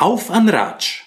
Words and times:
Auf 0.00 0.30
an 0.30 0.48
Ratsch! 0.48 1.02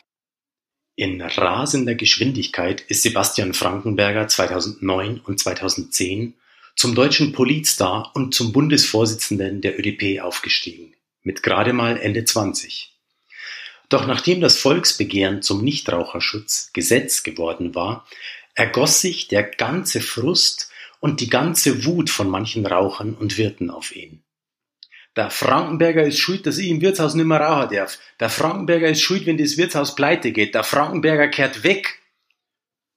In 0.95 1.19
rasender 1.19 1.95
Geschwindigkeit 1.95 2.81
ist 2.81 3.01
Sebastian 3.01 3.55
Frankenberger 3.55 4.27
2009 4.27 5.19
und 5.19 5.39
2010 5.39 6.35
zum 6.75 6.93
deutschen 6.93 7.31
Politstar 7.31 8.11
und 8.13 8.35
zum 8.35 8.51
Bundesvorsitzenden 8.51 9.61
der 9.61 9.79
ÖDP 9.79 10.21
aufgestiegen, 10.21 10.93
mit 11.23 11.41
gerade 11.41 11.73
mal 11.73 11.97
Ende 11.97 12.23
20. 12.23 12.93
Doch 13.89 14.05
nachdem 14.05 14.41
das 14.41 14.59
Volksbegehren 14.59 15.41
zum 15.41 15.63
Nichtraucherschutz 15.63 16.69
Gesetz 16.73 17.23
geworden 17.23 17.73
war, 17.73 18.07
ergoss 18.53 19.01
sich 19.01 19.27
der 19.27 19.41
ganze 19.41 20.01
Frust 20.01 20.69
und 20.99 21.19
die 21.19 21.31
ganze 21.31 21.83
Wut 21.85 22.11
von 22.11 22.29
manchen 22.29 22.67
Rauchern 22.67 23.15
und 23.15 23.39
Wirten 23.39 23.71
auf 23.71 23.95
ihn. 23.95 24.22
Der 25.15 25.29
Frankenberger 25.29 26.03
ist 26.03 26.17
schuld, 26.17 26.45
dass 26.47 26.57
ich 26.57 26.69
im 26.69 26.81
Wirtshaus 26.81 27.13
nicht 27.13 27.25
mehr 27.25 27.39
rauchen 27.39 27.75
darf. 27.75 27.99
Der 28.19 28.29
Frankenberger 28.29 28.89
ist 28.89 29.01
schuld, 29.01 29.25
wenn 29.25 29.37
das 29.37 29.57
Wirtshaus 29.57 29.95
pleite 29.95 30.31
geht. 30.31 30.55
Der 30.55 30.63
Frankenberger 30.63 31.27
kehrt 31.27 31.63
weg. 31.63 31.99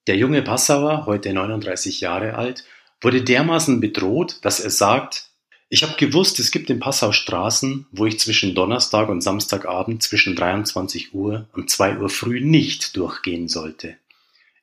Der 0.07 0.17
junge 0.17 0.43
Passauer, 0.43 1.05
heute 1.07 1.33
39 1.33 2.01
Jahre 2.01 2.35
alt, 2.35 2.65
wurde 3.01 3.23
dermaßen 3.23 3.81
bedroht, 3.81 4.39
dass 4.43 4.61
er 4.61 4.71
sagt, 4.71 5.31
ich 5.69 5.83
habe 5.83 5.97
gewusst, 5.97 6.39
es 6.39 6.53
gibt 6.53 6.71
in 6.71 6.79
Passau 6.79 7.11
Straßen, 7.11 7.87
wo 7.91 8.07
ich 8.07 8.21
zwischen 8.21 8.55
Donnerstag 8.55 9.09
und 9.09 9.21
Samstagabend 9.21 10.03
zwischen 10.03 10.37
23 10.37 11.13
Uhr 11.13 11.49
und 11.53 11.71
2 11.71 11.99
Uhr 11.99 12.09
früh 12.09 12.41
nicht 12.41 12.97
durchgehen 12.97 13.49
sollte. 13.49 13.97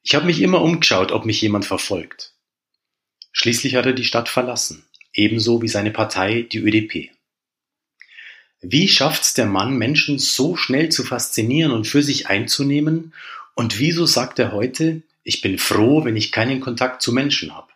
Ich 0.02 0.16
habe 0.16 0.26
mich 0.26 0.42
immer 0.42 0.62
umgeschaut, 0.62 1.12
ob 1.12 1.26
mich 1.26 1.42
jemand 1.42 1.66
verfolgt. 1.66 2.34
Schließlich 3.34 3.76
hat 3.76 3.86
er 3.86 3.94
die 3.94 4.06
Stadt 4.06 4.30
verlassen, 4.30 4.86
ebenso 5.14 5.62
wie 5.62 5.68
seine 5.68 5.92
Partei, 5.92 6.44
die 6.44 6.60
ÖDP. 6.60 7.12
Wie 8.66 8.88
schafft's 8.88 9.34
der 9.34 9.46
Mann, 9.46 9.78
Menschen 9.78 10.20
so 10.20 10.56
schnell 10.56 10.88
zu 10.88 11.04
faszinieren 11.04 11.74
und 11.74 11.86
für 11.86 12.02
sich 12.02 12.28
einzunehmen? 12.28 13.14
Und 13.56 13.78
wieso 13.78 14.06
sagt 14.06 14.40
er 14.40 14.54
heute, 14.54 15.02
ich 15.24 15.42
bin 15.42 15.58
froh, 15.58 16.06
wenn 16.06 16.16
ich 16.16 16.32
keinen 16.32 16.62
Kontakt 16.62 17.02
zu 17.02 17.12
Menschen 17.12 17.54
habe? 17.54 17.68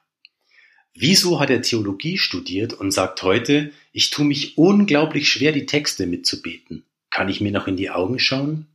Wieso 0.93 1.41
hat 1.41 1.49
er 1.49 1.61
Theologie 1.61 2.17
studiert 2.17 2.73
und 2.73 2.91
sagt 2.91 3.21
heute, 3.21 3.71
ich 3.91 4.11
tue 4.11 4.23
mich 4.23 4.57
unglaublich 4.57 5.29
schwer, 5.29 5.51
die 5.51 5.65
Texte 5.65 6.07
mitzubeten? 6.07 6.85
Kann 7.11 7.27
ich 7.27 7.41
mir 7.41 7.51
noch 7.51 7.67
in 7.67 7.75
die 7.75 7.89
Augen 7.89 8.17
schauen? 8.17 8.65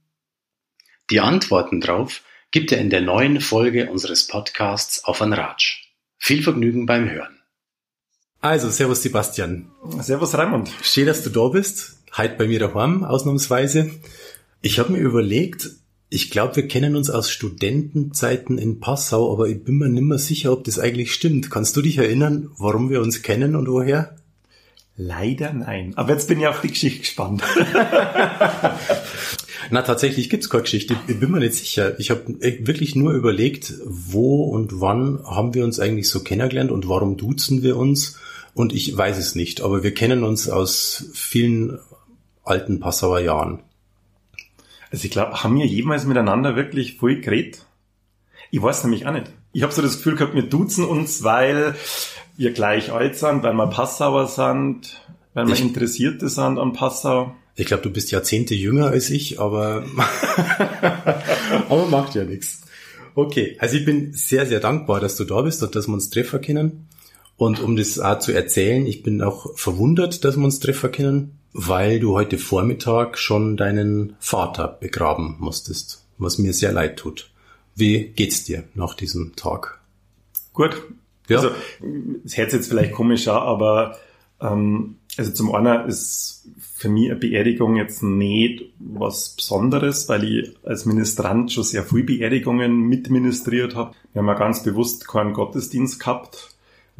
Die 1.10 1.20
Antworten 1.20 1.80
drauf 1.80 2.22
gibt 2.50 2.72
er 2.72 2.78
in 2.78 2.90
der 2.90 3.00
neuen 3.00 3.40
Folge 3.40 3.90
unseres 3.90 4.26
Podcasts 4.26 5.02
auf 5.04 5.22
ein 5.22 5.32
Ratsch. 5.32 5.86
Viel 6.18 6.42
Vergnügen 6.42 6.84
beim 6.84 7.08
Hören. 7.10 7.38
Also, 8.42 8.68
Servus 8.68 9.02
Sebastian. 9.02 9.70
Servus 10.00 10.34
Raimund. 10.34 10.70
Schön, 10.82 11.06
dass 11.06 11.24
du 11.24 11.30
da 11.30 11.48
bist. 11.48 12.01
Heute 12.14 12.34
bei 12.36 12.46
mir 12.46 12.58
daheim, 12.58 13.04
ausnahmsweise. 13.04 13.90
Ich 14.60 14.78
habe 14.78 14.92
mir 14.92 14.98
überlegt, 14.98 15.70
ich 16.10 16.30
glaube, 16.30 16.56
wir 16.56 16.68
kennen 16.68 16.94
uns 16.94 17.08
aus 17.08 17.30
Studentenzeiten 17.30 18.58
in 18.58 18.80
Passau, 18.80 19.32
aber 19.32 19.48
ich 19.48 19.64
bin 19.64 19.78
mir 19.78 19.88
nicht 19.88 20.02
mehr 20.02 20.18
sicher, 20.18 20.52
ob 20.52 20.64
das 20.64 20.78
eigentlich 20.78 21.14
stimmt. 21.14 21.50
Kannst 21.50 21.74
du 21.74 21.80
dich 21.80 21.96
erinnern, 21.96 22.50
warum 22.58 22.90
wir 22.90 23.00
uns 23.00 23.22
kennen 23.22 23.56
und 23.56 23.66
woher? 23.66 24.14
Leider 24.98 25.54
nein. 25.54 25.94
Aber 25.96 26.12
jetzt 26.12 26.28
bin 26.28 26.38
ich 26.38 26.46
auf 26.46 26.60
die 26.60 26.68
Geschichte 26.68 27.00
gespannt. 27.00 27.42
Na, 29.70 29.80
tatsächlich 29.80 30.28
gibt's 30.28 30.50
keine 30.50 30.64
Geschichte. 30.64 30.94
Ich 31.08 31.18
bin 31.18 31.30
mir 31.30 31.38
nicht 31.38 31.54
sicher. 31.54 31.98
Ich 31.98 32.10
habe 32.10 32.26
wirklich 32.60 32.94
nur 32.94 33.14
überlegt, 33.14 33.72
wo 33.86 34.44
und 34.44 34.82
wann 34.82 35.20
haben 35.24 35.54
wir 35.54 35.64
uns 35.64 35.80
eigentlich 35.80 36.10
so 36.10 36.20
kennengelernt 36.20 36.72
und 36.72 36.90
warum 36.90 37.16
duzen 37.16 37.62
wir 37.62 37.78
uns? 37.78 38.18
Und 38.52 38.74
ich 38.74 38.94
weiß 38.94 39.16
es 39.16 39.34
nicht, 39.34 39.62
aber 39.62 39.82
wir 39.82 39.94
kennen 39.94 40.24
uns 40.24 40.50
aus 40.50 41.06
vielen 41.14 41.78
alten 42.44 42.80
Passauer 42.80 43.20
Jahren. 43.20 43.62
Also 44.90 45.04
ich 45.04 45.10
glaube, 45.10 45.42
haben 45.42 45.56
wir 45.56 45.66
jemals 45.66 46.04
miteinander 46.04 46.54
wirklich 46.54 46.98
voll 46.98 47.20
geredet? 47.20 47.64
Ich 48.50 48.62
weiß 48.62 48.84
nämlich 48.84 49.06
auch 49.06 49.12
nicht. 49.12 49.32
Ich 49.52 49.62
habe 49.62 49.72
so 49.72 49.80
das 49.80 49.96
Gefühl 49.96 50.16
gehabt, 50.16 50.34
wir 50.34 50.42
duzen 50.42 50.84
uns, 50.84 51.22
weil 51.22 51.74
wir 52.36 52.52
gleich 52.52 52.92
alt 52.92 53.16
sind, 53.16 53.42
weil 53.42 53.54
wir 53.54 53.66
Passauer 53.68 54.26
sind, 54.26 55.00
weil 55.32 55.46
wir 55.46 55.54
ich, 55.54 55.62
Interessierte 55.62 56.28
sind 56.28 56.58
an 56.58 56.74
Passau. 56.74 57.34
Ich 57.54 57.66
glaube, 57.66 57.82
du 57.82 57.90
bist 57.90 58.10
Jahrzehnte 58.10 58.54
jünger 58.54 58.88
als 58.88 59.10
ich, 59.10 59.40
aber, 59.40 59.84
aber 61.68 61.86
macht 61.86 62.14
ja 62.14 62.24
nichts. 62.24 62.62
Okay, 63.14 63.56
also 63.58 63.76
ich 63.76 63.84
bin 63.84 64.12
sehr, 64.12 64.46
sehr 64.46 64.60
dankbar, 64.60 65.00
dass 65.00 65.16
du 65.16 65.24
da 65.24 65.42
bist 65.42 65.62
und 65.62 65.74
dass 65.74 65.86
wir 65.86 65.94
uns 65.94 66.10
treffen 66.10 66.40
können. 66.40 66.88
Und 67.36 67.60
um 67.60 67.76
das 67.76 67.98
auch 67.98 68.18
zu 68.18 68.32
erzählen, 68.32 68.86
ich 68.86 69.02
bin 69.02 69.22
auch 69.22 69.56
verwundert, 69.58 70.24
dass 70.24 70.36
wir 70.36 70.44
uns 70.44 70.60
treffen 70.60 70.92
können 70.92 71.38
weil 71.52 72.00
du 72.00 72.14
heute 72.14 72.38
Vormittag 72.38 73.18
schon 73.18 73.56
deinen 73.56 74.16
Vater 74.18 74.68
begraben 74.68 75.36
musstest, 75.38 76.04
was 76.18 76.38
mir 76.38 76.52
sehr 76.52 76.72
leid 76.72 76.96
tut. 76.96 77.30
Wie 77.74 78.08
geht's 78.08 78.44
dir 78.44 78.64
nach 78.74 78.94
diesem 78.94 79.36
Tag? 79.36 79.80
Gut. 80.52 80.82
Ja. 81.28 81.38
Also, 81.38 81.50
es 82.24 82.36
hört 82.36 82.52
jetzt 82.52 82.68
vielleicht 82.68 82.92
komisch 82.92 83.28
an, 83.28 83.42
aber 83.42 83.96
ähm, 84.40 84.96
also 85.16 85.30
zum 85.32 85.54
einen 85.54 85.88
ist 85.88 86.48
für 86.58 86.88
mich 86.88 87.10
eine 87.10 87.18
Beerdigung 87.18 87.76
jetzt 87.76 88.02
nicht 88.02 88.64
was 88.78 89.30
Besonderes, 89.30 90.08
weil 90.08 90.24
ich 90.24 90.56
als 90.64 90.84
Ministrant 90.84 91.52
schon 91.52 91.64
sehr 91.64 91.84
viel 91.84 92.02
Beerdigungen 92.02 92.72
mitministriert 92.88 93.76
habe. 93.76 93.94
Wir 94.12 94.20
haben 94.20 94.28
ja 94.28 94.34
ganz 94.34 94.62
bewusst 94.62 95.06
keinen 95.06 95.32
Gottesdienst 95.32 96.00
gehabt 96.00 96.51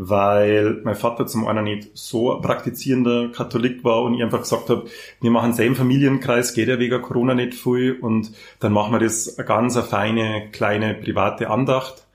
weil 0.09 0.81
mein 0.85 0.95
Vater 0.95 1.27
zum 1.27 1.47
einen 1.47 1.65
nicht 1.65 1.91
so 1.95 2.39
praktizierender 2.41 3.29
Katholik 3.29 3.85
war 3.85 4.03
und 4.03 4.15
ich 4.15 4.23
einfach 4.23 4.41
gesagt 4.41 4.69
habe, 4.69 4.85
wir 5.21 5.31
machen 5.31 5.53
selben 5.53 5.77
Familienkreis, 5.77 6.55
geht 6.55 6.69
ja 6.69 6.79
wegen 6.79 7.01
Corona 7.03 7.35
nicht 7.35 7.55
viel 7.55 7.99
und 8.01 8.33
dann 8.61 8.73
machen 8.73 8.93
wir 8.93 8.99
das 8.99 9.39
eine 9.39 9.47
ganz 9.47 9.77
eine 9.77 9.85
feine, 9.85 10.49
kleine 10.51 10.95
private 10.95 11.51
Andacht 11.51 12.07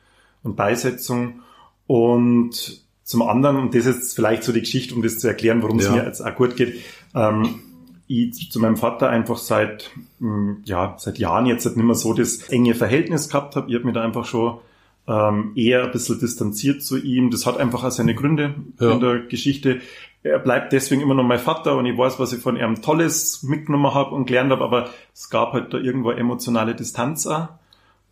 und 0.43 0.55
Beisetzung 0.55 1.41
und 1.85 2.81
zum 3.03 3.21
anderen, 3.21 3.55
und 3.55 3.73
das 3.73 3.85
ist 3.85 4.15
vielleicht 4.15 4.43
so 4.43 4.51
die 4.51 4.59
Geschichte, 4.59 4.93
um 4.93 5.01
das 5.01 5.17
zu 5.17 5.29
erklären, 5.29 5.63
warum 5.63 5.79
ja. 5.79 5.85
es 5.85 5.91
mir 5.91 6.03
jetzt 6.03 6.21
auch 6.21 6.35
gut 6.35 6.57
geht, 6.57 6.81
ähm, 7.15 7.61
ich 8.07 8.51
zu 8.51 8.59
meinem 8.59 8.77
Vater 8.77 9.09
einfach 9.09 9.37
seit, 9.37 9.91
mm, 10.19 10.63
ja, 10.65 10.95
seit 10.97 11.17
Jahren 11.17 11.45
jetzt 11.45 11.65
nicht 11.65 11.77
mehr 11.77 11.95
so 11.95 12.13
das 12.13 12.49
enge 12.49 12.75
Verhältnis 12.75 13.29
gehabt 13.29 13.55
habe. 13.55 13.69
Ich 13.69 13.75
habe 13.75 13.85
mir 13.85 13.93
da 13.93 14.03
einfach 14.03 14.25
schon 14.25 14.59
ähm, 15.07 15.53
eher 15.55 15.85
ein 15.85 15.91
bisschen 15.91 16.19
distanziert 16.19 16.83
zu 16.83 16.97
ihm. 16.97 17.31
Das 17.31 17.45
hat 17.45 17.57
einfach 17.57 17.83
auch 17.83 17.91
seine 17.91 18.13
Gründe 18.13 18.55
ja. 18.79 18.91
in 18.91 18.99
der 18.99 19.19
Geschichte. 19.19 19.81
Er 20.23 20.39
bleibt 20.39 20.73
deswegen 20.73 21.01
immer 21.01 21.13
noch 21.13 21.23
mein 21.23 21.39
Vater 21.39 21.77
und 21.77 21.85
ich 21.85 21.97
weiß, 21.97 22.19
was 22.19 22.33
ich 22.33 22.41
von 22.41 22.57
ihm 22.57 22.81
Tolles 22.81 23.43
mitgenommen 23.43 23.93
habe 23.93 24.13
und 24.13 24.25
gelernt 24.25 24.51
habe, 24.51 24.63
aber 24.63 24.89
es 25.13 25.29
gab 25.29 25.53
halt 25.53 25.73
da 25.73 25.77
irgendwo 25.77 26.11
emotionale 26.11 26.75
Distanz 26.75 27.25
auch. 27.27 27.47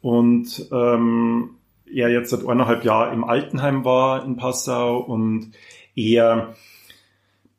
Und 0.01 0.69
ähm, 0.71 1.49
er 1.91 2.09
jetzt 2.09 2.29
seit 2.29 2.47
eineinhalb 2.47 2.85
Jahren 2.85 3.13
im 3.13 3.23
Altenheim 3.23 3.83
war 3.83 4.23
in 4.23 4.37
Passau 4.37 4.99
und 4.99 5.51
er 5.95 6.55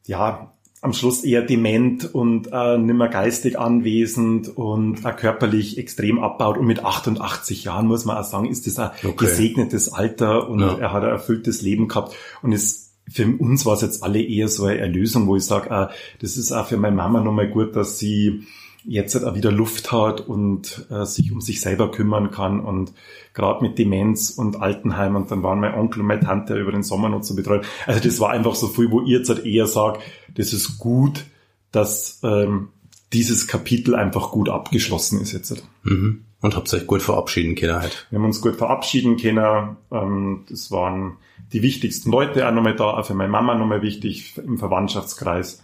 ja 0.07 0.53
am 0.87 0.93
Schluss 0.93 1.25
eher 1.25 1.43
dement 1.43 2.15
und 2.15 2.49
äh, 2.53 2.79
nimmer 2.79 3.09
geistig 3.09 3.59
anwesend 3.59 4.57
und 4.57 5.05
äh, 5.05 5.13
körperlich 5.13 5.79
extrem 5.79 6.21
abbaut. 6.21 6.57
Und 6.57 6.67
mit 6.67 6.85
88 6.85 7.65
Jahren 7.65 7.89
muss 7.89 8.05
man 8.05 8.17
auch 8.17 8.25
sagen, 8.25 8.47
ist 8.47 8.69
das 8.69 8.79
ein 8.79 8.91
okay. 9.03 9.13
gesegnetes 9.17 9.93
Alter 9.93 10.49
und 10.49 10.61
ja. 10.61 10.79
er 10.79 10.93
hat 10.93 11.03
ein 11.03 11.11
erfülltes 11.11 11.61
Leben 11.61 11.89
gehabt 11.89 12.15
und 12.41 12.53
ist 12.53 12.87
für 13.09 13.27
uns 13.27 13.67
war 13.67 13.75
es 13.75 13.83
jetzt 13.83 14.03
alle 14.03 14.23
eher 14.23 14.49
so 14.49 14.65
eine 14.65 14.79
Erlösung, 14.79 15.27
wo 15.27 15.37
ich 15.37 15.45
sage, 15.45 15.71
äh, 15.71 15.89
das 16.21 16.37
ist 16.37 16.53
auch 16.53 16.67
für 16.67 16.77
meine 16.77 16.97
Mama 16.97 17.21
nochmal 17.21 17.49
gut, 17.49 17.75
dass 17.75 17.99
sie 17.99 18.45
jetzt 18.87 19.15
halt 19.15 19.25
auch 19.25 19.35
wieder 19.35 19.51
Luft 19.51 19.93
hat 19.93 20.21
und 20.21 20.87
äh, 20.91 21.05
sich 21.05 21.33
um 21.33 21.41
sich 21.41 21.61
selber 21.61 21.91
kümmern 21.91 22.31
kann 22.31 22.61
und 22.61 22.93
gerade 23.35 23.63
mit 23.63 23.79
Demenz 23.79 24.31
und 24.31 24.61
Altenheim 24.63 25.17
und 25.17 25.31
dann 25.31 25.43
waren 25.43 25.61
mein 25.61 25.75
Onkel 25.75 26.01
und 26.01 26.07
meine 26.07 26.21
Tante 26.21 26.59
über 26.59 26.73
den 26.73 26.83
Sommer 26.83 27.09
noch 27.09 27.23
zu 27.23 27.35
betreuen. 27.35 27.63
Also 27.87 28.01
das 28.01 28.21
war 28.21 28.31
einfach 28.31 28.55
so 28.55 28.69
viel, 28.69 28.91
wo 28.91 29.01
ihr 29.01 29.19
jetzt 29.19 29.29
halt 29.29 29.45
eher 29.45 29.67
sagt, 29.67 30.03
das 30.35 30.53
ist 30.53 30.79
gut, 30.79 31.25
dass 31.73 32.21
ähm, 32.23 32.69
dieses 33.13 33.47
Kapitel 33.47 33.95
einfach 33.95 34.31
gut 34.31 34.49
abgeschlossen 34.49 35.21
ist 35.21 35.33
jetzt. 35.33 35.51
Halt. 35.51 35.65
Mhm. 35.83 36.25
Und 36.41 36.55
habt 36.55 36.73
euch 36.73 36.87
gut 36.87 37.03
verabschieden 37.03 37.55
können 37.55 37.77
halt. 37.77 38.07
Wir 38.11 38.19
haben 38.19 38.27
uns 38.27 38.41
gut 38.41 38.57
verabschieden 38.57 39.17
können. 39.17 39.77
Ähm, 39.91 40.45
das 40.49 40.71
waren 40.71 41.17
die 41.53 41.63
wichtigsten 41.63 42.11
Leute 42.11 42.47
auch 42.47 42.53
nochmal 42.53 42.77
da, 42.77 42.91
auch 42.91 43.07
für 43.07 43.15
meine 43.15 43.31
Mama 43.31 43.55
nochmal 43.55 43.83
wichtig 43.83 44.35
im 44.39 44.59
Verwandtschaftskreis. 44.59 45.63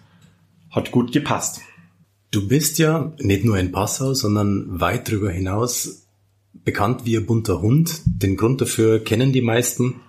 Hat 0.71 0.91
gut 0.91 1.13
gepasst. 1.13 1.61
Du 2.33 2.49
bist 2.49 2.79
ja 2.79 3.13
nicht 3.19 3.45
nur 3.45 3.59
in 3.59 3.73
Passau, 3.73 4.15
sondern 4.15 4.81
weit 4.81 5.07
darüber 5.07 5.31
hinaus 5.31 6.07
bekannt 6.65 7.05
wie 7.05 7.19
ein 7.19 7.27
bunter 7.27 7.61
Hund. 7.61 8.01
Den 8.07 8.39
Grund 8.39 8.63
dafür 8.63 9.05
kennen 9.05 9.35
die 9.35 9.43
meisten, 9.43 10.01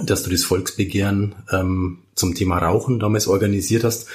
dass 0.00 0.22
du 0.22 0.30
das 0.30 0.44
Volksbegehren 0.44 1.34
ähm, 1.50 1.98
zum 2.14 2.36
Thema 2.36 2.58
Rauchen 2.58 3.00
damals 3.00 3.26
organisiert 3.26 3.82
hast. 3.82 4.06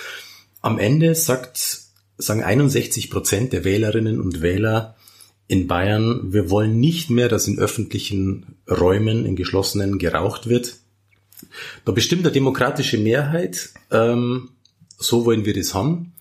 Am 0.62 0.80
Ende 0.80 1.16
sagt, 1.16 1.81
sagen 2.18 2.44
61 2.44 3.12
Prozent 3.12 3.51
der 3.51 3.66
Wählerinnen 3.66 4.22
und 4.22 4.42
Wähler 4.42 4.95
in 5.48 5.68
Bayern, 5.68 6.31
wir 6.31 6.50
wollen 6.50 6.80
nicht 6.80 7.10
mehr, 7.10 7.28
dass 7.28 7.50
in 7.50 7.60
öffentlichen 7.60 8.56
Räumen, 8.72 9.25
in 9.25 9.36
geschlossenen 9.36 10.00
geraucht 10.00 10.48
wird. 10.48 10.78
Da 11.84 11.92
bestimmt 11.92 12.22
eine 12.22 12.31
demokratische 12.31 12.98
Mehrheit, 12.98 13.72
ähm, 13.92 14.51
so 14.98 15.25
wollen 15.25 15.44
wir 15.44 15.54
das 15.54 15.74
haben. 15.74 16.12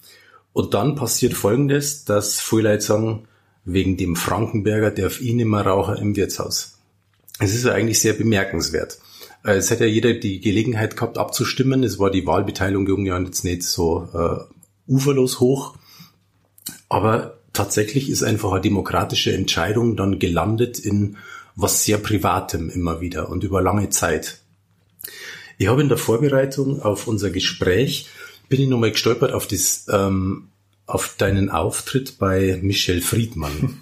Und 0.52 0.75
dann 0.75 0.94
passiert 0.94 1.34
Folgendes, 1.34 2.04
dass 2.04 2.40
viele 2.40 2.81
sagen, 2.81 3.26
wegen 3.64 3.96
dem 3.96 4.16
Frankenberger 4.16 4.90
darf 4.90 5.20
ich 5.20 5.32
nicht 5.32 5.46
mehr 5.46 5.62
rauchen 5.66 5.96
im 5.96 6.16
Wirtshaus. 6.16 6.78
Es 7.38 7.54
ist 7.54 7.64
ja 7.64 7.72
eigentlich 7.72 8.00
sehr 8.00 8.12
bemerkenswert. 8.12 8.99
Äh, 9.44 9.54
es 9.54 9.70
hätte 9.70 9.87
ja 9.87 9.90
jeder 9.90 10.14
die 10.14 10.40
Gelegenheit 10.40 10.96
gehabt 10.96 11.19
abzustimmen. 11.19 11.82
Es 11.84 11.99
war 11.99 12.10
die 12.10 12.26
Wahlbeteiligung 12.26 13.06
ja 13.06 13.19
jetzt 13.19 13.44
nicht 13.44 13.62
so 13.62 14.08
äh, 14.12 14.93
uferlos 14.93 15.40
hoch. 15.40 15.75
Aber 16.88 17.38
tatsächlich 17.52 18.10
ist 18.10 18.22
einfach 18.22 18.52
eine 18.52 18.60
demokratische 18.60 19.32
Entscheidung 19.32 19.96
dann 19.96 20.19
gelandet 20.19 20.78
in 20.78 21.16
was 21.55 21.84
sehr 21.84 21.98
Privatem 21.98 22.70
immer 22.70 23.00
wieder 23.00 23.28
und 23.28 23.44
über 23.44 23.60
lange 23.60 23.90
Zeit. 23.90 24.38
Ich 25.58 25.69
habe 25.69 25.82
in 25.82 25.88
der 25.88 25.98
Vorbereitung 25.98 26.81
auf 26.82 27.06
unser 27.06 27.31
Gespräch 27.31 28.08
bin 28.48 28.60
ich 28.60 28.68
nochmal 28.68 28.92
gestolpert 28.92 29.32
auf 29.32 29.46
das, 29.46 29.86
ähm, 29.90 30.48
auf 30.86 31.14
deinen 31.16 31.48
Auftritt 31.48 32.18
bei 32.18 32.58
Michel 32.62 33.00
Friedmann. 33.00 33.80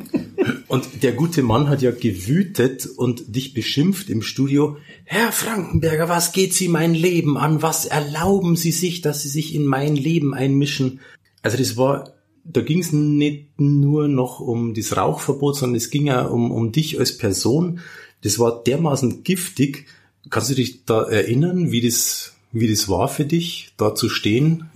und 0.68 1.02
der 1.02 1.12
gute 1.12 1.42
Mann 1.42 1.68
hat 1.68 1.82
ja 1.82 1.90
gewütet 1.90 2.86
und 2.86 3.34
dich 3.34 3.54
beschimpft 3.54 4.08
im 4.08 4.22
Studio. 4.22 4.76
Herr 5.04 5.32
Frankenberger, 5.32 6.08
was 6.08 6.32
geht 6.32 6.54
Sie 6.54 6.68
mein 6.68 6.94
Leben 6.94 7.36
an? 7.36 7.62
Was 7.62 7.84
erlauben 7.84 8.56
Sie 8.56 8.72
sich, 8.72 9.00
dass 9.00 9.22
Sie 9.22 9.28
sich 9.28 9.54
in 9.54 9.66
mein 9.66 9.96
Leben 9.96 10.34
einmischen? 10.34 11.00
Also 11.42 11.56
das 11.56 11.76
war 11.76 12.14
da 12.50 12.62
ging 12.62 12.80
es 12.80 12.92
nicht 12.92 13.60
nur 13.60 14.08
noch 14.08 14.40
um 14.40 14.72
das 14.72 14.96
Rauchverbot, 14.96 15.56
sondern 15.56 15.76
es 15.76 15.90
ging 15.90 16.06
ja 16.06 16.22
um, 16.22 16.50
um 16.50 16.72
dich 16.72 16.98
als 16.98 17.18
Person. 17.18 17.80
Das 18.22 18.38
war 18.38 18.62
dermaßen 18.62 19.22
giftig. 19.22 19.86
Kannst 20.30 20.50
du 20.50 20.54
dich 20.54 20.84
da 20.86 21.02
erinnern, 21.02 21.70
wie 21.70 21.82
das, 21.82 22.34
wie 22.52 22.68
das 22.68 22.88
war 22.88 23.08
für 23.08 23.24
dich, 23.24 23.72
da 23.76 23.94
zu 23.94 24.08
stehen? 24.08 24.70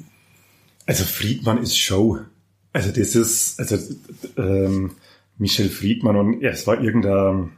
Also 0.86 1.04
Friedmann 1.04 1.62
ist 1.62 1.78
Show. 1.78 2.18
Also 2.72 2.90
das 2.90 3.14
ist, 3.14 3.60
also 3.60 3.76
ähm, 4.36 4.92
Michel 5.38 5.68
Friedmann 5.68 6.16
und 6.16 6.40
ja, 6.40 6.50
es 6.50 6.66
war 6.66 6.80
irgendein 6.80 7.52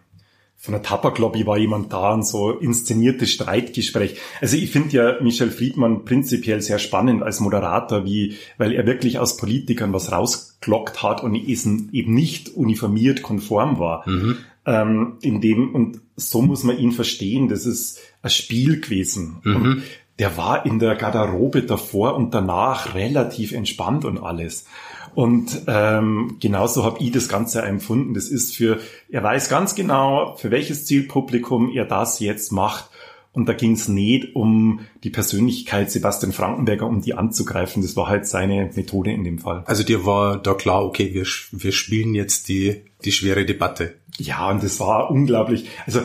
von 0.64 0.72
der 0.72 0.82
Tabaklobby 0.82 1.46
war 1.46 1.58
jemand 1.58 1.92
da 1.92 2.14
und 2.14 2.26
so 2.26 2.52
inszenierte 2.52 3.26
Streitgespräch. 3.26 4.16
Also 4.40 4.56
ich 4.56 4.70
finde 4.70 4.96
ja 4.96 5.20
Michel 5.20 5.50
Friedmann 5.50 6.06
prinzipiell 6.06 6.62
sehr 6.62 6.78
spannend 6.78 7.22
als 7.22 7.40
Moderator, 7.40 8.06
wie, 8.06 8.36
weil 8.56 8.72
er 8.72 8.86
wirklich 8.86 9.18
aus 9.18 9.36
Politikern 9.36 9.92
was 9.92 10.10
rausglockt 10.10 11.02
hat 11.02 11.22
und 11.22 11.34
eben 11.34 12.14
nicht 12.14 12.48
uniformiert 12.48 13.20
konform 13.20 13.78
war. 13.78 14.08
Mhm. 14.08 14.38
Ähm, 14.64 15.18
in 15.20 15.42
dem, 15.42 15.74
und 15.74 16.00
so 16.16 16.40
muss 16.40 16.64
man 16.64 16.78
ihn 16.78 16.92
verstehen. 16.92 17.48
Das 17.48 17.66
ist 17.66 17.98
ein 18.22 18.30
Spiel 18.30 18.80
gewesen. 18.80 19.40
Mhm. 19.42 19.82
Der 20.18 20.36
war 20.36 20.64
in 20.64 20.78
der 20.78 20.94
Garderobe 20.94 21.62
davor 21.62 22.14
und 22.14 22.34
danach 22.34 22.94
relativ 22.94 23.52
entspannt 23.52 24.04
und 24.04 24.18
alles. 24.18 24.66
Und 25.14 25.62
ähm, 25.68 26.36
genauso 26.40 26.84
habe 26.84 26.98
ich 27.00 27.12
das 27.12 27.28
Ganze 27.28 27.62
empfunden. 27.62 28.14
Das 28.14 28.28
ist 28.28 28.56
für, 28.56 28.80
er 29.08 29.22
weiß 29.22 29.48
ganz 29.48 29.74
genau, 29.74 30.34
für 30.36 30.50
welches 30.50 30.86
Zielpublikum 30.86 31.70
er 31.70 31.84
das 31.84 32.20
jetzt 32.20 32.52
macht. 32.52 32.90
Und 33.32 33.48
da 33.48 33.52
ging 33.52 33.72
es 33.72 33.88
nicht 33.88 34.36
um 34.36 34.80
die 35.02 35.10
Persönlichkeit 35.10 35.90
Sebastian 35.90 36.32
Frankenberger, 36.32 36.86
um 36.86 37.00
die 37.00 37.14
anzugreifen. 37.14 37.82
Das 37.82 37.96
war 37.96 38.06
halt 38.06 38.26
seine 38.26 38.70
Methode 38.74 39.12
in 39.12 39.24
dem 39.24 39.38
Fall. 39.38 39.64
Also 39.66 39.82
dir 39.82 40.06
war 40.06 40.38
da 40.38 40.54
klar, 40.54 40.84
okay, 40.84 41.12
wir, 41.14 41.26
wir 41.50 41.72
spielen 41.72 42.14
jetzt 42.14 42.48
die, 42.48 42.82
die 43.04 43.10
schwere 43.10 43.44
Debatte. 43.44 43.94
Ja, 44.18 44.50
und 44.50 44.62
das 44.62 44.78
war 44.78 45.10
unglaublich. 45.10 45.68
Also 45.84 46.02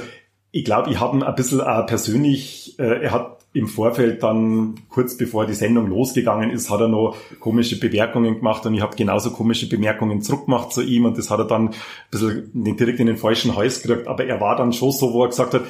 ich 0.52 0.66
glaube, 0.66 0.90
ich 0.90 1.00
habe 1.00 1.24
ein 1.24 1.36
bisschen 1.36 1.60
äh, 1.60 1.84
persönlich, 1.84 2.80
äh, 2.80 3.04
er 3.04 3.12
hat 3.12 3.39
im 3.52 3.68
Vorfeld 3.68 4.22
dann, 4.22 4.76
kurz 4.90 5.18
bevor 5.18 5.48
die 5.48 5.56
Sendung 5.56 5.88
losgegangen 5.88 6.52
ist, 6.52 6.70
hat 6.70 6.82
er 6.82 6.88
noch 6.88 7.16
komische 7.40 7.80
Bemerkungen 7.80 8.36
gemacht 8.36 8.66
und 8.66 8.76
ich 8.76 8.82
habe 8.82 8.96
genauso 8.96 9.32
komische 9.32 9.68
Bemerkungen 9.68 10.22
zurückgemacht 10.22 10.72
zu 10.72 10.84
ihm 10.84 11.06
und 11.06 11.18
das 11.18 11.32
hat 11.32 11.40
er 11.40 11.46
dann 11.46 11.70
ein 11.70 11.76
bisschen 12.12 12.52
direkt 12.54 13.00
in 13.00 13.08
den 13.08 13.18
falschen 13.18 13.56
Hals 13.56 13.82
gekriegt. 13.82 14.08
Aber 14.08 14.24
er 14.24 14.40
war 14.40 14.56
dann 14.56 14.72
schon 14.72 14.92
so, 14.92 15.14
wo 15.14 15.24
er 15.24 15.30
gesagt 15.30 15.56
hat, 15.56 15.64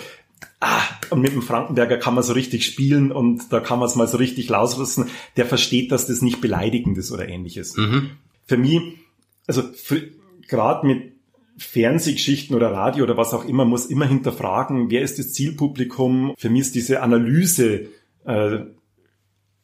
ah, 0.59 0.81
und 1.09 1.21
mit 1.21 1.31
dem 1.31 1.41
Frankenberger 1.41 1.97
kann 1.97 2.15
man 2.15 2.23
so 2.23 2.33
richtig 2.33 2.65
spielen 2.65 3.13
und 3.13 3.51
da 3.53 3.61
kann 3.61 3.79
man 3.79 3.87
es 3.87 3.95
mal 3.95 4.07
so 4.07 4.17
richtig 4.17 4.49
lauslassen. 4.49 5.05
Der 5.37 5.45
versteht, 5.45 5.93
dass 5.93 6.05
das 6.05 6.21
nicht 6.21 6.41
beleidigend 6.41 6.97
ist 6.97 7.13
oder 7.13 7.29
ähnliches. 7.29 7.77
Mhm. 7.77 8.11
Für 8.45 8.57
mich, 8.57 8.81
also 9.47 9.63
gerade 10.47 10.85
mit 10.85 11.13
Fernsehgeschichten 11.59 12.55
oder 12.55 12.71
Radio 12.71 13.03
oder 13.03 13.17
was 13.17 13.33
auch 13.33 13.45
immer 13.45 13.65
muss 13.65 13.85
immer 13.85 14.07
hinterfragen, 14.07 14.89
wer 14.89 15.01
ist 15.01 15.19
das 15.19 15.33
Zielpublikum. 15.33 16.33
Für 16.37 16.49
mich 16.49 16.61
ist 16.61 16.75
diese 16.75 17.01
Analyse 17.01 17.87
äh, 18.25 18.59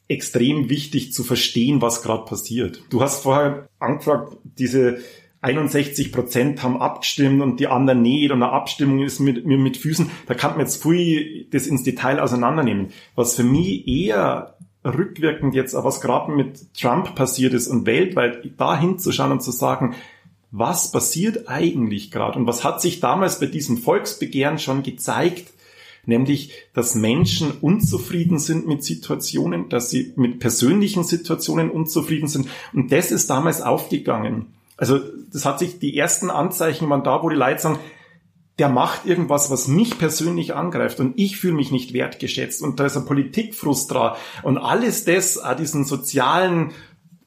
extrem 0.08 0.70
wichtig 0.70 1.14
zu 1.14 1.24
verstehen, 1.24 1.82
was 1.82 2.04
gerade 2.04 2.26
passiert. 2.26 2.84
Du 2.90 3.02
hast 3.02 3.24
vorher 3.24 3.70
angefragt, 3.80 4.38
diese 4.44 5.00
61 5.42 6.12
Prozent 6.12 6.64
haben 6.64 6.82
abgestimmt 6.82 7.42
und 7.42 7.60
die 7.60 7.68
anderen 7.68 8.02
nicht 8.02 8.32
und 8.32 8.42
eine 8.42 8.52
Abstimmung 8.52 9.04
ist 9.04 9.20
mit, 9.20 9.46
mir 9.46 9.58
mit 9.58 9.78
Füßen. 9.78 10.10
Da 10.28 10.34
kann 10.34 10.52
man 10.52 10.62
jetzt 10.62 10.84
viel 10.84 11.48
das 11.52 11.68
ins 11.68 11.84
Detail 11.84 12.20
auseinandernehmen. 12.20 12.90
Was 13.16 13.36
für 13.36 13.44
mich 13.44 13.88
eher 13.88 14.58
rückwirkend 14.84 15.56
jetzt, 15.56 15.76
was 15.76 16.02
gerade 16.02 16.32
mit 16.32 16.74
Trump 16.74 17.16
passiert 17.16 17.54
ist 17.54 17.68
und 17.68 17.86
weltweit 17.86 18.40
da 18.58 18.80
hinzuschauen 18.80 19.32
und 19.32 19.44
zu 19.44 19.52
sagen, 19.52 19.96
was 20.58 20.92
passiert 20.92 21.50
eigentlich 21.50 22.12
gerade? 22.12 22.40
Und 22.40 22.48
was 22.48 22.64
hat 22.64 22.82
sich 22.82 23.02
damals 23.02 23.40
bei 23.42 23.48
diesem 23.48 23.78
Volksbegehren 23.78 24.58
schon 24.58 24.84
gezeigt, 24.84 25.52
nämlich 26.06 26.54
dass 26.74 26.96
Menschen 26.96 27.52
unzufrieden 27.60 28.40
sind 28.40 28.66
mit 28.66 28.82
Situationen, 28.82 29.68
dass 29.68 29.90
sie 29.90 30.14
mit 30.16 30.40
persönlichen 30.40 31.04
Situationen 31.04 31.70
unzufrieden 31.70 32.30
sind. 32.30 32.48
Und 32.72 32.92
das 32.94 33.12
ist 33.12 33.30
damals 33.30 33.62
aufgegangen. 33.62 34.54
Also 34.78 35.00
das 35.34 35.46
hat 35.46 35.60
sich 35.60 35.80
die 35.80 35.98
ersten 35.98 36.30
Anzeichen 36.30 36.90
waren 36.90 37.04
da, 37.04 37.22
wo 37.22 37.30
die 37.30 37.36
Leute 37.36 37.62
sagen, 37.62 37.80
der 38.58 38.70
macht 38.70 39.06
irgendwas, 39.06 39.52
was 39.52 39.68
mich 39.68 39.98
persönlich 39.98 40.54
angreift. 40.54 41.02
Und 41.02 41.20
ich 41.20 41.36
fühle 41.36 41.56
mich 41.56 41.72
nicht 41.72 41.92
wertgeschätzt. 41.92 42.62
Und 42.62 42.80
da 42.80 42.86
ist 42.86 42.96
ein 42.96 43.06
Politikfrust 43.06 43.92
dran. 43.92 44.16
Und 44.44 44.58
alles 44.58 45.04
das, 45.04 45.42
diesen 45.60 45.84
sozialen 45.84 46.72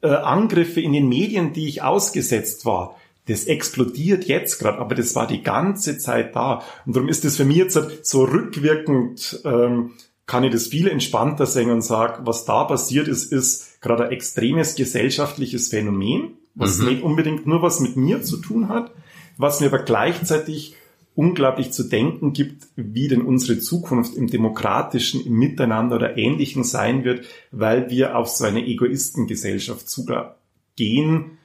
äh, 0.00 0.08
Angriffe 0.08 0.80
in 0.80 0.94
den 0.94 1.10
Medien, 1.10 1.52
die 1.52 1.69
ich 1.69 1.82
ausgesetzt 1.82 2.64
war, 2.64 2.96
das 3.28 3.44
explodiert 3.44 4.25
jetzt 4.25 4.58
gerade, 4.58 4.78
aber 4.78 4.94
das 4.94 5.14
war 5.14 5.26
die 5.26 5.42
ganze 5.42 5.98
Zeit 5.98 6.34
da. 6.34 6.62
Und 6.86 6.96
darum 6.96 7.08
ist 7.08 7.25
das 7.25 7.36
für 7.36 7.44
mich 7.44 7.58
jetzt 7.58 7.78
so 8.02 8.25
rückwirkend, 8.25 9.40
ähm, 9.44 9.92
kann 10.26 10.44
ich 10.44 10.52
das 10.52 10.66
viel 10.66 10.88
entspannter 10.88 11.46
sehen 11.46 11.70
und 11.70 11.82
sagen, 11.82 12.26
was 12.26 12.44
da 12.44 12.64
passiert 12.64 13.08
ist, 13.08 13.32
ist 13.32 13.80
gerade 13.80 14.06
ein 14.06 14.12
extremes 14.12 14.75
gesellschaftliches 14.75 15.69
Phänomen, 15.69 16.32
was 16.54 16.78
mhm. 16.78 16.88
nicht 16.88 17.02
unbedingt 17.02 17.47
nur 17.47 17.62
was 17.62 17.80
mit 17.80 17.97
mir 17.97 18.23
zu 18.23 18.37
tun 18.37 18.68
hat, 18.68 18.92
was 19.38 19.61
mir 19.61 19.68
aber 19.68 19.78
gleichzeitig 19.78 20.76
unglaublich 21.14 21.73
zu 21.73 21.82
denken 21.82 22.32
gibt, 22.32 22.68
wie 22.76 23.08
denn 23.08 23.23
unsere 23.23 23.58
Zukunft 23.58 24.14
im 24.14 24.28
demokratischen, 24.28 25.25
im 25.25 25.32
Miteinander 25.32 25.97
oder 25.97 26.16
Ähnlichen 26.16 26.62
sein 26.62 27.04
wird, 27.04 27.26
weil 27.50 27.90
wir 27.90 28.16
auf 28.16 28.28
so 28.28 28.44
eine 28.44 28.64
Egoistengesellschaft 28.64 29.88
zugehen, 29.88 31.38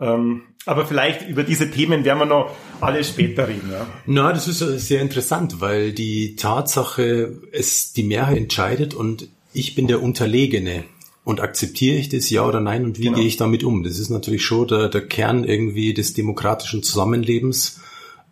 ähm, 0.00 0.42
aber 0.66 0.86
vielleicht 0.86 1.28
über 1.28 1.42
diese 1.42 1.70
Themen 1.70 2.04
werden 2.04 2.18
wir 2.18 2.26
noch 2.26 2.54
alle 2.80 3.02
später 3.04 3.48
reden. 3.48 3.70
Ja. 3.70 3.86
Na, 4.06 4.32
das 4.32 4.46
ist 4.46 4.58
sehr 4.58 5.00
interessant, 5.00 5.60
weil 5.60 5.92
die 5.92 6.36
Tatsache, 6.36 7.40
es 7.52 7.92
die 7.92 8.02
Mehrheit 8.02 8.36
entscheidet 8.36 8.94
und 8.94 9.28
ich 9.52 9.74
bin 9.74 9.86
der 9.86 10.02
Unterlegene. 10.02 10.84
Und 11.22 11.40
akzeptiere 11.40 11.96
ich 11.96 12.08
das 12.08 12.30
ja 12.30 12.46
oder 12.46 12.60
nein 12.60 12.84
und 12.84 12.98
wie 12.98 13.04
genau. 13.04 13.18
gehe 13.18 13.26
ich 13.26 13.36
damit 13.36 13.62
um? 13.62 13.82
Das 13.82 13.98
ist 13.98 14.08
natürlich 14.08 14.44
schon 14.44 14.66
der, 14.68 14.88
der 14.88 15.06
Kern 15.06 15.44
irgendwie 15.44 15.92
des 15.92 16.14
demokratischen 16.14 16.82
Zusammenlebens. 16.82 17.80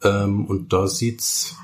Ähm, 0.02 0.46
und 0.46 0.72
da 0.72 0.88
sieht's 0.88 1.54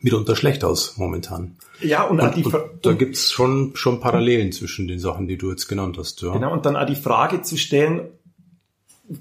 mitunter 0.00 0.36
schlecht 0.36 0.64
aus 0.64 0.96
momentan. 0.96 1.56
Ja, 1.80 2.02
und, 2.02 2.20
und, 2.20 2.46
und 2.46 2.54
da 2.82 2.92
gibt's 2.92 3.30
schon, 3.30 3.72
schon 3.74 4.00
Parallelen 4.00 4.52
zwischen 4.52 4.88
den 4.88 4.98
Sachen, 4.98 5.28
die 5.28 5.38
du 5.38 5.50
jetzt 5.50 5.68
genannt 5.68 5.96
hast. 5.96 6.20
Ja. 6.22 6.32
Genau, 6.32 6.52
und 6.52 6.66
dann 6.66 6.76
auch 6.76 6.86
die 6.86 6.96
Frage 6.96 7.42
zu 7.42 7.56
stellen, 7.56 8.08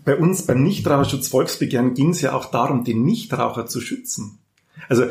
bei 0.05 0.15
uns 0.15 0.45
beim 0.45 0.63
Nichtraucherschutz 0.63 1.27
Volksbegehren 1.27 1.93
ging 1.93 2.09
es 2.09 2.21
ja 2.21 2.33
auch 2.33 2.45
darum, 2.45 2.83
den 2.83 3.03
Nichtraucher 3.03 3.65
zu 3.65 3.81
schützen. 3.81 4.39
Also 4.89 5.05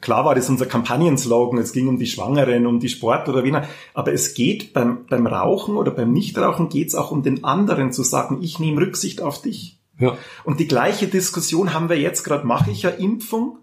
klar 0.00 0.24
war 0.24 0.34
das 0.34 0.48
unser 0.48 0.66
Kampagnenslogan, 0.66 1.58
es 1.58 1.72
ging 1.72 1.88
um 1.88 1.98
die 1.98 2.06
Schwangeren, 2.06 2.66
um 2.66 2.80
die 2.80 2.88
Sport 2.88 3.28
oder 3.28 3.44
Wiener, 3.44 3.68
aber 3.92 4.12
es 4.12 4.34
geht 4.34 4.72
beim, 4.72 5.06
beim 5.06 5.26
Rauchen 5.26 5.76
oder 5.76 5.90
beim 5.90 6.12
Nichtrauchen 6.12 6.68
geht 6.68 6.88
es 6.88 6.94
auch 6.94 7.10
um 7.10 7.22
den 7.22 7.44
anderen 7.44 7.92
zu 7.92 8.02
sagen, 8.02 8.38
ich 8.42 8.58
nehme 8.58 8.80
Rücksicht 8.80 9.20
auf 9.22 9.40
dich. 9.42 9.78
Ja. 9.98 10.16
Und 10.42 10.58
die 10.58 10.66
gleiche 10.66 11.06
Diskussion 11.06 11.72
haben 11.72 11.88
wir 11.88 11.98
jetzt 11.98 12.24
gerade, 12.24 12.44
mache 12.44 12.72
ich 12.72 12.82
ja 12.82 12.90
Impfung, 12.90 13.58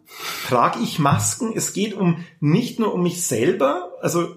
trage 0.48 0.80
ich 0.82 0.98
Masken, 0.98 1.52
es 1.54 1.74
geht 1.74 1.94
um 1.94 2.24
nicht 2.40 2.80
nur 2.80 2.94
um 2.94 3.04
mich 3.04 3.26
selber, 3.26 3.92
also 4.02 4.30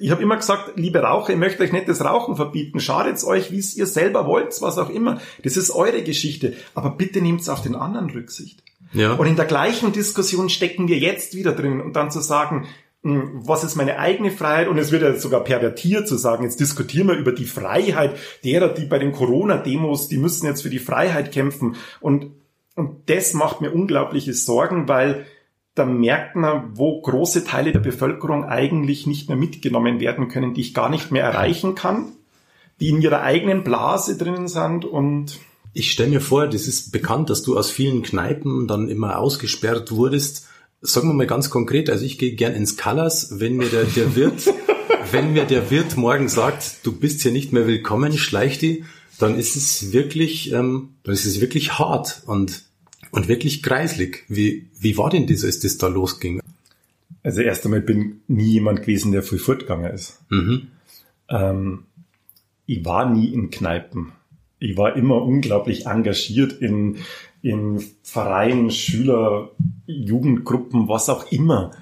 ich 0.00 0.10
habe 0.10 0.22
immer 0.22 0.36
gesagt, 0.36 0.72
liebe 0.76 1.00
Raucher, 1.00 1.32
ich 1.32 1.38
möchte 1.38 1.62
euch 1.62 1.72
nicht 1.72 1.88
das 1.88 2.04
Rauchen 2.04 2.36
verbieten. 2.36 2.80
Schadet 2.80 3.22
euch, 3.24 3.50
wie 3.50 3.58
es 3.58 3.76
ihr 3.76 3.86
selber 3.86 4.26
wollt, 4.26 4.60
was 4.60 4.78
auch 4.78 4.90
immer. 4.90 5.20
Das 5.42 5.56
ist 5.56 5.70
eure 5.70 6.02
Geschichte. 6.02 6.54
Aber 6.74 6.90
bitte 6.90 7.20
nehmt 7.20 7.48
auf 7.48 7.62
den 7.62 7.74
anderen 7.74 8.10
Rücksicht. 8.10 8.62
Ja. 8.92 9.14
Und 9.14 9.26
in 9.26 9.36
der 9.36 9.46
gleichen 9.46 9.92
Diskussion 9.92 10.48
stecken 10.48 10.88
wir 10.88 10.98
jetzt 10.98 11.34
wieder 11.34 11.52
drin 11.52 11.80
und 11.80 11.96
dann 11.96 12.10
zu 12.10 12.20
sagen, 12.20 12.66
hm, 13.02 13.42
was 13.46 13.64
ist 13.64 13.74
meine 13.74 13.98
eigene 13.98 14.30
Freiheit? 14.30 14.68
Und 14.68 14.78
es 14.78 14.92
wird 14.92 15.02
ja 15.02 15.14
sogar 15.14 15.42
pervertiert 15.44 16.06
zu 16.06 16.16
sagen, 16.16 16.44
jetzt 16.44 16.60
diskutieren 16.60 17.08
wir 17.08 17.16
über 17.16 17.32
die 17.32 17.46
Freiheit 17.46 18.16
derer, 18.44 18.68
die 18.68 18.84
bei 18.84 18.98
den 18.98 19.12
Corona-Demos, 19.12 20.08
die 20.08 20.18
müssen 20.18 20.46
jetzt 20.46 20.62
für 20.62 20.70
die 20.70 20.78
Freiheit 20.78 21.32
kämpfen. 21.32 21.76
Und, 22.00 22.32
und 22.74 23.08
das 23.08 23.32
macht 23.32 23.60
mir 23.60 23.72
unglaubliche 23.72 24.34
Sorgen, 24.34 24.88
weil 24.88 25.26
da 25.74 25.86
merkt 25.86 26.36
man, 26.36 26.76
wo 26.76 27.00
große 27.00 27.44
Teile 27.44 27.72
der 27.72 27.80
Bevölkerung 27.80 28.44
eigentlich 28.44 29.06
nicht 29.06 29.28
mehr 29.28 29.38
mitgenommen 29.38 30.00
werden 30.00 30.28
können, 30.28 30.54
die 30.54 30.60
ich 30.60 30.74
gar 30.74 30.90
nicht 30.90 31.10
mehr 31.10 31.24
erreichen 31.24 31.74
kann, 31.74 32.12
die 32.80 32.90
in 32.90 33.00
ihrer 33.00 33.22
eigenen 33.22 33.64
Blase 33.64 34.18
drinnen 34.18 34.48
sind 34.48 34.84
und 34.84 35.38
ich 35.74 35.90
stelle 35.90 36.10
mir 36.10 36.20
vor, 36.20 36.48
das 36.48 36.66
ist 36.66 36.92
bekannt, 36.92 37.30
dass 37.30 37.42
du 37.42 37.56
aus 37.56 37.70
vielen 37.70 38.02
Kneipen 38.02 38.66
dann 38.66 38.90
immer 38.90 39.18
ausgesperrt 39.18 39.90
wurdest. 39.90 40.46
Sagen 40.82 41.08
wir 41.08 41.14
mal 41.14 41.26
ganz 41.26 41.48
konkret, 41.48 41.88
also 41.88 42.04
ich 42.04 42.18
gehe 42.18 42.34
gern 42.34 42.52
ins 42.52 42.76
Colors, 42.76 43.40
wenn 43.40 43.56
mir 43.56 43.68
der, 43.68 43.84
der 43.84 44.14
Wirt, 44.14 44.52
wenn 45.12 45.32
mir 45.32 45.44
der 45.44 45.70
Wirt 45.70 45.96
morgen 45.96 46.28
sagt, 46.28 46.84
du 46.84 46.92
bist 46.92 47.22
hier 47.22 47.32
nicht 47.32 47.54
mehr 47.54 47.66
willkommen, 47.66 48.18
schleich 48.18 48.58
die, 48.58 48.84
dann 49.18 49.38
ist 49.38 49.56
es 49.56 49.92
wirklich, 49.92 50.52
ähm, 50.52 50.96
dann 51.04 51.14
ist 51.14 51.24
es 51.24 51.40
wirklich 51.40 51.78
hart 51.78 52.22
und 52.26 52.64
und 53.12 53.28
wirklich 53.28 53.62
kreislig. 53.62 54.24
Wie, 54.26 54.66
wie 54.80 54.98
war 54.98 55.10
denn 55.10 55.28
das, 55.28 55.44
als 55.44 55.60
das 55.60 55.78
da 55.78 55.86
losging? 55.86 56.40
Also 57.22 57.42
erst 57.42 57.64
einmal 57.64 57.82
bin 57.82 58.22
nie 58.26 58.52
jemand 58.54 58.80
gewesen, 58.80 59.12
der 59.12 59.22
viel 59.22 59.38
fortgegangen 59.38 59.92
ist. 59.92 60.18
Mhm. 60.30 60.68
Ähm, 61.28 61.84
ich 62.66 62.84
war 62.84 63.08
nie 63.08 63.32
in 63.32 63.50
Kneipen. 63.50 64.12
Ich 64.58 64.76
war 64.76 64.96
immer 64.96 65.22
unglaublich 65.22 65.86
engagiert 65.86 66.52
in, 66.52 66.96
in 67.42 67.84
Vereinen, 68.02 68.70
Schüler, 68.70 69.50
Jugendgruppen, 69.86 70.88
was 70.88 71.08
auch 71.08 71.30
immer 71.30 71.72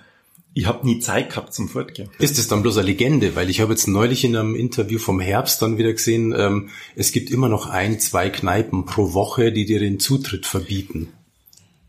ich 0.53 0.67
habe 0.67 0.87
nie 0.87 0.99
Zeit 0.99 1.31
gehabt 1.31 1.55
zum 1.55 1.69
Fortgehen. 1.69 2.11
Ist 2.19 2.39
das 2.39 2.49
dann 2.49 2.63
bloß 2.63 2.79
eine 2.79 2.87
Legende? 2.87 3.37
Weil 3.37 3.51
ich 3.51 3.61
habe 3.61 3.73
jetzt 3.73 3.87
neulich 3.87 4.25
in 4.25 4.37
einem 4.37 4.57
Interview 4.57 4.99
vom 4.99 5.21
Herbst 5.21 5.63
dann 5.63 5.79
wieder 5.79 5.93
gesehen, 5.93 6.35
ähm, 6.37 6.71
es 6.97 7.13
gibt 7.13 7.31
immer 7.31 7.49
noch 7.49 7.69
ein, 7.69 8.01
zwei 8.01 8.31
Kneipen 8.31 8.85
pro 8.85 9.13
Woche, 9.15 9.53
die 9.53 9.65
dir 9.65 9.79
den 9.79 10.01
Zutritt 10.01 10.47
verbieten. 10.47 11.09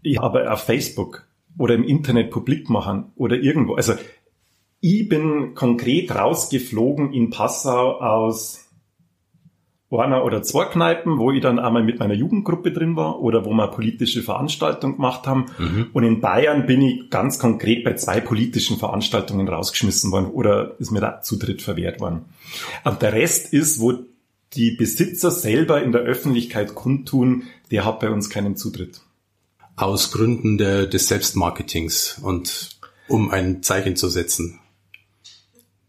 Ich 0.02 0.20
habe 0.20 0.52
auf 0.52 0.64
Facebook 0.64 1.28
oder 1.58 1.76
im 1.76 1.84
Internet 1.84 2.32
publik 2.32 2.70
machen 2.70 3.12
oder 3.16 3.38
irgendwo. 3.38 3.76
Also 3.76 3.94
ich 4.80 5.08
bin 5.08 5.54
konkret 5.54 6.14
rausgeflogen 6.14 7.14
in 7.14 7.30
Passau 7.30 8.00
aus 8.00 8.68
einer 10.00 10.24
oder 10.24 10.42
zwei 10.42 10.66
Kneipen, 10.66 11.18
wo 11.18 11.32
ich 11.32 11.42
dann 11.42 11.60
einmal 11.60 11.84
mit 11.84 12.00
meiner 12.00 12.14
Jugendgruppe 12.14 12.72
drin 12.72 12.96
war 12.96 13.20
oder 13.20 13.44
wo 13.44 13.52
wir 13.52 13.68
politische 13.68 14.24
Veranstaltungen 14.24 14.96
gemacht 14.96 15.28
haben. 15.28 15.48
Mhm. 15.58 15.88
Und 15.92 16.04
in 16.04 16.22
Bayern 16.22 16.66
bin 16.66 16.82
ich 16.82 17.10
ganz 17.10 17.40
konkret 17.40 17.84
bei 17.84 17.96
zwei 17.96 18.22
politischen 18.22 18.78
Veranstaltungen 18.78 19.48
rausgeschmissen 19.50 20.12
worden 20.12 20.28
oder 20.28 20.80
ist 20.80 20.92
mir 20.92 21.02
der 21.02 21.22
Zutritt 21.22 21.62
verwehrt 21.62 22.00
worden. 22.00 22.26
Und 22.86 23.02
der 23.02 23.14
Rest 23.14 23.54
ist, 23.54 23.82
wo 23.82 23.94
die 24.54 24.72
Besitzer 24.72 25.32
selber 25.32 25.82
in 25.82 25.92
der 25.92 26.02
Öffentlichkeit 26.02 26.74
kundtun, 26.76 27.44
der 27.70 27.86
hat 27.86 28.00
bei 28.00 28.10
uns 28.10 28.30
keinen 28.30 28.56
Zutritt. 28.56 29.02
Aus 29.82 30.12
Gründen 30.12 30.58
der, 30.58 30.86
des 30.88 31.08
Selbstmarketings 31.08 32.20
und 32.22 32.80
um 33.08 33.32
ein 33.32 33.64
Zeichen 33.64 33.96
zu 33.96 34.10
setzen 34.10 34.62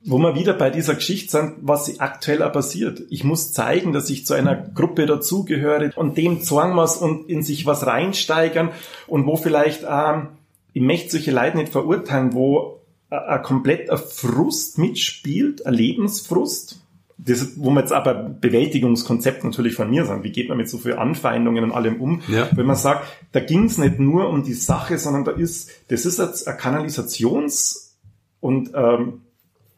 wo 0.04 0.18
wir 0.18 0.34
wieder 0.34 0.52
bei 0.54 0.70
dieser 0.70 0.94
Geschichte 0.94 1.30
sind, 1.30 1.54
was 1.62 2.00
aktuell 2.00 2.38
passiert. 2.50 3.02
Ich 3.10 3.24
muss 3.24 3.52
zeigen, 3.52 3.92
dass 3.92 4.10
ich 4.10 4.26
zu 4.26 4.34
einer 4.34 4.56
Gruppe 4.56 5.06
dazugehöre 5.06 5.92
und 5.94 6.18
dem 6.18 6.42
zwang 6.42 6.74
muss 6.74 6.96
und 6.96 7.28
in 7.28 7.42
sich 7.42 7.66
was 7.66 7.86
reinsteigern 7.86 8.70
und 9.06 9.26
wo 9.26 9.36
vielleicht, 9.36 9.84
ähm, 9.88 10.28
ich 10.72 10.82
möchte 10.82 11.10
solche 11.10 11.30
Leute 11.30 11.58
nicht 11.58 11.72
verurteilen, 11.72 12.32
wo 12.32 12.80
ein 13.10 13.42
kompletter 13.42 13.98
Frust 13.98 14.78
mitspielt, 14.78 15.66
ein 15.66 15.74
Lebensfrust, 15.74 16.81
das, 17.24 17.52
wo 17.56 17.70
man 17.70 17.84
jetzt 17.84 17.92
aber 17.92 18.14
Bewältigungskonzept 18.14 19.44
natürlich 19.44 19.74
von 19.74 19.90
mir 19.90 20.04
sagen, 20.04 20.24
wie 20.24 20.32
geht 20.32 20.48
man 20.48 20.58
mit 20.58 20.68
so 20.68 20.78
viel 20.78 20.94
Anfeindungen 20.94 21.64
und 21.64 21.72
allem 21.72 22.00
um, 22.00 22.22
ja. 22.28 22.48
wenn 22.52 22.66
man 22.66 22.76
sagt, 22.76 23.06
da 23.32 23.40
ging 23.40 23.64
es 23.64 23.78
nicht 23.78 23.98
nur 23.98 24.28
um 24.28 24.42
die 24.42 24.54
Sache, 24.54 24.98
sondern 24.98 25.24
da 25.24 25.32
ist, 25.32 25.70
das 25.88 26.04
ist 26.04 26.18
jetzt 26.18 26.48
ein 26.48 26.56
Kanalisations- 26.56 27.92
und 28.40 28.72
ähm, 28.74 29.22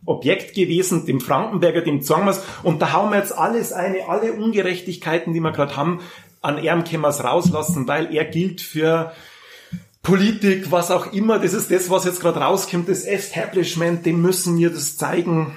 Objekt 0.07 0.55
gewesen, 0.55 1.07
dem 1.07 1.21
Frankenberger, 1.21 1.81
dem 1.81 2.03
Zwangmers. 2.03 2.43
Und 2.63 2.83
da 2.83 2.93
hauen 2.93 3.11
wir 3.11 3.19
jetzt 3.19 3.37
alles 3.37 3.73
eine, 3.73 4.09
alle 4.09 4.33
Ungerechtigkeiten, 4.35 5.33
die 5.33 5.41
wir 5.41 5.53
gerade 5.53 5.77
haben, 5.77 6.01
an 6.43 6.59
Erm 6.59 6.85
können 6.85 7.05
rauslassen, 7.05 7.89
weil 7.89 8.15
er 8.15 8.25
gilt 8.27 8.61
für 8.61 9.13
Politik, 10.03 10.71
was 10.71 10.91
auch 10.91 11.13
immer. 11.13 11.39
Das 11.39 11.55
ist 11.55 11.71
das, 11.71 11.89
was 11.89 12.05
jetzt 12.05 12.21
gerade 12.21 12.41
rauskommt, 12.41 12.89
das 12.89 13.05
Establishment, 13.05 14.05
dem 14.05 14.21
müssen 14.21 14.59
wir 14.59 14.71
das 14.71 14.99
zeigen. 14.99 15.57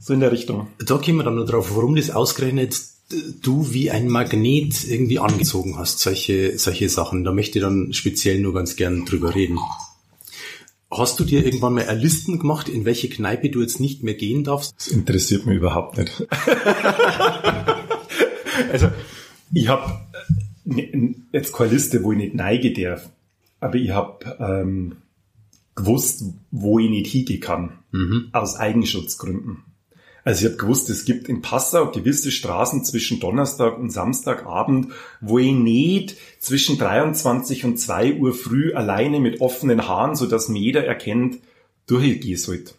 So 0.00 0.14
in 0.14 0.20
der 0.20 0.32
Richtung. 0.32 0.68
Da 0.78 0.96
kommen 0.96 1.18
wir 1.18 1.24
dann 1.24 1.36
nur 1.36 1.46
drauf, 1.46 1.76
warum 1.76 1.94
das 1.94 2.10
ausgerechnet 2.10 2.74
du 3.42 3.72
wie 3.72 3.90
ein 3.90 4.08
Magnet 4.08 4.88
irgendwie 4.88 5.18
angezogen 5.18 5.76
hast, 5.76 5.98
solche, 5.98 6.58
solche 6.58 6.88
Sachen. 6.88 7.24
Da 7.24 7.32
möchte 7.32 7.58
ich 7.58 7.64
dann 7.64 7.92
speziell 7.92 8.40
nur 8.40 8.54
ganz 8.54 8.76
gern 8.76 9.04
drüber 9.04 9.34
reden. 9.34 9.58
Hast 10.90 11.20
du 11.20 11.24
dir 11.24 11.44
irgendwann 11.44 11.74
mal 11.74 11.96
Listen 11.96 12.38
gemacht, 12.38 12.68
in 12.68 12.84
welche 12.84 13.08
Kneipe 13.08 13.50
du 13.50 13.60
jetzt 13.60 13.78
nicht 13.78 14.02
mehr 14.02 14.14
gehen 14.14 14.42
darfst? 14.42 14.74
Das 14.76 14.88
interessiert 14.88 15.46
mich 15.46 15.56
überhaupt 15.56 15.98
nicht. 15.98 16.26
also, 18.72 18.88
ich 19.52 19.68
habe 19.68 20.00
äh, 20.66 21.14
jetzt 21.32 21.52
keine 21.52 21.72
Liste, 21.72 22.02
wo 22.02 22.10
ich 22.12 22.18
nicht 22.18 22.34
neige 22.34 22.72
darf, 22.72 23.08
aber 23.60 23.76
ich 23.76 23.90
habe 23.90 24.36
ähm, 24.40 24.96
gewusst, 25.76 26.24
wo 26.50 26.80
ich 26.80 26.90
nicht 26.90 27.06
hingehen 27.06 27.40
kann, 27.40 27.78
mhm. 27.92 28.30
aus 28.32 28.56
Eigenschutzgründen. 28.56 29.58
Also 30.24 30.44
ich 30.44 30.52
habe 30.52 30.60
gewusst, 30.60 30.90
es 30.90 31.04
gibt 31.04 31.28
in 31.28 31.40
Passau 31.40 31.90
gewisse 31.90 32.30
Straßen 32.30 32.84
zwischen 32.84 33.20
Donnerstag 33.20 33.78
und 33.78 33.90
Samstagabend, 33.90 34.92
wo 35.20 35.38
ich 35.38 35.52
nicht 35.52 36.16
zwischen 36.38 36.78
23 36.78 37.64
und 37.64 37.78
2 37.78 38.16
Uhr 38.16 38.34
früh 38.34 38.74
alleine 38.74 39.20
mit 39.20 39.40
offenen 39.40 39.88
Haaren, 39.88 40.16
so 40.16 40.26
dass 40.26 40.48
mir 40.48 40.60
jeder 40.60 40.84
erkennt, 40.84 41.38
durchgehen 41.86 42.36
sollte. 42.36 42.74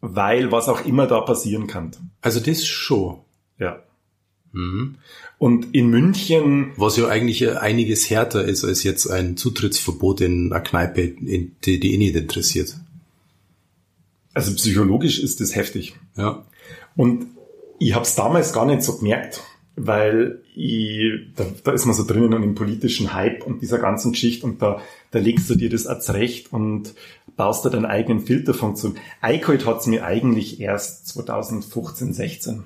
Weil 0.00 0.50
was 0.50 0.68
auch 0.68 0.84
immer 0.84 1.06
da 1.06 1.20
passieren 1.20 1.66
kann. 1.66 1.92
Also 2.22 2.40
das 2.40 2.66
schon. 2.66 3.18
Ja. 3.58 3.82
Mhm. 4.52 4.96
Und 5.38 5.74
in 5.74 5.88
München. 5.88 6.72
Was 6.76 6.96
ja 6.96 7.08
eigentlich 7.08 7.48
einiges 7.58 8.10
härter 8.10 8.44
ist 8.44 8.64
als 8.64 8.82
jetzt 8.82 9.06
ein 9.06 9.36
Zutrittsverbot 9.36 10.22
in 10.22 10.52
einer 10.52 10.60
Kneipe, 10.60 11.14
die, 11.20 11.80
die 11.80 11.94
eh 11.94 11.98
nicht 11.98 12.16
interessiert. 12.16 12.76
Also 14.34 14.54
psychologisch 14.54 15.18
ist 15.18 15.40
das 15.40 15.54
heftig. 15.54 15.94
Ja. 16.16 16.44
Und 17.00 17.28
ich 17.78 17.94
habe 17.94 18.04
es 18.04 18.14
damals 18.14 18.52
gar 18.52 18.66
nicht 18.66 18.82
so 18.82 18.98
gemerkt, 18.98 19.42
weil 19.74 20.42
ich, 20.54 21.32
da, 21.34 21.46
da 21.64 21.72
ist 21.72 21.86
man 21.86 21.94
so 21.94 22.04
drinnen 22.06 22.34
und 22.34 22.42
im 22.42 22.54
politischen 22.54 23.14
Hype 23.14 23.46
und 23.46 23.62
dieser 23.62 23.78
ganzen 23.78 24.12
Geschichte 24.12 24.44
und 24.46 24.60
da, 24.60 24.82
da 25.10 25.18
legst 25.18 25.48
du 25.48 25.54
dir 25.54 25.70
das 25.70 25.86
auch 25.86 26.00
zurecht 26.00 26.52
und 26.52 26.92
baust 27.38 27.64
da 27.64 27.70
deinen 27.70 27.86
eigenen 27.86 28.20
Filterfunktion. 28.20 28.98
Eichholt 29.22 29.64
hat 29.64 29.80
es 29.80 29.86
mir 29.86 30.04
eigentlich 30.04 30.60
erst 30.60 31.06
2015, 31.06 32.12
16, 32.12 32.64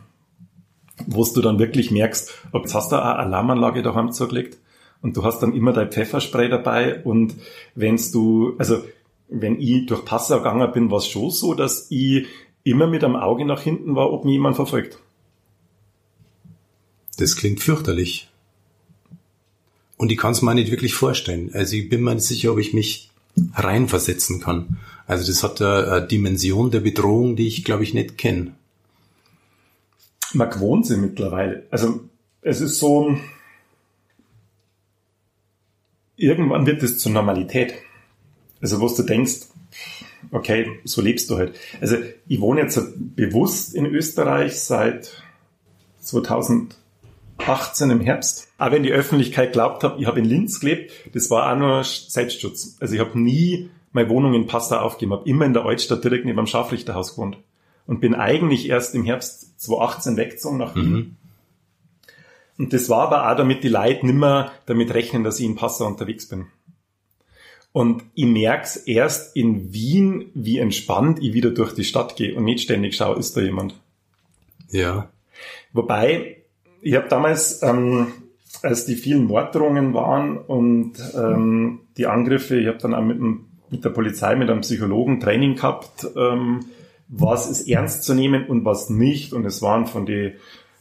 wo 1.06 1.24
du 1.24 1.40
dann 1.40 1.60
wirklich 1.60 1.92
merkst, 1.92 2.34
ob 2.50 2.64
jetzt 2.64 2.74
hast 2.74 2.90
du 2.90 2.96
eine 2.96 3.14
Alarmanlage 3.14 3.84
daheim 3.84 4.10
zugelegt 4.10 4.58
und 5.00 5.16
du 5.16 5.22
hast 5.22 5.44
dann 5.44 5.54
immer 5.54 5.72
dein 5.72 5.92
Pfefferspray 5.92 6.48
dabei 6.48 7.04
und 7.04 7.36
wenn's 7.76 8.10
du, 8.10 8.56
also 8.58 8.82
wenn 9.28 9.60
ich 9.60 9.86
durch 9.86 10.04
Passau 10.04 10.38
gegangen 10.38 10.72
bin, 10.72 10.90
war 10.90 10.98
es 10.98 11.06
schon 11.06 11.30
so, 11.30 11.54
dass 11.54 11.86
ich 11.90 12.26
immer 12.64 12.87
mit 12.87 13.04
einem 13.04 13.16
Auge 13.16 13.44
nach 13.44 13.61
hinten 13.61 13.94
war, 13.94 14.12
ob 14.12 14.25
mich 14.25 14.33
jemand 14.33 14.56
verfolgt. 14.56 14.99
Das 17.18 17.37
klingt 17.37 17.61
fürchterlich. 17.61 18.28
Und 19.97 20.11
ich 20.11 20.18
kann 20.18 20.33
es 20.33 20.42
mir 20.42 20.54
nicht 20.54 20.71
wirklich 20.71 20.94
vorstellen. 20.94 21.50
Also 21.54 21.76
ich 21.76 21.88
bin 21.88 22.02
mir 22.02 22.14
nicht 22.14 22.25
sicher, 22.25 22.52
ob 22.52 22.59
ich 22.59 22.75
mich 22.75 23.11
reinversetzen 23.54 24.40
kann. 24.40 24.78
Also 25.06 25.26
das 25.30 25.42
hat 25.42 25.61
eine 25.61 26.06
Dimension 26.06 26.71
der 26.71 26.80
Bedrohung, 26.80 27.37
die 27.37 27.47
ich, 27.47 27.64
glaube 27.64 27.85
ich, 27.85 27.94
nicht 27.94 28.18
kenne. 28.18 28.54
Man 30.33 30.50
gewohnt 30.50 30.87
sie 30.87 30.97
mittlerweile. 30.97 31.66
Also 31.71 32.00
es 32.40 32.61
ist 32.61 32.78
so, 32.78 33.16
irgendwann 36.16 36.66
wird 36.66 36.83
es 36.83 36.99
zur 36.99 37.12
Normalität. 37.12 37.75
Also 38.61 38.80
wo 38.80 38.88
du 38.88 39.02
denkst, 39.02 39.42
okay, 40.31 40.81
so 40.85 41.00
lebst 41.00 41.31
du 41.31 41.37
halt. 41.37 41.54
Also 41.81 41.97
ich 42.26 42.40
wohne 42.40 42.62
jetzt 42.62 42.81
bewusst 43.16 43.75
in 43.75 43.87
Österreich 43.87 44.61
seit 44.61 45.23
2018 46.00 47.90
im 47.90 48.00
Herbst. 48.00 48.49
Aber 48.59 48.75
wenn 48.75 48.83
die 48.83 48.93
Öffentlichkeit 48.93 49.52
glaubt 49.52 49.83
hat, 49.85 49.99
ich 49.99 50.07
habe 50.07 50.19
in 50.19 50.25
Linz 50.25 50.61
gelebt, 50.61 50.93
das 51.12 51.31
war 51.31 51.52
auch 51.52 51.59
nur 51.59 51.85
Selbstschutz. 51.85 52.76
Also 52.81 52.95
ich 52.95 53.00
habe 53.00 53.19
nie 53.19 53.71
meine 53.93 54.09
Wohnung 54.09 54.35
in 54.35 54.47
Passau 54.47 54.76
aufgegeben, 54.78 55.12
habe 55.12 55.28
immer 55.28 55.45
in 55.45 55.54
der 55.54 55.64
Altstadt 55.64 56.02
direkt 56.04 56.25
neben 56.25 56.37
dem 56.37 56.47
Scharfrichterhaus 56.47 57.14
gewohnt 57.14 57.38
und 57.87 58.00
bin 58.00 58.14
eigentlich 58.14 58.69
erst 58.69 58.95
im 58.95 59.04
Herbst 59.04 59.61
2018 59.61 60.16
weggezogen 60.16 60.59
nach 60.59 60.75
Wien. 60.75 60.93
Mhm. 60.93 61.16
Und 62.59 62.73
das 62.73 62.88
war 62.88 63.09
aber 63.09 63.31
auch, 63.31 63.37
damit 63.37 63.64
die 63.64 63.69
Leute 63.69 64.07
nimmer 64.07 64.52
damit 64.66 64.95
rechnen, 64.95 65.25
dass 65.25 65.40
ich 65.40 65.47
in 65.47 65.57
Passau 65.57 65.87
unterwegs 65.87 66.28
bin. 66.28 66.47
Und 67.75 68.04
ich 68.14 68.26
merk's 68.26 68.76
erst 68.76 69.35
in 69.35 69.73
Wien, 69.73 70.31
wie 70.33 70.59
entspannt 70.59 71.19
ich 71.21 71.33
wieder 71.33 71.50
durch 71.50 71.75
die 71.75 71.83
Stadt 71.83 72.14
gehe 72.14 72.33
und 72.37 72.45
nicht 72.45 72.61
ständig 72.61 72.95
schaue, 72.95 73.19
ist 73.19 73.37
da 73.37 73.40
jemand. 73.40 73.75
Ja. 74.71 75.09
Wobei, 75.73 76.37
ich 76.83 76.95
habe 76.95 77.09
damals, 77.09 77.64
ähm, 77.64 78.12
als 78.62 78.87
die 78.87 78.95
vielen 78.95 79.25
Morddrohungen 79.25 79.93
waren 79.93 80.38
und 80.38 80.93
ähm, 81.16 81.81
die 81.97 82.07
Angriffe, 82.07 82.61
ich 82.61 82.69
habe 82.69 82.78
dann 82.78 82.95
auch 82.95 83.02
mit, 83.02 83.19
dem, 83.19 83.47
mit 83.71 83.85
der 83.85 83.90
Polizei, 83.90 84.37
mit 84.37 84.50
einem 84.50 84.61
Psychologen 84.61 85.19
Training 85.19 85.57
gehabt, 85.57 86.07
ähm, 86.16 86.66
was 87.09 87.50
ist 87.50 87.69
ernst 87.69 88.04
zu 88.04 88.14
nehmen 88.14 88.47
und 88.47 88.64
was 88.64 88.88
nicht. 88.88 89.33
Und 89.33 89.45
es 89.47 89.62
waren 89.62 89.88
von 89.88 90.07
den 90.07 90.35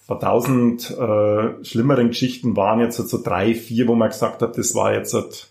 paar 0.06 0.20
tausend 0.20 0.92
äh, 0.92 1.66
schlimmeren 1.66 2.10
Geschichten 2.10 2.56
waren 2.56 2.82
jetzt 2.82 2.98
so 2.98 3.24
drei, 3.24 3.56
vier, 3.56 3.88
wo 3.88 3.96
man 3.96 4.10
gesagt 4.10 4.44
hat, 4.44 4.60
das 4.60 4.76
war 4.76 4.94
jetzt 4.94 5.16
halt 5.16 5.50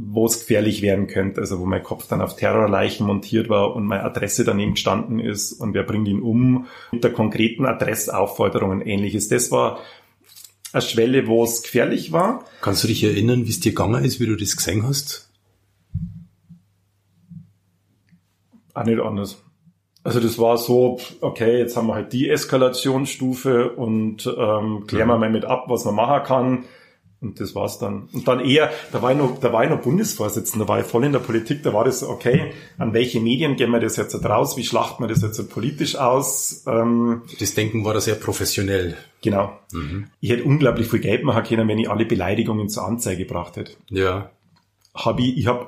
wo 0.00 0.26
es 0.26 0.38
gefährlich 0.38 0.80
werden 0.80 1.08
könnte, 1.08 1.40
also 1.40 1.58
wo 1.58 1.66
mein 1.66 1.82
Kopf 1.82 2.06
dann 2.06 2.20
auf 2.20 2.36
Terrorleichen 2.36 3.04
montiert 3.04 3.48
war 3.48 3.74
und 3.74 3.84
meine 3.84 4.04
Adresse 4.04 4.44
daneben 4.44 4.74
gestanden 4.74 5.18
ist 5.18 5.52
und 5.52 5.74
wer 5.74 5.82
bringt 5.82 6.06
ihn 6.06 6.22
um, 6.22 6.66
mit 6.92 7.02
der 7.02 7.12
konkreten 7.12 7.66
Adressaufforderung 7.66 8.70
und 8.70 8.86
ähnliches. 8.86 9.28
Das 9.28 9.50
war 9.50 9.80
eine 10.72 10.82
Schwelle, 10.82 11.26
wo 11.26 11.42
es 11.42 11.62
gefährlich 11.62 12.12
war. 12.12 12.44
Kannst 12.60 12.84
du 12.84 12.88
dich 12.88 13.02
erinnern, 13.02 13.46
wie 13.46 13.50
es 13.50 13.58
dir 13.58 13.72
gegangen 13.72 14.04
ist, 14.04 14.20
wie 14.20 14.26
du 14.26 14.36
das 14.36 14.56
gesehen 14.56 14.86
hast? 14.86 15.30
Auch 18.74 18.84
nicht 18.84 19.00
anders. 19.00 19.42
Also 20.04 20.20
das 20.20 20.38
war 20.38 20.58
so, 20.58 21.00
okay, 21.20 21.58
jetzt 21.58 21.76
haben 21.76 21.88
wir 21.88 21.94
halt 21.94 22.12
die 22.12 22.30
Eskalationsstufe 22.30 23.70
und 23.70 24.26
ähm, 24.26 24.86
klären 24.86 25.08
wir 25.08 25.18
mal 25.18 25.28
mit 25.28 25.44
ab, 25.44 25.64
was 25.66 25.84
man 25.84 25.96
machen 25.96 26.22
kann. 26.22 26.64
Und 27.20 27.40
das 27.40 27.54
war's 27.56 27.78
dann. 27.78 28.08
Und 28.12 28.28
dann 28.28 28.38
eher, 28.38 28.70
da 28.92 29.02
war 29.02 29.10
ich 29.10 29.18
noch, 29.18 29.40
da 29.40 29.52
war 29.52 29.64
ich 29.64 29.70
noch 29.70 29.80
Bundesvorsitzender, 29.80 30.66
da 30.66 30.68
war 30.68 30.80
ich 30.80 30.86
voll 30.86 31.04
in 31.04 31.12
der 31.12 31.18
Politik, 31.18 31.64
da 31.64 31.74
war 31.74 31.84
das 31.84 32.00
so, 32.00 32.08
okay, 32.08 32.52
an 32.78 32.92
welche 32.92 33.20
Medien 33.20 33.56
gehen 33.56 33.70
wir 33.72 33.80
das 33.80 33.96
jetzt 33.96 34.14
raus, 34.24 34.56
wie 34.56 34.62
schlachten 34.62 35.02
wir 35.02 35.08
das 35.08 35.22
jetzt 35.22 35.50
politisch 35.50 35.96
aus? 35.96 36.62
Ähm, 36.68 37.22
das 37.40 37.54
Denken 37.54 37.84
war 37.84 37.92
da 37.92 38.00
sehr 38.00 38.14
professionell. 38.14 38.96
Genau. 39.20 39.58
Mhm. 39.72 40.06
Ich 40.20 40.30
hätte 40.30 40.44
unglaublich 40.44 40.88
viel 40.88 41.00
Geld 41.00 41.24
machen 41.24 41.42
können, 41.42 41.66
wenn 41.66 41.78
ich 41.78 41.90
alle 41.90 42.04
Beleidigungen 42.04 42.68
zur 42.68 42.86
Anzeige 42.86 43.24
gebracht 43.24 43.56
hätte. 43.56 43.72
Ja. 43.88 44.30
Hab 44.94 45.18
ich, 45.18 45.36
ich 45.36 45.48
habe 45.48 45.66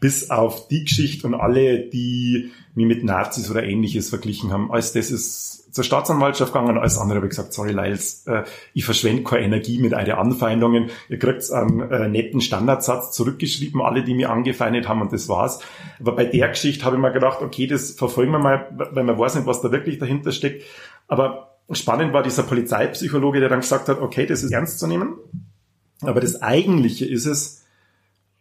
bis 0.00 0.30
auf 0.30 0.68
die 0.68 0.84
Geschichte 0.84 1.26
und 1.26 1.34
alle, 1.34 1.80
die 1.80 2.52
mich 2.74 2.86
mit 2.86 3.02
Nazis 3.02 3.50
oder 3.50 3.64
ähnliches 3.64 4.08
verglichen 4.10 4.52
haben, 4.52 4.70
als 4.70 4.92
das 4.92 5.10
ist 5.10 5.65
zur 5.76 5.84
Staatsanwaltschaft 5.84 6.54
gegangen, 6.54 6.78
als 6.78 6.96
andere 6.96 7.16
habe 7.18 7.26
ich 7.26 7.36
gesagt, 7.36 7.52
sorry 7.52 7.72
Lyles, 7.72 8.26
äh, 8.26 8.44
ich 8.72 8.86
verschwende 8.86 9.24
keine 9.24 9.44
Energie 9.44 9.78
mit 9.78 9.92
euren 9.92 10.12
Anfeindungen. 10.12 10.88
Ihr 11.10 11.18
kriegt 11.18 11.52
einen 11.52 11.82
äh, 11.90 12.08
netten 12.08 12.40
Standardsatz 12.40 13.12
zurückgeschrieben, 13.12 13.82
alle, 13.82 14.02
die 14.02 14.14
mir 14.14 14.30
angefeindet 14.30 14.88
haben 14.88 15.02
und 15.02 15.12
das 15.12 15.28
war's. 15.28 15.60
Aber 16.00 16.12
bei 16.16 16.24
der 16.24 16.48
Geschichte 16.48 16.82
habe 16.86 16.96
ich 16.96 17.02
mir 17.02 17.12
gedacht, 17.12 17.42
okay, 17.42 17.66
das 17.66 17.90
verfolgen 17.90 18.32
wir 18.32 18.38
mal, 18.38 18.70
weil 18.90 19.04
man 19.04 19.18
weiß 19.18 19.34
nicht, 19.34 19.46
was 19.46 19.60
da 19.60 19.70
wirklich 19.70 19.98
dahinter 19.98 20.32
steckt. 20.32 20.64
Aber 21.08 21.58
spannend 21.70 22.14
war 22.14 22.22
dieser 22.22 22.44
Polizeipsychologe, 22.44 23.40
der 23.40 23.50
dann 23.50 23.60
gesagt 23.60 23.90
hat, 23.90 24.00
okay, 24.00 24.24
das 24.24 24.42
ist 24.42 24.52
ernst 24.52 24.78
zu 24.78 24.86
nehmen. 24.86 25.16
Aber 26.00 26.20
das 26.20 26.40
Eigentliche 26.40 27.04
ist 27.04 27.26
es, 27.26 27.66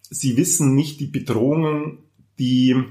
sie 0.04 0.38
wissen 0.38 0.74
nicht 0.74 1.01
die 1.01 1.08
Bedrohungen, 1.08 1.98
die 2.39 2.82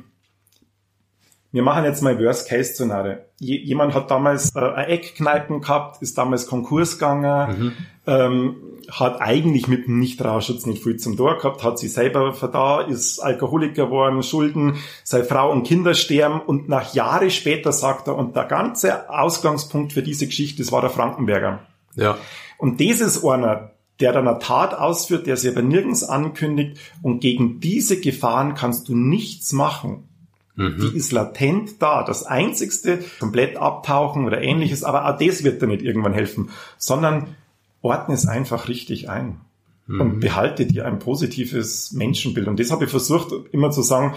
wir 1.55 1.63
machen 1.63 1.85
jetzt 1.85 2.03
mal 2.03 2.19
Worst-Case-Szenario. 2.19 3.19
Jemand 3.39 3.95
hat 3.95 4.11
damals 4.11 4.57
äh, 4.57 4.59
eine 4.59 4.89
Eckkneipen 4.89 5.61
gehabt, 5.61 6.03
ist 6.03 6.19
damals 6.19 6.49
Konkurs 6.49 6.95
gegangen, 6.95 7.59
mhm. 7.59 7.73
ähm, 8.09 8.57
hat 8.91 9.21
eigentlich 9.21 9.69
mit 9.69 9.87
dem 9.87 10.01
Nichtrauschutz 10.01 10.67
nicht 10.67 10.83
viel 10.83 10.97
zum 10.97 11.17
Tor 11.17 11.39
gehabt, 11.39 11.63
hat 11.63 11.79
sich 11.79 11.93
selber 11.93 12.35
da, 12.53 12.81
ist 12.81 13.21
Alkoholiker 13.21 13.85
geworden, 13.85 14.25
Schulden, 14.25 14.79
seine 15.05 15.23
Frau 15.23 15.53
und 15.53 15.63
Kinder 15.63 15.95
sterben 15.95 16.41
und 16.41 16.69
nach 16.69 16.93
Jahre 16.93 17.31
später 17.31 17.71
sagt 17.71 18.09
er, 18.09 18.17
und 18.17 18.35
der 18.35 18.47
ganze 18.47 19.09
Ausgangspunkt 19.09 19.93
für 19.93 20.03
diese 20.03 20.27
Geschichte, 20.27 20.61
das 20.61 20.73
war 20.73 20.81
der 20.81 20.91
Frankenberger. 20.91 21.61
Ja. 21.95 22.19
Und 22.59 22.81
das 22.81 23.01
ist 23.01 23.25
einer, 23.25 23.71
der 24.01 24.13
dann 24.13 24.27
eine 24.27 24.41
Tat 24.41 24.75
ausführt, 24.75 25.29
der 25.29 25.37
sich 25.37 25.53
aber 25.53 25.63
nirgends 25.63 26.03
ankündigt 26.03 26.81
und 27.01 27.21
gegen 27.21 27.61
diese 27.61 28.01
Gefahren 28.01 28.55
kannst 28.55 28.89
du 28.89 28.97
nichts 28.97 29.53
machen. 29.53 30.09
Mhm. 30.57 30.79
Die 30.79 30.97
ist 30.97 31.13
latent 31.13 31.83
da. 31.83 32.05
Das 32.05 32.25
einzigste, 32.25 33.05
komplett 33.19 33.57
abtauchen 33.57 34.27
oder 34.27 34.41
ähnliches, 34.41 34.85
aber 34.85 35.09
auch 35.09 35.19
das 35.19 35.45
wird 35.45 35.61
dir 35.61 35.67
nicht 35.67 35.83
irgendwann 35.83 36.15
helfen, 36.15 36.51
sondern 36.79 37.35
ordne 37.83 38.15
es 38.15 38.27
einfach 38.27 38.69
richtig 38.69 39.11
ein 39.11 39.41
mhm. 39.87 40.01
und 40.01 40.21
behalte 40.21 40.67
dir 40.67 40.87
ein 40.87 40.99
positives 40.99 41.93
Menschenbild. 41.93 42.49
Und 42.49 42.61
das 42.61 42.71
habe 42.71 42.85
ich 42.85 42.91
versucht 42.91 43.33
immer 43.53 43.71
zu 43.71 43.83
sagen, 43.83 44.15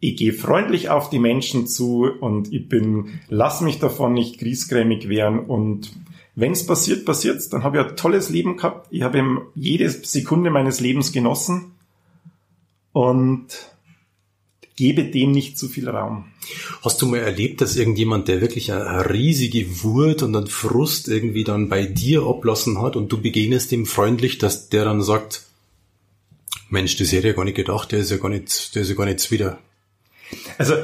ich 0.00 0.16
gehe 0.16 0.32
freundlich 0.32 0.90
auf 0.90 1.10
die 1.10 1.18
Menschen 1.18 1.66
zu 1.66 2.08
und 2.20 2.52
ich 2.52 2.68
bin, 2.68 3.20
lass 3.28 3.60
mich 3.60 3.80
davon 3.80 4.12
nicht 4.12 4.38
griesgrämig 4.38 5.08
werden 5.08 5.40
und 5.40 5.90
wenn 6.36 6.52
es 6.52 6.64
passiert, 6.64 7.04
passiert's. 7.04 7.48
Dann 7.48 7.64
habe 7.64 7.78
ich 7.78 7.84
ein 7.84 7.96
tolles 7.96 8.28
Leben 8.28 8.58
gehabt. 8.58 8.86
Ich 8.90 9.02
habe 9.02 9.48
jede 9.56 9.90
Sekunde 9.90 10.50
meines 10.50 10.78
Lebens 10.78 11.10
genossen 11.10 11.72
und 12.92 13.48
gebe 14.78 15.04
dem 15.04 15.32
nicht 15.32 15.58
zu 15.58 15.66
viel 15.68 15.88
Raum. 15.88 16.26
Hast 16.84 17.02
du 17.02 17.06
mal 17.06 17.18
erlebt, 17.18 17.60
dass 17.60 17.74
irgendjemand, 17.74 18.28
der 18.28 18.40
wirklich 18.40 18.72
eine 18.72 19.10
riesige 19.10 19.82
Wut 19.82 20.22
und 20.22 20.36
einen 20.36 20.46
Frust 20.46 21.08
irgendwie 21.08 21.42
dann 21.42 21.68
bei 21.68 21.84
dir 21.84 22.22
ablassen 22.22 22.80
hat 22.80 22.94
und 22.94 23.10
du 23.10 23.20
begegnest 23.20 23.72
ihm 23.72 23.86
freundlich, 23.86 24.38
dass 24.38 24.68
der 24.68 24.84
dann 24.84 25.02
sagt, 25.02 25.42
Mensch, 26.70 26.96
das 26.96 27.08
hätte 27.08 27.18
ich 27.18 27.24
ja 27.24 27.32
gar 27.32 27.44
nicht 27.44 27.56
gedacht, 27.56 27.90
der 27.90 27.98
ist 27.98 28.12
ja 28.12 28.18
gar 28.18 28.28
nicht, 28.28 28.74
der 28.76 28.82
ist 28.82 28.88
ja 28.88 28.94
gar 28.94 29.06
nicht 29.06 29.30
wieder. 29.32 29.58
Also 30.58 30.74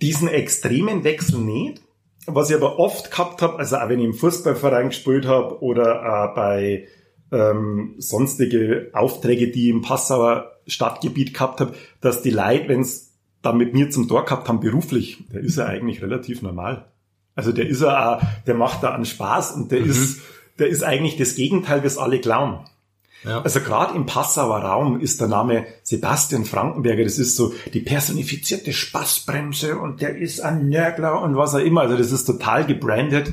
diesen 0.00 0.26
extremen 0.26 1.04
Wechsel 1.04 1.38
nicht. 1.38 1.80
Was 2.26 2.50
ich 2.50 2.56
aber 2.56 2.80
oft 2.80 3.12
gehabt 3.12 3.40
habe, 3.40 3.58
also 3.58 3.76
auch 3.76 3.88
wenn 3.88 4.00
ich 4.00 4.04
im 4.04 4.14
Fußballverein 4.14 4.88
gespielt 4.88 5.26
habe 5.26 5.62
oder 5.62 6.02
auch 6.02 6.34
bei 6.34 6.88
ähm, 7.30 7.94
sonstige 7.98 8.90
Aufträge, 8.92 9.48
die 9.48 9.68
im 9.68 9.82
Passauer 9.82 10.52
Stadtgebiet 10.66 11.34
gehabt 11.34 11.60
habe, 11.60 11.74
dass 12.00 12.22
die 12.22 12.30
Leute, 12.30 12.68
wenn 12.68 12.80
es 12.80 13.11
da 13.42 13.52
mit 13.52 13.74
mir 13.74 13.90
zum 13.90 14.08
Tor 14.08 14.24
gehabt 14.24 14.48
haben 14.48 14.60
beruflich, 14.60 15.24
der 15.32 15.40
ist 15.40 15.56
ja 15.56 15.66
eigentlich 15.66 16.00
relativ 16.00 16.42
normal. 16.42 16.86
Also 17.34 17.52
der 17.52 17.66
ist 17.66 17.82
ja 17.82 18.16
auch, 18.16 18.22
der 18.46 18.54
macht 18.54 18.82
da 18.82 18.94
einen 18.94 19.04
Spaß 19.04 19.52
und 19.52 19.72
der 19.72 19.80
mhm. 19.80 19.90
ist, 19.90 20.20
der 20.58 20.68
ist 20.68 20.82
eigentlich 20.82 21.16
das 21.16 21.34
Gegenteil, 21.34 21.84
was 21.84 21.98
alle 21.98 22.20
glauben. 22.20 22.64
Ja. 23.24 23.40
Also 23.42 23.60
gerade 23.60 23.94
im 23.94 24.06
Passauer 24.06 24.58
Raum 24.58 25.00
ist 25.00 25.20
der 25.20 25.28
Name 25.28 25.64
Sebastian 25.82 26.44
Frankenberger, 26.44 27.04
das 27.04 27.18
ist 27.18 27.36
so 27.36 27.54
die 27.72 27.80
personifizierte 27.80 28.72
Spaßbremse 28.72 29.78
und 29.78 30.02
der 30.02 30.16
ist 30.16 30.40
ein 30.40 30.68
Nörgler 30.68 31.22
und 31.22 31.36
was 31.36 31.54
auch 31.54 31.60
immer. 31.60 31.82
Also 31.82 31.96
das 31.96 32.10
ist 32.10 32.24
total 32.24 32.66
gebrandet 32.66 33.32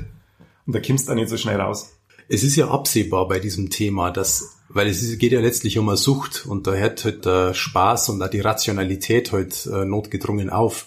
und 0.65 0.75
da 0.75 0.79
kommst 0.79 1.09
du 1.09 1.15
nicht 1.15 1.29
so 1.29 1.37
schnell 1.37 1.59
raus. 1.59 1.95
Es 2.27 2.43
ist 2.43 2.55
ja 2.55 2.69
absehbar 2.69 3.27
bei 3.27 3.39
diesem 3.39 3.71
Thema, 3.71 4.11
dass 4.11 4.58
weil 4.69 4.87
es 4.87 5.17
geht 5.17 5.31
ja 5.31 5.41
letztlich 5.41 5.77
um 5.77 5.89
eine 5.89 5.97
Sucht 5.97 6.45
und 6.45 6.67
da 6.67 6.73
hört 6.73 7.03
halt 7.03 7.25
der 7.25 7.53
Spaß 7.53 8.09
und 8.09 8.21
auch 8.21 8.29
die 8.29 8.39
Rationalität 8.39 9.31
halt 9.31 9.65
äh, 9.65 9.83
notgedrungen 9.83 10.49
auf. 10.49 10.85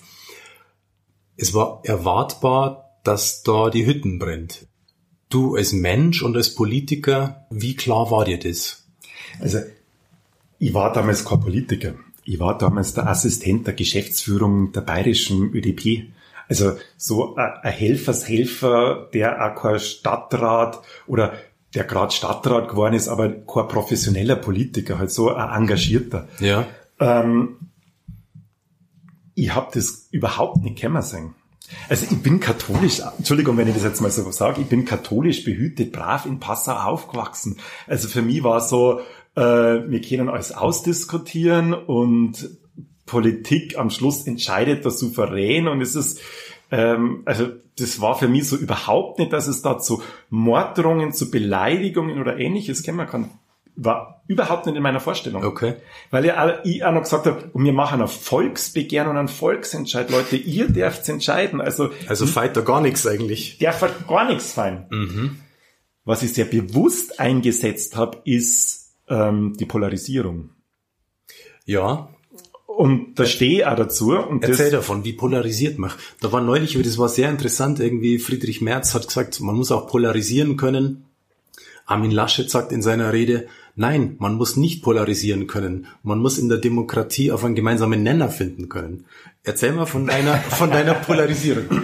Es 1.36 1.52
war 1.52 1.80
erwartbar, 1.84 3.00
dass 3.02 3.42
da 3.42 3.70
die 3.70 3.84
Hütten 3.84 4.18
brennt. 4.18 4.66
Du 5.28 5.56
als 5.56 5.72
Mensch 5.72 6.22
und 6.22 6.36
als 6.36 6.54
Politiker, 6.54 7.46
wie 7.50 7.74
klar 7.74 8.10
war 8.10 8.24
dir 8.24 8.38
das? 8.38 8.86
Also, 9.40 9.58
ich 10.58 10.72
war 10.74 10.92
damals 10.92 11.24
kein 11.24 11.40
Politiker. 11.40 11.94
Ich 12.24 12.38
war 12.38 12.56
damals 12.56 12.94
der 12.94 13.08
Assistent 13.08 13.66
der 13.66 13.74
Geschäftsführung 13.74 14.70
der 14.72 14.82
bayerischen 14.82 15.52
ÖDP. 15.52 16.12
Also 16.48 16.76
so 16.96 17.34
ein 17.34 17.52
Helfershelfer, 17.62 19.08
der 19.12 19.44
auch 19.44 19.60
kein 19.60 19.80
Stadtrat 19.80 20.82
oder 21.06 21.32
der 21.74 21.84
gerade 21.84 22.12
Stadtrat 22.12 22.68
geworden 22.68 22.94
ist, 22.94 23.08
aber 23.08 23.30
kein 23.30 23.68
professioneller 23.68 24.36
Politiker, 24.36 24.98
halt 24.98 25.10
so 25.10 25.30
ein 25.30 25.62
engagierter. 25.62 26.28
Ja. 26.40 26.66
Ähm, 27.00 27.56
ich 29.34 29.54
habe 29.54 29.70
das 29.72 30.08
überhaupt 30.10 30.62
nicht 30.62 30.78
kennen 30.78 31.02
sehen. 31.02 31.34
Also 31.88 32.06
ich 32.10 32.22
bin 32.22 32.40
katholisch, 32.40 33.00
Entschuldigung, 33.16 33.56
wenn 33.56 33.68
ich 33.68 33.74
das 33.74 33.84
jetzt 33.84 34.00
mal 34.02 34.10
so 34.10 34.30
sage, 34.30 34.60
ich 34.60 34.66
bin 34.66 34.84
katholisch 34.84 35.44
behütet, 35.44 35.92
brav 35.92 36.26
in 36.26 36.38
Passau 36.38 36.74
aufgewachsen. 36.74 37.58
Also 37.86 38.08
für 38.08 38.20
mich 38.20 38.44
war 38.44 38.60
so, 38.60 39.00
äh, 39.34 39.42
wir 39.42 40.00
können 40.02 40.28
alles 40.28 40.52
ausdiskutieren 40.52 41.72
und 41.72 42.50
Politik 43.06 43.78
am 43.78 43.90
Schluss 43.90 44.26
entscheidet 44.26 44.84
der 44.84 44.90
Souverän 44.90 45.68
und 45.68 45.80
es 45.80 45.94
ist, 45.94 46.20
ähm, 46.72 47.22
also 47.26 47.48
das 47.78 48.00
war 48.00 48.18
für 48.18 48.28
mich 48.28 48.48
so 48.48 48.56
überhaupt 48.56 49.18
nicht, 49.18 49.32
dass 49.32 49.46
es 49.46 49.62
da 49.62 49.78
zu 49.78 50.02
Morddrohungen, 50.30 51.12
zu 51.12 51.30
Beleidigungen 51.30 52.18
oder 52.18 52.38
ähnliches 52.38 52.84
kommen 52.84 53.06
kann. 53.06 53.30
War 53.76 54.22
überhaupt 54.26 54.66
nicht 54.66 54.76
in 54.76 54.82
meiner 54.82 55.00
Vorstellung. 55.00 55.44
Okay. 55.44 55.76
Weil 56.10 56.24
ja 56.26 56.60
ich 56.64 56.84
auch 56.84 56.92
noch 56.92 57.02
gesagt 57.02 57.26
habe, 57.26 57.50
und 57.52 57.64
wir 57.64 57.72
machen 57.72 58.02
ein 58.02 58.08
Volksbegehren 58.08 59.08
und 59.08 59.16
einen 59.16 59.28
Volksentscheid. 59.28 60.10
Leute, 60.10 60.36
ihr 60.36 60.68
dürft 60.68 61.08
entscheiden. 61.08 61.60
Also, 61.60 61.90
also 62.06 62.26
feit 62.26 62.56
da 62.56 62.62
gar 62.62 62.80
nichts 62.80 63.06
eigentlich. 63.06 63.58
Der 63.58 63.72
feit 63.72 64.06
gar 64.06 64.26
nichts 64.26 64.52
fein. 64.52 64.86
Mhm. 64.90 65.40
Was 66.04 66.22
ich 66.22 66.32
sehr 66.32 66.46
bewusst 66.46 67.20
eingesetzt 67.20 67.96
habe, 67.96 68.18
ist 68.24 68.94
ähm, 69.08 69.56
die 69.58 69.66
Polarisierung. 69.66 70.50
Ja. 71.64 72.08
Und 72.76 73.18
da 73.18 73.26
stehe 73.26 73.58
ich 73.58 73.66
auch 73.66 73.76
dazu. 73.76 74.16
Und 74.16 74.42
Erzähl 74.44 74.70
davon, 74.70 75.04
wie 75.04 75.12
polarisiert 75.12 75.78
man. 75.78 75.90
Da 76.20 76.32
war 76.32 76.40
neulich, 76.40 76.80
das 76.82 76.98
war 76.98 77.08
sehr 77.08 77.28
interessant, 77.28 77.80
irgendwie 77.80 78.18
Friedrich 78.18 78.60
Merz 78.60 78.94
hat 78.94 79.06
gesagt, 79.06 79.40
man 79.40 79.56
muss 79.56 79.70
auch 79.70 79.88
polarisieren 79.88 80.56
können. 80.56 81.04
Armin 81.84 82.10
Laschet 82.10 82.48
sagt 82.48 82.72
in 82.72 82.80
seiner 82.80 83.12
Rede, 83.12 83.48
nein, 83.74 84.16
man 84.18 84.34
muss 84.36 84.56
nicht 84.56 84.82
polarisieren 84.82 85.46
können. 85.46 85.86
Man 86.02 86.20
muss 86.20 86.38
in 86.38 86.48
der 86.48 86.58
Demokratie 86.58 87.30
auf 87.30 87.44
einen 87.44 87.54
gemeinsamen 87.54 88.02
Nenner 88.02 88.30
finden 88.30 88.68
können. 88.68 89.04
Erzähl 89.44 89.72
mal 89.72 89.86
von 89.86 90.06
deiner, 90.06 90.36
von 90.38 90.70
deiner 90.70 90.94
Polarisierung. 90.94 91.64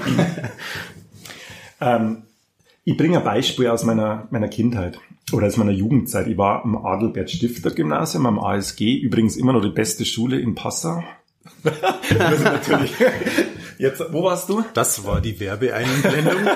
ähm, 1.80 2.22
ich 2.84 2.96
bringe 2.96 3.18
ein 3.18 3.24
Beispiel 3.24 3.66
aus 3.66 3.84
meiner, 3.84 4.26
meiner 4.30 4.48
Kindheit 4.48 4.98
oder 5.32 5.46
aus 5.46 5.56
meiner 5.56 5.72
Jugendzeit. 5.72 6.26
Ich 6.26 6.38
war 6.38 6.64
am 6.64 6.76
Adelbert 6.84 7.30
Stifter 7.30 7.70
Gymnasium, 7.70 8.26
am 8.26 8.38
ASG, 8.38 8.96
übrigens 8.96 9.36
immer 9.36 9.52
noch 9.52 9.62
die 9.62 9.70
beste 9.70 10.04
Schule 10.04 10.38
in 10.38 10.54
Passau. 10.54 11.02
natürlich. 11.62 12.92
Jetzt, 13.78 14.02
wo 14.12 14.24
warst 14.24 14.48
du? 14.48 14.64
Das 14.74 15.04
war 15.04 15.20
die 15.20 15.38
Werbeeinblendung. 15.38 16.48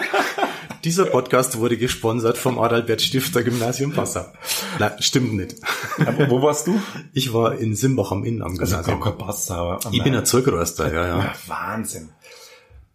Dieser 0.85 1.05
Podcast 1.05 1.59
wurde 1.59 1.77
gesponsert 1.77 2.37
vom 2.37 2.59
Adalbert 2.59 3.01
Stifter 3.01 3.45
Gymnasium 3.45 3.93
Passau. 3.93 4.25
Na, 4.81 5.01
stimmt 5.01 5.35
nicht. 5.35 5.55
Aber 6.05 6.29
wo 6.29 6.43
warst 6.43 6.67
du? 6.67 6.81
Ich 7.13 7.33
war 7.33 7.57
in 7.57 7.77
Simbach 7.77 8.11
am 8.11 8.25
Inn 8.25 8.43
am 8.43 8.59
also 8.59 8.65
Gymnasium. 8.65 9.03
Also 9.03 9.17
Passau. 9.17 9.79
Ich 9.93 10.03
bin 10.03 10.17
ein 10.17 10.27
Zeugröster, 10.27 10.93
ja, 10.93 11.07
ja. 11.07 11.35
Wahnsinn. 11.47 12.09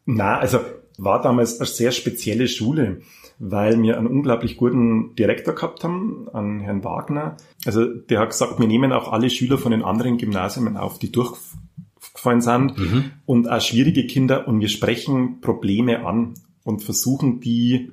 Na, 0.05 0.37
also 0.37 0.59
war 0.97 1.21
damals 1.21 1.59
eine 1.59 1.67
sehr 1.67 1.91
spezielle 1.91 2.47
Schule 2.47 3.01
weil 3.39 3.81
wir 3.81 3.97
einen 3.97 4.07
unglaublich 4.07 4.57
guten 4.57 5.15
Direktor 5.15 5.53
gehabt 5.53 5.83
haben, 5.83 6.27
an 6.33 6.59
Herrn 6.59 6.83
Wagner. 6.83 7.37
Also 7.65 7.85
der 7.85 8.19
hat 8.19 8.29
gesagt, 8.29 8.59
wir 8.59 8.67
nehmen 8.67 8.91
auch 8.91 9.11
alle 9.11 9.29
Schüler 9.29 9.57
von 9.57 9.71
den 9.71 9.83
anderen 9.83 10.17
Gymnasien 10.17 10.75
auf, 10.77 10.97
die 10.97 11.11
durchgefallen 11.11 12.41
sind 12.41 12.77
mhm. 12.77 13.11
und 13.25 13.49
auch 13.49 13.61
schwierige 13.61 14.07
Kinder 14.07 14.47
und 14.47 14.59
wir 14.59 14.69
sprechen 14.69 15.39
Probleme 15.41 16.05
an 16.05 16.33
und 16.63 16.83
versuchen 16.83 17.39
die 17.39 17.91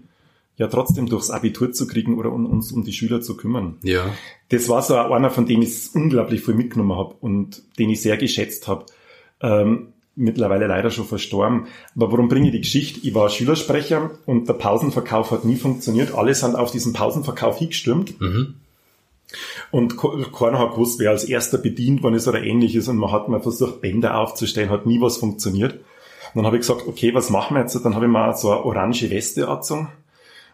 ja 0.56 0.68
trotzdem 0.68 1.06
durchs 1.06 1.30
Abitur 1.30 1.72
zu 1.72 1.86
kriegen 1.86 2.16
oder 2.16 2.32
um, 2.32 2.46
uns 2.46 2.72
um 2.72 2.84
die 2.84 2.92
Schüler 2.92 3.20
zu 3.20 3.36
kümmern. 3.36 3.78
Ja. 3.82 4.04
Das 4.50 4.68
war 4.68 4.82
so 4.82 4.96
einer, 4.96 5.30
von 5.30 5.46
dem 5.46 5.62
ich 5.62 5.94
unglaublich 5.94 6.42
viel 6.42 6.54
mitgenommen 6.54 6.96
habe 6.96 7.16
und 7.20 7.62
den 7.78 7.90
ich 7.90 8.02
sehr 8.02 8.16
geschätzt 8.16 8.68
habe. 8.68 8.86
Ähm, 9.40 9.93
mittlerweile 10.16 10.66
leider 10.66 10.90
schon 10.90 11.06
verstorben. 11.06 11.66
Aber 11.96 12.12
warum 12.12 12.28
bringe 12.28 12.46
ich 12.46 12.52
die 12.52 12.60
Geschichte? 12.60 13.00
Ich 13.02 13.14
war 13.14 13.28
Schülersprecher 13.28 14.10
und 14.26 14.48
der 14.48 14.54
Pausenverkauf 14.54 15.30
hat 15.30 15.44
nie 15.44 15.56
funktioniert. 15.56 16.14
Alle 16.14 16.34
sind 16.34 16.56
auf 16.56 16.70
diesen 16.70 16.92
Pausenverkauf 16.92 17.58
hingestürmt. 17.58 18.20
Mhm. 18.20 18.54
Und 19.70 19.96
keiner 19.96 20.58
hat 20.58 20.72
gewusst, 20.72 21.00
wer 21.00 21.10
als 21.10 21.24
erster 21.24 21.58
bedient 21.58 22.02
worden 22.02 22.14
ist 22.14 22.28
oder 22.28 22.42
ähnliches. 22.42 22.88
Und 22.88 22.98
man 22.98 23.10
hat 23.10 23.28
mal 23.28 23.40
versucht, 23.40 23.80
Bänder 23.80 24.18
aufzustellen, 24.18 24.70
hat 24.70 24.86
nie 24.86 25.00
was 25.00 25.16
funktioniert. 25.16 25.74
Und 25.74 26.36
dann 26.36 26.46
habe 26.46 26.56
ich 26.56 26.62
gesagt, 26.62 26.86
okay, 26.86 27.14
was 27.14 27.30
machen 27.30 27.56
wir 27.56 27.62
jetzt? 27.62 27.74
Dann 27.84 27.94
habe 27.94 28.06
ich 28.06 28.10
mal 28.10 28.36
so 28.36 28.50
eine 28.50 28.64
orange 28.64 29.10
Weste 29.10 29.48
angezogen 29.48 29.88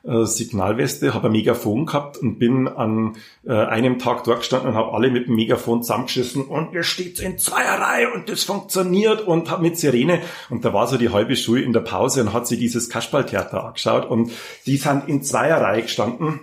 äh, 0.02 0.24
Signalweste, 0.24 1.14
habe 1.14 1.28
ein 1.28 1.32
Megafon 1.32 1.86
gehabt 1.86 2.16
und 2.16 2.38
bin 2.38 2.68
an 2.68 3.16
äh, 3.44 3.52
einem 3.52 3.98
Tag 3.98 4.24
dort 4.24 4.38
gestanden 4.38 4.70
und 4.70 4.74
habe 4.74 4.92
alle 4.92 5.10
mit 5.10 5.26
dem 5.26 5.34
Megafon 5.34 5.82
zusammengeschissen 5.82 6.44
und 6.44 6.72
ihr 6.72 6.82
steht 6.82 7.20
in 7.20 7.38
Zweierreihe 7.38 8.12
und 8.12 8.28
das 8.28 8.44
funktioniert 8.44 9.26
und 9.26 9.50
hab 9.50 9.60
mit 9.60 9.78
Sirene 9.78 10.20
und 10.48 10.64
da 10.64 10.72
war 10.72 10.86
so 10.86 10.96
die 10.96 11.10
halbe 11.10 11.36
Schule 11.36 11.62
in 11.62 11.72
der 11.72 11.80
Pause 11.80 12.22
und 12.22 12.32
hat 12.32 12.46
sich 12.46 12.58
dieses 12.58 12.88
Kasperltheater 12.88 13.64
angeschaut 13.64 14.08
und 14.08 14.32
die 14.66 14.76
sind 14.76 15.08
in 15.08 15.22
Zweierreihe 15.22 15.82
gestanden 15.82 16.40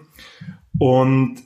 und 0.78 1.38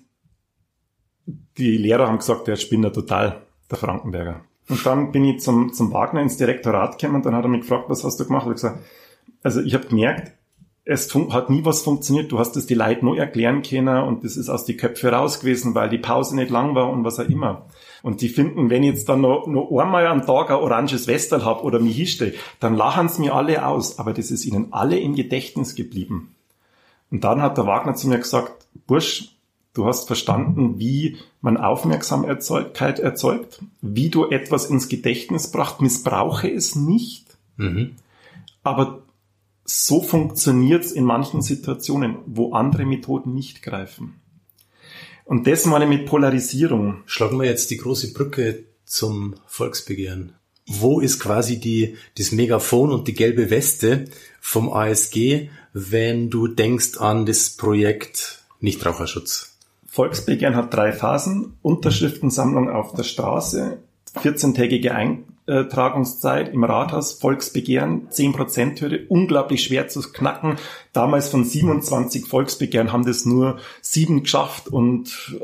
die 1.58 1.78
Lehrer 1.78 2.08
haben 2.08 2.18
gesagt, 2.18 2.48
der 2.48 2.56
Spinner 2.56 2.92
total, 2.92 3.42
der 3.70 3.78
Frankenberger. 3.78 4.42
Und 4.70 4.86
dann 4.86 5.12
bin 5.12 5.26
ich 5.26 5.42
zum, 5.42 5.74
zum 5.74 5.92
Wagner 5.92 6.22
ins 6.22 6.38
Direktorat 6.38 6.98
gekommen 6.98 7.18
und 7.18 7.26
dann 7.26 7.36
hat 7.36 7.44
er 7.44 7.50
mich 7.50 7.62
gefragt, 7.62 7.90
was 7.90 8.04
hast 8.04 8.20
du 8.20 8.26
gemacht? 8.26 8.48
Ich 8.48 8.54
gesagt, 8.54 8.80
also 9.44 9.62
ich 9.62 9.74
habe 9.74 9.88
gemerkt, 9.88 10.34
es 10.84 11.14
hat 11.14 11.50
nie 11.50 11.64
was 11.64 11.84
funktioniert. 11.84 12.32
Du 12.32 12.40
hast 12.40 12.56
es 12.58 12.66
die 12.66 12.74
Leute 12.74 13.06
nur 13.06 13.18
erklären 13.18 13.62
können 13.62 14.04
und 14.04 14.24
das 14.24 14.36
ist 14.36 14.50
aus 14.50 14.66
die 14.66 14.78
Köpfe 14.78 15.12
raus 15.12 15.40
gewesen, 15.40 15.76
weil 15.76 15.90
die 15.90 16.00
Pause 16.00 16.36
nicht 16.36 16.50
lang 16.50 16.74
war 16.74 16.90
und 16.90 17.04
was 17.04 17.20
auch 17.20 17.30
immer. 17.30 17.68
Und 18.02 18.22
die 18.22 18.30
finden, 18.30 18.70
wenn 18.72 18.84
ich 18.84 18.96
jetzt 18.96 19.10
dann 19.10 19.22
noch, 19.22 19.46
noch 19.46 19.70
einmal 19.78 20.08
am 20.08 20.26
Tag 20.26 20.50
ein 20.50 20.56
oranges 20.56 21.06
Westel 21.06 21.46
hab 21.46 21.64
oder 21.64 21.80
mich 21.80 21.96
hinstelle, 21.96 22.34
dann 22.60 22.76
lachen 22.76 23.10
sie 23.10 23.22
mir 23.22 23.36
alle 23.36 23.66
aus. 23.66 24.00
Aber 24.00 24.12
das 24.12 24.32
ist 24.32 24.46
ihnen 24.46 24.68
alle 24.72 25.00
im 25.00 25.16
Gedächtnis 25.16 25.76
geblieben. 25.76 26.34
Und 27.12 27.24
dann 27.24 27.42
hat 27.42 27.58
der 27.58 27.68
Wagner 27.68 27.94
zu 27.94 28.08
mir 28.08 28.18
gesagt, 28.18 28.66
Bursch, 28.88 29.36
du 29.74 29.86
hast 29.86 30.08
verstanden, 30.08 30.80
wie 30.80 31.18
man 31.42 31.58
Aufmerksamkeit 31.58 33.00
erzeugt, 33.00 33.60
wie 33.82 34.10
du 34.10 34.30
etwas 34.30 34.66
ins 34.66 34.90
Gedächtnis 34.90 35.52
bracht, 35.52 35.82
missbrauche 35.82 36.50
es 36.50 36.76
nicht. 36.76 37.26
Mhm. 37.58 37.98
Aber 38.64 39.01
so 39.72 40.02
funktioniert 40.02 40.84
es 40.84 40.92
in 40.92 41.06
manchen 41.06 41.42
Situationen, 41.42 42.18
wo 42.26 42.54
andere 42.54 42.86
Methoden 42.86 43.34
nicht 43.34 43.64
greifen. 43.64 44.22
Und 45.26 45.48
das 45.48 45.66
meine 45.66 45.88
mit 45.88 46.06
Polarisierung. 46.06 47.04
Schlagen 47.06 47.40
wir 47.40 47.46
jetzt 47.46 47.72
die 47.72 47.78
große 47.78 48.12
Brücke 48.12 48.66
zum 48.84 49.36
Volksbegehren. 49.46 50.34
Wo 50.68 51.00
ist 51.00 51.20
quasi 51.20 51.60
die, 51.60 51.96
das 52.18 52.32
Megafon 52.32 52.92
und 52.92 53.08
die 53.08 53.14
gelbe 53.14 53.50
Weste 53.50 54.06
vom 54.42 54.72
ASG, 54.72 55.50
wenn 55.74 56.30
du 56.30 56.48
denkst 56.48 56.98
an 56.98 57.26
das 57.26 57.52
Projekt 57.52 58.44
Nichtraucherschutz? 58.60 59.58
Volksbegehren 59.88 60.56
hat 60.56 60.74
drei 60.74 60.92
Phasen. 60.92 61.58
Unterschriftensammlung 61.62 62.70
auf 62.70 62.94
der 62.94 63.04
Straße, 63.04 63.80
14-tägige 64.16 64.92
Eintragungszeit 65.48 66.54
im 66.54 66.64
Rathaus, 66.64 67.14
Volksbegehren, 67.14 68.10
10%-Hürde, 68.10 69.06
unglaublich 69.08 69.64
schwer 69.64 69.88
zu 69.88 70.02
knacken. 70.02 70.58
Damals 70.94 71.30
von 71.30 71.44
27 71.44 72.26
Volksbegehren 72.26 72.92
haben 72.92 73.06
das 73.06 73.26
nur 73.26 73.58
sieben 73.82 74.24
geschafft 74.24 74.68
und 74.68 75.40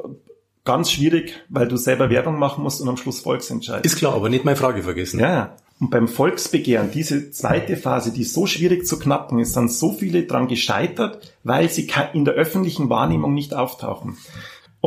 ganz 0.65 0.91
schwierig, 0.91 1.34
weil 1.49 1.67
du 1.67 1.77
selber 1.77 2.10
Werbung 2.10 2.39
machen 2.39 2.63
musst 2.63 2.82
und 2.82 2.89
am 2.89 2.97
Schluss 2.97 3.21
Volksentscheid. 3.21 3.86
Ist 3.86 3.97
klar, 3.97 4.13
aber 4.13 4.30
nicht 4.30 4.45
meine 4.45 4.58
Frage 4.58 4.84
vergessen. 4.84 5.19
Ja, 5.19 5.56
und 5.80 5.91
beim 5.91 6.08
Volksbegehren, 6.08 6.89
diese 6.91 7.30
zweite 7.32 7.77
Phase, 7.77 8.12
die 8.12 8.23
so 8.23 8.47
schwierig 8.47 8.88
zu 8.88 8.97
knacken 8.97 9.39
ist, 9.39 9.53
sind 9.53 9.71
so 9.71 9.93
viele 9.93 10.23
dran 10.23 10.47
gescheitert, 10.47 11.36
weil 11.43 11.69
sie 11.69 11.88
in 12.13 12.25
der 12.25 12.34
öffentlichen 12.34 12.89
Wahrnehmung 12.89 13.34
nicht 13.34 13.53
auftauchen. 13.53 14.17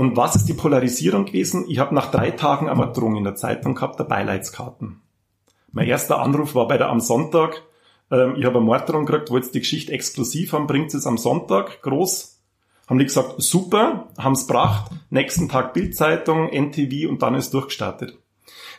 Und 0.01 0.17
was 0.17 0.35
ist 0.35 0.47
die 0.47 0.55
Polarisierung 0.55 1.27
gewesen? 1.27 1.67
Ich 1.69 1.79
habe 1.79 1.95
nach 1.95 2.11
drei 2.11 2.31
Tagen 2.31 2.71
eine 2.71 2.77
Morddrohung 2.77 3.17
in 3.17 3.25
der 3.25 3.35
Zeitung 3.35 3.75
gehabt, 3.75 3.99
der 3.99 4.05
Beileidskarten. 4.05 5.03
Mein 5.73 5.89
erster 5.89 6.23
Anruf 6.23 6.55
war 6.55 6.67
bei 6.69 6.79
der 6.79 6.89
am 6.89 7.01
Sonntag. 7.01 7.63
Ähm, 8.11 8.35
ich 8.39 8.47
habe 8.47 8.57
eine 8.57 8.65
Morddrohung 8.65 9.05
gekriegt, 9.05 9.31
wollte 9.31 9.53
die 9.53 9.59
Geschichte 9.59 9.93
exklusiv 9.93 10.55
haben, 10.55 10.67
bringt 10.67 10.95
es 10.95 11.07
am 11.07 11.19
Sonntag, 11.19 11.83
groß. 11.83 12.39
Haben 12.89 12.99
die 12.99 13.05
gesagt, 13.05 13.35
super, 13.43 14.09
haben 14.17 14.33
es 14.33 14.47
gebracht. 14.47 14.91
Nächsten 15.11 15.51
Tag 15.51 15.75
Bildzeitung, 15.75 16.49
NTV 16.49 17.07
und 17.07 17.21
dann 17.21 17.35
ist 17.35 17.53
durchgestartet. 17.53 18.17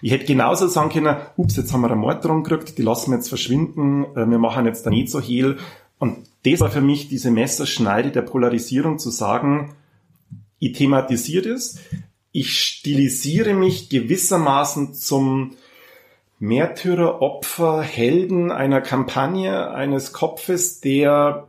Ich 0.02 0.12
hätte 0.12 0.26
genauso 0.26 0.66
sagen 0.70 0.90
können, 0.90 1.18
ups, 1.38 1.56
jetzt 1.56 1.72
haben 1.72 1.82
wir 1.82 1.92
eine 1.92 1.98
Morddrohung 1.98 2.42
gekriegt, 2.42 2.80
die 2.80 2.82
lassen 2.82 3.12
wir 3.12 3.18
jetzt 3.18 3.30
verschwinden, 3.30 4.06
äh, 4.16 4.28
wir 4.28 4.40
machen 4.40 4.66
jetzt 4.66 4.88
da 4.88 4.90
nicht 4.90 5.12
so 5.12 5.22
hehl. 5.22 5.58
Und 6.00 6.18
das 6.48 6.62
war 6.62 6.72
für 6.72 6.82
mich 6.82 7.10
diese 7.10 7.30
Messerschneide 7.30 8.10
der 8.10 8.24
Polarisierung 8.24 8.98
zu 8.98 9.12
sagen, 9.12 9.76
ich 10.62 10.74
thematisiere 10.74 11.50
es, 11.50 11.80
ich 12.32 12.58
stilisiere 12.58 13.54
mich 13.54 13.90
gewissermaßen 13.90 14.94
zum 14.94 15.58
Märtyrer, 16.40 17.22
Opfer, 17.22 17.82
Helden 17.82 18.52
einer 18.52 18.80
Kampagne, 18.80 19.72
eines 19.72 20.14
Kopfes, 20.14 20.80
der 20.80 21.48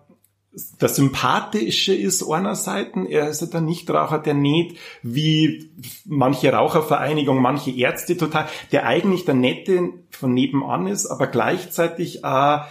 der 0.82 0.90
sympathische 0.90 1.94
ist 1.94 2.22
einerseits, 2.28 2.90
er 3.08 3.30
ist 3.30 3.54
der 3.54 3.62
Nichtraucher, 3.62 4.18
der 4.18 4.34
nicht 4.34 4.76
wie 5.02 5.70
manche 6.04 6.52
Rauchervereinigung, 6.52 7.40
manche 7.40 7.70
Ärzte 7.70 8.18
total, 8.18 8.48
der 8.70 8.84
eigentlich 8.84 9.24
der 9.24 9.34
Nette 9.34 9.94
von 10.10 10.34
nebenan 10.34 10.88
ist, 10.88 11.06
aber 11.06 11.28
gleichzeitig 11.28 12.26
auch 12.26 12.66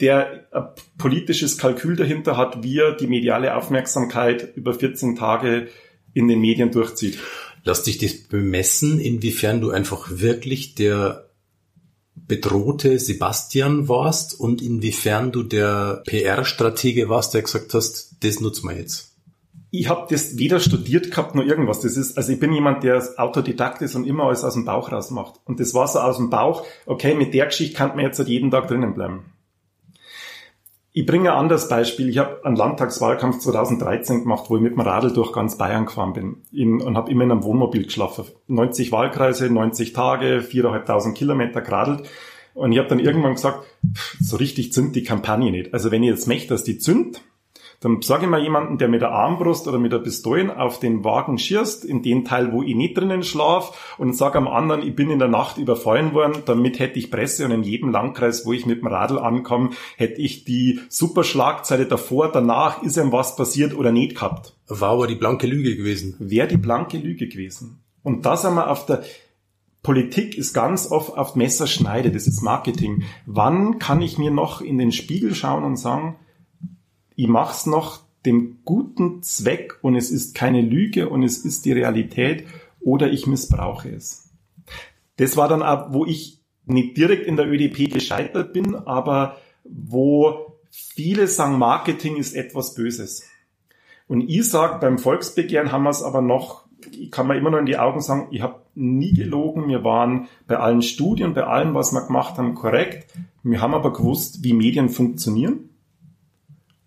der 0.00 0.46
ein 0.52 0.68
politisches 0.98 1.58
Kalkül 1.58 1.96
dahinter 1.96 2.36
hat, 2.36 2.62
wie 2.62 2.78
er 2.78 2.92
die 2.92 3.06
mediale 3.06 3.56
Aufmerksamkeit 3.56 4.56
über 4.56 4.74
14 4.74 5.16
Tage 5.16 5.68
in 6.12 6.28
den 6.28 6.40
Medien 6.40 6.70
durchzieht. 6.70 7.18
Lass 7.64 7.82
dich 7.82 7.98
das 7.98 8.14
bemessen, 8.14 9.00
inwiefern 9.00 9.60
du 9.60 9.70
einfach 9.70 10.08
wirklich 10.10 10.74
der 10.74 11.30
bedrohte 12.14 12.98
Sebastian 12.98 13.88
warst 13.88 14.38
und 14.38 14.62
inwiefern 14.62 15.32
du 15.32 15.42
der 15.42 16.02
PR-Stratege 16.06 17.08
warst, 17.08 17.34
der 17.34 17.42
gesagt 17.42 17.74
hast, 17.74 18.16
das 18.20 18.40
nutzen 18.40 18.68
wir 18.68 18.76
jetzt. 18.76 19.14
Ich 19.70 19.88
habe 19.88 20.06
das 20.08 20.38
weder 20.38 20.60
studiert 20.60 21.10
gehabt 21.10 21.34
noch 21.34 21.44
irgendwas. 21.44 21.80
Das 21.80 21.96
ist, 21.96 22.16
also 22.16 22.32
ich 22.32 22.40
bin 22.40 22.52
jemand, 22.52 22.82
der 22.82 23.02
Autodidakt 23.16 23.82
ist 23.82 23.94
und 23.94 24.06
immer 24.06 24.24
alles 24.24 24.44
aus 24.44 24.54
dem 24.54 24.64
Bauch 24.64 24.90
raus 24.90 25.10
macht. 25.10 25.40
Und 25.44 25.60
das 25.60 25.74
war 25.74 25.86
so 25.86 25.98
aus 25.98 26.16
dem 26.16 26.30
Bauch, 26.30 26.64
okay, 26.86 27.14
mit 27.14 27.34
der 27.34 27.46
Geschichte 27.46 27.76
kann 27.76 27.90
man 27.90 28.00
jetzt 28.00 28.18
halt 28.18 28.28
jeden 28.28 28.50
Tag 28.50 28.68
drinnen 28.68 28.94
bleiben 28.94 29.24
Ich 30.98 31.04
bringe 31.04 31.30
ein 31.30 31.38
anderes 31.38 31.68
Beispiel. 31.68 32.08
Ich 32.08 32.16
habe 32.16 32.42
einen 32.42 32.56
Landtagswahlkampf 32.56 33.40
2013 33.40 34.22
gemacht, 34.22 34.46
wo 34.48 34.56
ich 34.56 34.62
mit 34.62 34.72
dem 34.72 34.80
Radl 34.80 35.12
durch 35.12 35.30
ganz 35.30 35.58
Bayern 35.58 35.84
gefahren 35.84 36.14
bin 36.14 36.36
in, 36.50 36.80
und 36.80 36.96
habe 36.96 37.10
immer 37.10 37.24
in 37.24 37.32
einem 37.32 37.44
Wohnmobil 37.44 37.84
geschlafen. 37.84 38.24
90 38.48 38.92
Wahlkreise, 38.92 39.50
90 39.50 39.92
Tage, 39.92 40.38
4.500 40.38 41.12
Kilometer 41.12 41.60
geradelt. 41.60 42.08
Und 42.54 42.72
ich 42.72 42.78
habe 42.78 42.88
dann 42.88 42.98
irgendwann 42.98 43.34
gesagt, 43.34 43.66
so 44.20 44.38
richtig 44.38 44.72
zündet 44.72 44.96
die 44.96 45.02
Kampagne 45.02 45.50
nicht. 45.50 45.74
Also 45.74 45.90
wenn 45.90 46.02
ich 46.02 46.08
jetzt 46.08 46.28
möchte, 46.28 46.48
dass 46.48 46.64
die 46.64 46.78
zündet, 46.78 47.20
dann 47.80 48.02
sage 48.02 48.24
ich 48.24 48.30
mal 48.30 48.42
jemanden, 48.42 48.78
der 48.78 48.88
mit 48.88 49.02
der 49.02 49.10
Armbrust 49.10 49.68
oder 49.68 49.78
mit 49.78 49.92
der 49.92 49.98
Pistole 49.98 50.58
auf 50.58 50.80
den 50.80 51.04
Wagen 51.04 51.38
schießt, 51.38 51.84
in 51.84 52.02
den 52.02 52.24
Teil, 52.24 52.52
wo 52.52 52.62
ich 52.62 52.74
nicht 52.74 52.96
drinnen 52.96 53.22
schlaf, 53.22 53.96
und 53.98 54.16
sage 54.16 54.38
am 54.38 54.48
anderen, 54.48 54.82
ich 54.82 54.94
bin 54.94 55.10
in 55.10 55.18
der 55.18 55.28
Nacht 55.28 55.58
überfallen 55.58 56.14
worden, 56.14 56.42
damit 56.46 56.78
hätte 56.78 56.98
ich 56.98 57.10
Presse 57.10 57.44
und 57.44 57.50
in 57.50 57.62
jedem 57.62 57.90
Landkreis, 57.90 58.46
wo 58.46 58.52
ich 58.52 58.66
mit 58.66 58.80
dem 58.80 58.88
Radl 58.88 59.18
ankomme, 59.18 59.70
hätte 59.96 60.20
ich 60.20 60.44
die 60.44 60.80
super 60.88 61.24
Schlagzeile 61.24 61.86
davor, 61.86 62.30
danach 62.32 62.82
ist 62.82 62.96
ihm 62.96 63.12
was 63.12 63.36
passiert 63.36 63.74
oder 63.74 63.92
nicht 63.92 64.16
gehabt. 64.16 64.54
War 64.68 64.90
aber 64.90 65.06
die 65.06 65.14
blanke 65.14 65.46
Lüge 65.46 65.76
gewesen. 65.76 66.16
Wäre 66.18 66.48
die 66.48 66.56
blanke 66.56 66.98
Lüge 66.98 67.28
gewesen. 67.28 67.80
Und 68.02 68.26
da 68.26 68.36
sind 68.36 68.54
wir 68.54 68.70
auf 68.70 68.86
der, 68.86 69.02
Politik 69.86 70.36
ist 70.36 70.52
ganz 70.52 70.90
oft 70.90 71.16
auf 71.16 71.36
Messerschneide, 71.36 72.10
das 72.10 72.26
ist 72.26 72.42
Marketing. 72.42 73.04
Wann 73.24 73.78
kann 73.78 74.02
ich 74.02 74.18
mir 74.18 74.32
noch 74.32 74.60
in 74.60 74.78
den 74.78 74.90
Spiegel 74.90 75.32
schauen 75.32 75.62
und 75.62 75.76
sagen, 75.76 76.16
ich 77.16 77.28
mache 77.28 77.54
es 77.54 77.66
noch 77.66 78.00
dem 78.24 78.58
guten 78.64 79.22
Zweck 79.22 79.78
und 79.82 79.96
es 79.96 80.10
ist 80.10 80.34
keine 80.34 80.60
Lüge 80.60 81.08
und 81.08 81.22
es 81.22 81.38
ist 81.38 81.64
die 81.64 81.72
Realität 81.72 82.46
oder 82.80 83.10
ich 83.10 83.26
missbrauche 83.26 83.88
es. 83.88 84.30
Das 85.16 85.36
war 85.36 85.48
dann 85.48 85.62
auch, 85.62 85.92
wo 85.92 86.04
ich 86.04 86.40
nicht 86.66 86.96
direkt 86.96 87.26
in 87.26 87.36
der 87.36 87.46
ÖDP 87.46 87.90
gescheitert 87.92 88.52
bin, 88.52 88.74
aber 88.74 89.38
wo 89.64 90.58
viele 90.70 91.26
sagen, 91.26 91.58
Marketing 91.58 92.16
ist 92.16 92.34
etwas 92.34 92.74
Böses. 92.74 93.24
Und 94.08 94.28
ich 94.28 94.48
sage, 94.48 94.78
beim 94.80 94.98
Volksbegehren 94.98 95.72
haben 95.72 95.84
wir 95.84 95.90
es 95.90 96.02
aber 96.02 96.20
noch, 96.20 96.66
ich 96.90 97.10
kann 97.10 97.28
mir 97.28 97.36
immer 97.36 97.50
noch 97.50 97.58
in 97.58 97.66
die 97.66 97.78
Augen 97.78 98.00
sagen, 98.00 98.28
ich 98.30 98.42
habe 98.42 98.60
nie 98.74 99.14
gelogen, 99.14 99.68
wir 99.68 99.84
waren 99.84 100.28
bei 100.46 100.58
allen 100.58 100.82
Studien, 100.82 101.34
bei 101.34 101.44
allem, 101.44 101.74
was 101.74 101.92
wir 101.92 102.06
gemacht 102.06 102.36
haben, 102.36 102.54
korrekt. 102.54 103.10
Wir 103.42 103.60
haben 103.60 103.74
aber 103.74 103.92
gewusst, 103.92 104.44
wie 104.44 104.52
Medien 104.52 104.88
funktionieren 104.88 105.65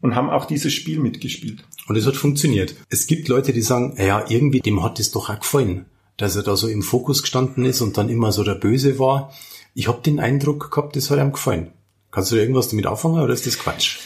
und 0.01 0.15
haben 0.15 0.29
auch 0.29 0.45
dieses 0.45 0.73
Spiel 0.73 0.99
mitgespielt. 0.99 1.63
Und 1.87 1.95
es 1.95 2.05
hat 2.05 2.15
funktioniert. 2.15 2.75
Es 2.89 3.07
gibt 3.07 3.27
Leute, 3.27 3.53
die 3.53 3.61
sagen, 3.61 3.95
ja, 3.97 4.25
irgendwie 4.29 4.59
dem 4.59 4.83
hat 4.83 4.99
es 4.99 5.11
doch 5.11 5.29
auch 5.29 5.39
gefallen, 5.39 5.85
dass 6.17 6.35
er 6.35 6.43
da 6.43 6.55
so 6.55 6.67
im 6.67 6.83
Fokus 6.83 7.21
gestanden 7.21 7.65
ist 7.65 7.81
und 7.81 7.97
dann 7.97 8.09
immer 8.09 8.31
so 8.31 8.43
der 8.43 8.55
Böse 8.55 8.99
war. 8.99 9.33
Ich 9.73 9.87
habe 9.87 10.01
den 10.01 10.19
Eindruck 10.19 10.71
gehabt, 10.71 10.95
das 10.95 11.09
hat 11.09 11.19
ihm 11.19 11.31
gefallen. 11.31 11.71
Kannst 12.11 12.31
du 12.31 12.35
da 12.35 12.41
irgendwas 12.41 12.69
damit 12.69 12.87
auffangen 12.87 13.21
oder 13.21 13.33
ist 13.33 13.45
das 13.45 13.59
Quatsch? 13.59 13.99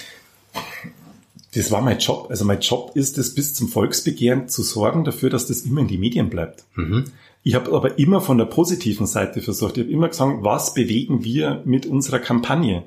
Das 1.56 1.72
war 1.72 1.82
mein 1.82 2.00
Job. 2.00 2.28
Also 2.30 2.46
mein 2.46 2.60
Job 2.60 2.92
ist 2.96 3.18
es, 3.18 3.36
bis 3.36 3.54
zum 3.54 3.68
Volksbegehren 3.68 4.50
zu 4.50 4.64
sorgen 4.64 5.04
dafür, 5.04 5.30
dass 5.30 5.48
das 5.48 5.62
immer 5.62 5.82
in 5.82 5.88
die 5.88 5.98
Medien 5.98 6.30
bleibt. 6.30 6.64
Mhm. 6.76 7.06
Ich 7.44 7.56
habe 7.56 7.72
aber 7.74 8.00
immer 8.00 8.22
von 8.22 8.38
der 8.38 8.46
positiven 8.46 9.06
Seite 9.06 9.42
versucht. 9.42 9.78
Ich 9.78 9.84
habe 9.84 9.92
immer 9.92 10.08
gesagt, 10.08 10.38
was 10.42 10.74
bewegen 10.74 11.24
wir 11.24 11.62
mit 11.66 11.86
unserer 11.86 12.20
Kampagne? 12.20 12.84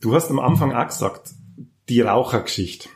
Du 0.00 0.14
hast 0.14 0.30
am 0.30 0.40
Anfang 0.40 0.72
auch 0.72 0.88
gesagt, 0.88 1.30
die 1.88 2.00
Rauchergeschichte. 2.00 2.88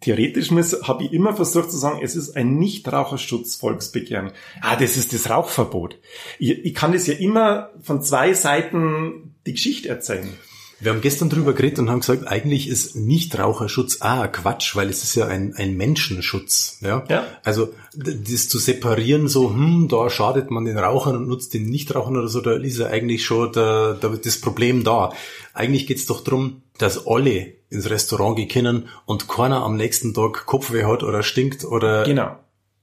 Theoretisch 0.00 0.50
habe 0.50 1.04
ich 1.04 1.12
immer 1.12 1.34
versucht 1.34 1.70
zu 1.70 1.78
sagen, 1.78 2.00
es 2.02 2.16
ist 2.16 2.36
ein 2.36 2.56
Nichtraucherschutz-Volksbegehren. 2.58 4.32
Ah, 4.60 4.74
das 4.74 4.96
ist 4.96 5.12
das 5.12 5.30
Rauchverbot. 5.30 5.96
Ich, 6.40 6.64
ich 6.64 6.74
kann 6.74 6.92
das 6.92 7.06
ja 7.06 7.14
immer 7.14 7.70
von 7.82 8.02
zwei 8.02 8.34
Seiten 8.34 9.34
die 9.46 9.52
Geschichte 9.52 9.88
erzählen. 9.88 10.36
Wir 10.82 10.90
haben 10.90 11.00
gestern 11.00 11.30
drüber 11.30 11.52
geredet 11.52 11.78
und 11.78 11.90
haben 11.90 12.00
gesagt, 12.00 12.26
eigentlich 12.26 12.68
ist 12.68 12.96
Nichtraucherschutz 12.96 13.98
ah 14.00 14.26
Quatsch, 14.26 14.74
weil 14.74 14.88
es 14.88 15.04
ist 15.04 15.14
ja 15.14 15.28
ein, 15.28 15.54
ein 15.54 15.76
Menschenschutz. 15.76 16.78
Ja? 16.80 17.04
ja. 17.08 17.24
Also 17.44 17.72
das 17.94 18.48
zu 18.48 18.58
separieren, 18.58 19.28
so, 19.28 19.50
hm, 19.50 19.86
da 19.88 20.10
schadet 20.10 20.50
man 20.50 20.64
den 20.64 20.76
Rauchern 20.76 21.14
und 21.14 21.28
nutzt 21.28 21.54
den 21.54 21.66
Nichtrauchern 21.66 22.16
oder 22.16 22.26
so, 22.26 22.40
da 22.40 22.54
ist 22.54 22.78
ja 22.78 22.88
eigentlich 22.88 23.24
schon 23.24 23.52
der, 23.52 23.94
der, 23.94 24.10
das 24.10 24.40
Problem 24.40 24.82
da. 24.82 25.12
Eigentlich 25.54 25.86
geht's 25.86 26.06
doch 26.06 26.24
drum, 26.24 26.62
dass 26.78 27.06
alle 27.06 27.52
ins 27.70 27.88
Restaurant 27.88 28.34
gehen 28.34 28.48
können 28.48 28.88
und 29.06 29.28
keiner 29.28 29.62
am 29.62 29.76
nächsten 29.76 30.14
Tag 30.14 30.46
Kopfweh 30.46 30.84
hat 30.84 31.04
oder 31.04 31.22
stinkt 31.22 31.64
oder 31.64 32.02
genau. 32.02 32.40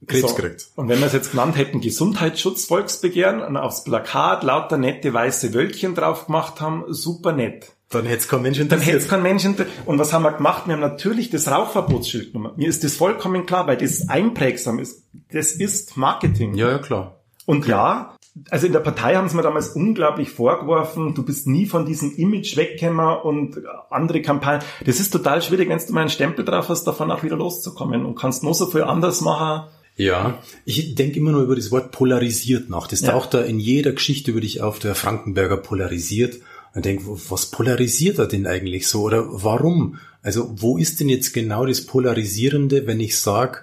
Krebs 0.08 0.30
so. 0.30 0.36
kriegt. 0.36 0.70
Und 0.78 0.88
wenn 0.88 1.00
wir 1.00 1.08
es 1.08 1.14
jetzt 1.14 1.32
genannt 1.32 1.58
hätten, 1.58 1.82
Gesundheitsschutz, 1.82 2.64
Volksbegehren 2.64 3.42
und 3.42 3.58
aufs 3.58 3.84
Plakat 3.84 4.44
lauter 4.44 4.78
nette 4.78 5.14
weiße 5.14 5.54
Wölkchen 5.54 5.96
drauf 5.96 6.28
gemacht 6.28 6.62
haben, 6.62 6.86
super 6.88 7.34
nett. 7.34 7.74
Dann 7.90 8.06
hätte 8.06 8.20
es 8.20 8.28
kein 8.28 8.42
Mensch 8.44 8.60
interessiert. 8.60 8.88
Dann 8.88 8.94
hätte 8.94 9.04
es 9.04 9.10
kein 9.10 9.24
Mensch 9.24 9.46
interessiert. 9.46 9.88
Und 9.88 9.98
was 9.98 10.14
haben 10.14 10.24
wir 10.24 10.32
gemacht? 10.34 10.68
Wir 10.68 10.74
haben 10.74 10.82
natürlich 10.82 11.30
das 11.30 11.50
Rauchverbotsschild 11.50 12.34
genommen. 12.34 12.54
Mir 12.56 12.70
ist 12.70 12.84
das 12.84 12.96
vollkommen 12.96 13.46
klar, 13.46 13.68
weil 13.68 13.78
das 13.78 14.10
einprägsam 14.10 14.80
ist. 14.80 15.04
Das 15.32 15.54
ist 15.54 15.98
Marketing. 15.98 16.54
Ja, 16.54 16.70
ja, 16.70 16.78
klar. 16.78 17.20
Und 17.46 17.66
ja, 17.66 18.16
also 18.50 18.68
in 18.68 18.74
der 18.74 18.80
Partei 18.80 19.16
haben 19.16 19.28
sie 19.28 19.36
mir 19.36 19.42
damals 19.42 19.70
unglaublich 19.70 20.30
vorgeworfen, 20.30 21.14
du 21.16 21.24
bist 21.24 21.48
nie 21.48 21.66
von 21.66 21.86
diesem 21.86 22.16
Image 22.16 22.56
weggekommen 22.58 23.18
und 23.24 23.58
andere 23.90 24.22
Kampagnen. 24.22 24.64
Das 24.86 25.00
ist 25.00 25.12
total 25.12 25.42
schwierig, 25.42 25.70
wenn 25.70 25.80
du 25.80 25.94
mal 25.94 26.02
einen 26.02 26.10
Stempel 26.10 26.46
drauf 26.46 26.70
hast, 26.70 26.86
davon 26.86 27.12
auch 27.12 27.24
wieder 27.24 27.38
loszukommen 27.38 28.06
und 28.06 28.16
kannst 28.16 28.44
nur 28.44 28.54
so 28.54 28.68
viel 28.68 28.84
anders 28.84 29.22
machen. 29.22 29.68
Ja, 29.96 30.40
ich 30.64 30.96
denke 30.96 31.20
immer 31.20 31.32
nur 31.32 31.42
über 31.42 31.58
das 31.58 31.72
Wort 31.72 31.92
polarisiert 31.92 32.70
nach. 32.70 32.88
Das 32.88 33.02
ja. 33.02 33.12
taucht 33.12 33.34
da 33.34 33.42
in 33.42 33.60
jeder 33.60 33.92
Geschichte 33.92 34.32
über 34.32 34.40
dich 34.40 34.62
auf, 34.62 34.80
der 34.80 34.96
Frankenberger 34.96 35.58
polarisiert. 35.58 36.40
Und 36.76 36.86
denke, 36.86 37.04
was 37.08 37.48
polarisiert 37.48 38.20
er 38.20 38.28
denn 38.28 38.46
eigentlich 38.46 38.88
so? 38.88 39.02
Oder 39.02 39.26
warum? 39.44 39.98
Also 40.22 40.54
wo 40.62 40.78
ist 40.78 41.00
denn 41.00 41.10
jetzt 41.10 41.34
genau 41.34 41.66
das 41.66 41.86
Polarisierende, 41.86 42.86
wenn 42.86 43.00
ich 43.00 43.18
sage, 43.18 43.60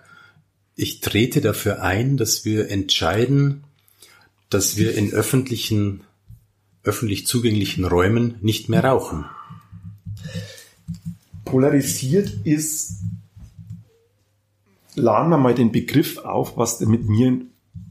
ich 0.74 1.00
trete 1.00 1.40
dafür 1.40 1.82
ein, 1.82 2.16
dass 2.16 2.44
wir 2.44 2.68
entscheiden, 2.68 3.64
dass 4.50 4.76
wir 4.76 4.94
in 4.94 5.12
öffentlichen, 5.12 6.02
öffentlich 6.82 7.26
zugänglichen 7.26 7.84
Räumen 7.84 8.36
nicht 8.40 8.68
mehr 8.68 8.84
rauchen? 8.84 9.24
Polarisiert 11.44 12.32
ist, 12.44 12.96
laden 14.96 15.30
wir 15.30 15.38
mal 15.38 15.54
den 15.54 15.70
Begriff 15.70 16.18
auf, 16.18 16.56
was 16.56 16.80
mit 16.80 17.08
mir, 17.08 17.40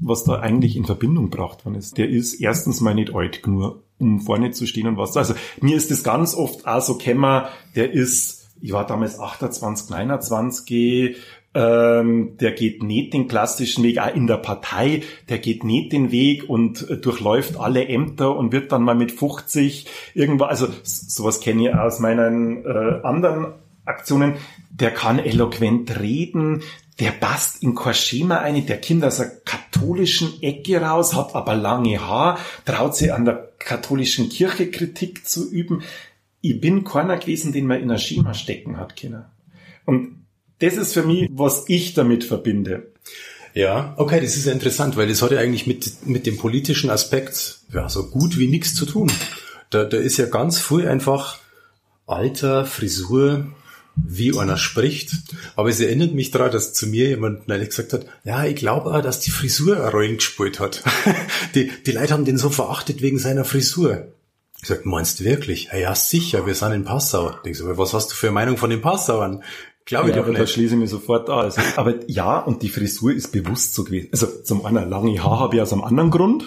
was 0.01 0.25
da 0.25 0.39
eigentlich 0.39 0.75
in 0.75 0.85
Verbindung 0.85 1.29
gebracht 1.29 1.65
worden 1.65 1.75
ist. 1.75 1.97
Der 1.97 2.09
ist 2.09 2.33
erstens 2.35 2.81
mal 2.81 2.93
nicht 2.93 3.15
alt 3.15 3.41
genug 3.41 3.84
um 3.99 4.19
vorne 4.19 4.51
zu 4.51 4.65
stehen 4.65 4.87
und 4.87 4.97
was. 4.97 5.15
Also 5.17 5.33
mir 5.61 5.75
ist 5.75 5.91
das 5.91 6.03
ganz 6.03 6.35
oft 6.35 6.67
auch 6.67 6.81
so 6.81 6.95
kämmer, 6.95 7.49
der 7.75 7.91
ist, 7.91 8.49
ich 8.61 8.73
war 8.73 8.85
damals 8.85 9.19
28, 9.19 9.89
29, 9.89 11.17
ähm, 11.55 12.37
der 12.37 12.51
geht 12.51 12.83
nicht 12.83 13.13
den 13.13 13.29
klassischen 13.29 13.83
Weg, 13.85 13.99
auch 13.99 14.13
in 14.13 14.27
der 14.27 14.37
Partei, 14.37 15.03
der 15.29 15.37
geht 15.39 15.63
nicht 15.63 15.93
den 15.93 16.11
Weg 16.11 16.49
und 16.49 16.89
äh, 16.89 16.97
durchläuft 16.97 17.57
alle 17.57 17.87
Ämter 17.87 18.35
und 18.35 18.51
wird 18.51 18.73
dann 18.73 18.83
mal 18.83 18.95
mit 18.95 19.13
50 19.13 19.87
irgendwo, 20.13 20.43
also 20.43 20.67
sowas 20.83 21.39
kenne 21.39 21.69
ich 21.69 21.73
aus 21.73 21.99
meinen 21.99 22.65
äh, 22.65 22.99
anderen 23.03 23.53
Aktionen, 23.85 24.33
der 24.69 24.91
kann 24.91 25.17
eloquent 25.19 25.97
reden, 25.99 26.61
der 26.99 27.11
passt 27.11 27.61
in 27.61 27.75
kein 27.75 27.93
Schema 27.93 28.39
ein, 28.39 28.65
der 28.65 28.79
kommt 28.79 29.03
aus 29.03 29.19
einer 29.19 29.31
katholischen 29.43 30.41
Ecke 30.41 30.79
raus, 30.81 31.13
hat 31.13 31.35
aber 31.35 31.55
lange 31.55 31.99
Haar, 31.99 32.39
traut 32.63 32.95
sich 32.95 33.11
an 33.11 33.25
der 33.25 33.51
katholischen 33.59 34.29
Kirche 34.29 34.71
Kritik 34.71 35.27
zu 35.27 35.49
üben. 35.49 35.83
Ich 36.41 36.61
bin 36.61 36.83
keiner 36.83 37.17
gewesen, 37.17 37.51
den 37.51 37.67
man 37.67 37.81
in 37.81 37.91
ein 37.91 37.99
Schema 37.99 38.33
stecken 38.33 38.77
hat 38.77 38.95
können. 38.95 39.25
Und 39.85 40.25
das 40.59 40.75
ist 40.75 40.93
für 40.93 41.03
mich, 41.03 41.29
was 41.33 41.65
ich 41.67 41.93
damit 41.93 42.23
verbinde. 42.23 42.91
Ja, 43.53 43.93
okay, 43.97 44.19
das 44.21 44.35
ist 44.35 44.45
ja 44.45 44.53
interessant, 44.53 44.97
weil 44.97 45.07
das 45.07 45.21
hat 45.21 45.31
ja 45.31 45.39
eigentlich 45.39 45.67
mit, 45.67 46.05
mit 46.05 46.25
dem 46.25 46.37
politischen 46.37 46.89
Aspekt 46.89 47.59
ja, 47.73 47.89
so 47.89 48.09
gut 48.09 48.37
wie 48.37 48.47
nichts 48.47 48.75
zu 48.75 48.85
tun. 48.85 49.11
Da, 49.69 49.83
da 49.83 49.97
ist 49.97 50.17
ja 50.17 50.25
ganz 50.25 50.59
früh 50.59 50.87
einfach 50.87 51.39
Alter, 52.05 52.65
Frisur, 52.65 53.47
wie 53.95 54.37
einer 54.37 54.57
spricht. 54.57 55.11
Aber 55.55 55.69
es 55.69 55.79
erinnert 55.79 56.13
mich 56.13 56.31
daran, 56.31 56.51
dass 56.51 56.73
zu 56.73 56.87
mir 56.87 57.07
jemand 57.07 57.47
neulich 57.47 57.69
gesagt 57.69 57.93
hat, 57.93 58.05
ja, 58.23 58.45
ich 58.45 58.55
glaube 58.55 58.91
auch, 58.93 59.01
dass 59.01 59.19
die 59.19 59.31
Frisur 59.31 59.77
eine 59.77 59.91
Rolle 59.91 60.15
gespielt 60.15 60.59
hat. 60.59 60.83
die, 61.55 61.71
die 61.85 61.91
Leute 61.91 62.13
haben 62.13 62.25
den 62.25 62.37
so 62.37 62.49
verachtet 62.49 63.01
wegen 63.01 63.19
seiner 63.19 63.45
Frisur. 63.45 64.07
Ich 64.61 64.67
sag, 64.67 64.85
meinst 64.85 65.19
du 65.19 65.23
wirklich? 65.23 65.69
Ja, 65.71 65.77
ja, 65.77 65.95
sicher, 65.95 66.45
wir 66.45 66.55
sind 66.55 66.71
in 66.71 66.85
Passau. 66.85 67.35
Ich 67.43 67.57
so, 67.57 67.77
was 67.77 67.93
hast 67.93 68.11
du 68.11 68.15
für 68.15 68.27
eine 68.27 68.33
Meinung 68.33 68.57
von 68.57 68.69
den 68.69 68.81
Passauern? 68.81 69.43
Glaube 69.85 70.09
ich 70.09 70.15
ja, 70.15 70.21
doch 70.21 70.27
nicht. 70.27 70.39
Da 70.39 70.47
schließe 70.47 70.73
ich 70.73 70.79
mich 70.79 70.89
sofort 70.89 71.29
an. 71.29 71.39
Also, 71.45 71.61
aber 71.75 72.09
ja, 72.09 72.39
und 72.39 72.63
die 72.63 72.69
Frisur 72.69 73.13
ist 73.13 73.31
bewusst 73.31 73.75
so 73.75 73.83
gewesen. 73.83 74.09
Also 74.11 74.27
zum 74.43 74.65
einen 74.65 74.89
lange 74.89 75.23
Haar 75.23 75.39
habe 75.39 75.55
ich 75.55 75.61
aus 75.61 75.71
einem 75.71 75.83
anderen 75.83 76.09
Grund. 76.09 76.45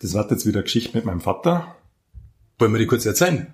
Das 0.00 0.12
war 0.12 0.30
jetzt 0.30 0.44
wieder 0.44 0.58
eine 0.58 0.64
Geschichte 0.64 0.94
mit 0.94 1.06
meinem 1.06 1.22
Vater. 1.22 1.76
Wollen 2.58 2.72
wir 2.72 2.78
die 2.78 2.86
kurz 2.86 3.06
erzählen? 3.06 3.52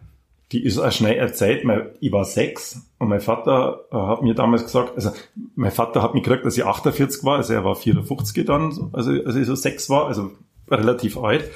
Die 0.52 0.64
ist 0.64 0.78
auch 0.78 0.92
schnell 0.92 1.16
erzählt. 1.16 1.64
Ich 2.00 2.12
war 2.12 2.24
sechs 2.24 2.80
und 2.98 3.08
mein 3.08 3.20
Vater 3.20 3.84
äh, 3.92 3.96
hat 3.96 4.22
mir 4.22 4.34
damals 4.34 4.64
gesagt, 4.64 4.94
also 4.96 5.12
mein 5.54 5.70
Vater 5.70 6.02
hat 6.02 6.14
mich 6.14 6.24
gekriegt, 6.24 6.44
als 6.44 6.58
ich 6.58 6.64
48 6.64 7.24
war, 7.24 7.36
also 7.36 7.52
er 7.52 7.64
war 7.64 7.76
54 7.76 8.44
dann, 8.46 8.90
also 8.92 9.10
als 9.10 9.36
ich 9.36 9.46
so 9.46 9.54
sechs 9.54 9.88
war, 9.88 10.06
also 10.06 10.32
relativ 10.68 11.18
alt. 11.18 11.50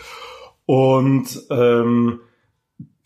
Und 0.66 1.42
ähm, 1.50 2.20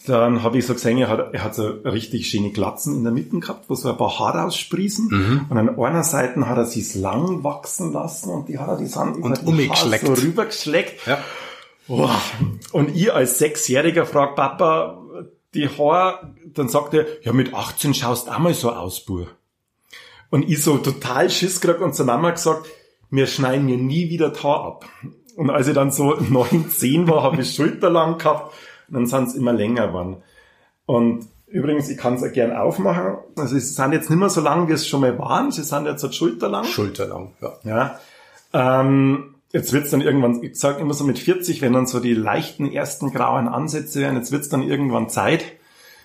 Dann 0.06 0.44
habe 0.44 0.58
ich 0.58 0.66
so 0.66 0.74
gesehen, 0.74 0.98
er 0.98 1.08
hat, 1.08 1.34
er 1.34 1.42
hat 1.42 1.54
so 1.56 1.66
richtig 1.66 2.30
schöne 2.30 2.50
Glatzen 2.50 2.94
in 2.94 3.02
der 3.02 3.12
Mitte 3.12 3.38
gehabt, 3.40 3.68
wo 3.68 3.74
so 3.74 3.90
ein 3.90 3.96
paar 3.96 4.18
Haare 4.18 4.44
aussprießen. 4.44 5.08
Mhm. 5.10 5.46
Und 5.48 5.58
an 5.58 5.78
einer 5.78 6.04
Seite 6.04 6.48
hat 6.48 6.56
er 6.56 6.66
sich 6.66 6.94
lang 6.94 7.42
wachsen 7.42 7.92
lassen 7.92 8.30
und 8.30 8.48
die 8.48 8.58
hat 8.58 8.68
er 8.68 8.76
die 8.76 8.88
dann 8.88 9.16
über 9.16 9.26
und 9.26 9.58
die 9.58 9.68
Haare 9.68 9.98
so 9.98 10.12
rübergeschleckt. 10.12 11.06
Ja. 11.06 11.18
Oh. 11.88 12.08
Und 12.72 12.94
ich 12.94 13.12
als 13.12 13.38
Sechsjähriger 13.38 14.06
frag 14.06 14.36
Papa, 14.36 15.02
die 15.58 15.68
Haare, 15.68 16.34
dann 16.46 16.68
sagt 16.68 16.94
er, 16.94 17.06
ja 17.22 17.32
mit 17.32 17.54
18 17.54 17.94
schaust 17.94 18.30
auch 18.30 18.38
mal 18.38 18.54
so 18.54 18.70
aus, 18.70 19.04
Bur. 19.04 19.28
Und 20.30 20.48
ich 20.48 20.62
so 20.62 20.78
total 20.78 21.30
Schiss 21.30 21.60
gekriegt 21.60 21.82
und 21.82 21.94
zur 21.94 22.06
Mama 22.06 22.30
gesagt, 22.30 22.66
mir 23.10 23.26
schneiden 23.26 23.66
mir 23.66 23.78
nie 23.78 24.10
wieder 24.10 24.30
die 24.30 24.42
Haare 24.42 24.64
ab. 24.64 24.84
Und 25.36 25.50
als 25.50 25.68
ich 25.68 25.74
dann 25.74 25.90
so 25.90 26.14
neun, 26.20 26.68
zehn 26.70 27.08
war, 27.08 27.22
habe 27.22 27.42
ich 27.42 27.54
schulterlang 27.54 28.18
gehabt 28.18 28.54
und 28.88 28.94
dann 28.94 29.06
sind 29.06 29.28
es 29.28 29.34
immer 29.34 29.52
länger 29.52 29.88
geworden. 29.88 30.22
Und 30.86 31.26
übrigens, 31.46 31.88
ich 31.88 31.98
kann 31.98 32.14
es 32.14 32.32
gern 32.32 32.52
aufmachen. 32.52 33.18
Also 33.36 33.54
sie 33.54 33.60
sind 33.60 33.92
jetzt 33.92 34.10
nicht 34.10 34.18
mehr 34.18 34.30
so 34.30 34.40
lang, 34.40 34.68
wie 34.68 34.72
es 34.72 34.86
schon 34.86 35.00
mal 35.00 35.18
waren. 35.18 35.50
Sie 35.50 35.62
sind 35.62 35.86
jetzt 35.86 36.02
halt 36.02 36.14
schulterlang. 36.14 36.64
Schulterlang, 36.64 37.32
ja. 37.40 37.52
Ja. 37.64 38.00
Ähm, 38.52 39.34
jetzt 39.52 39.72
wird's 39.72 39.90
dann 39.90 40.00
irgendwann, 40.00 40.42
ich 40.42 40.58
sage 40.58 40.80
immer 40.80 40.94
so 40.94 41.04
mit 41.04 41.18
40, 41.18 41.62
wenn 41.62 41.72
dann 41.72 41.86
so 41.86 42.00
die 42.00 42.14
leichten 42.14 42.70
ersten 42.70 43.12
grauen 43.12 43.48
Ansätze 43.48 44.00
werden, 44.00 44.16
jetzt 44.16 44.32
wird's 44.32 44.48
dann 44.48 44.62
irgendwann 44.62 45.08
Zeit, 45.08 45.44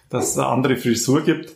dass 0.10 0.32
es 0.32 0.38
eine 0.38 0.48
andere 0.48 0.78
Frisur 0.78 1.22
gibt. 1.22 1.56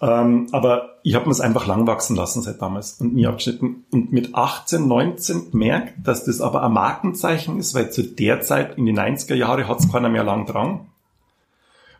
Ähm, 0.00 0.48
aber 0.50 0.98
ich 1.02 1.14
habe 1.14 1.26
mir 1.26 1.32
es 1.32 1.40
einfach 1.40 1.66
lang 1.66 1.86
wachsen 1.86 2.16
lassen 2.16 2.42
seit 2.42 2.60
damals 2.60 3.00
und 3.00 3.14
nie 3.14 3.26
abgeschnitten. 3.26 3.84
Und 3.90 4.12
mit 4.12 4.34
18, 4.34 4.88
19 4.88 5.50
gemerkt, 5.52 5.94
dass 6.02 6.24
das 6.24 6.40
aber 6.40 6.64
ein 6.64 6.72
Markenzeichen 6.72 7.58
ist, 7.58 7.74
weil 7.74 7.90
zu 7.90 8.02
der 8.02 8.40
Zeit 8.40 8.76
in 8.76 8.86
die 8.86 8.92
90er 8.92 9.34
Jahre 9.34 9.68
hat 9.68 9.78
es 9.80 9.92
keiner 9.92 10.08
mehr 10.08 10.24
lang 10.24 10.46
dran. 10.46 10.88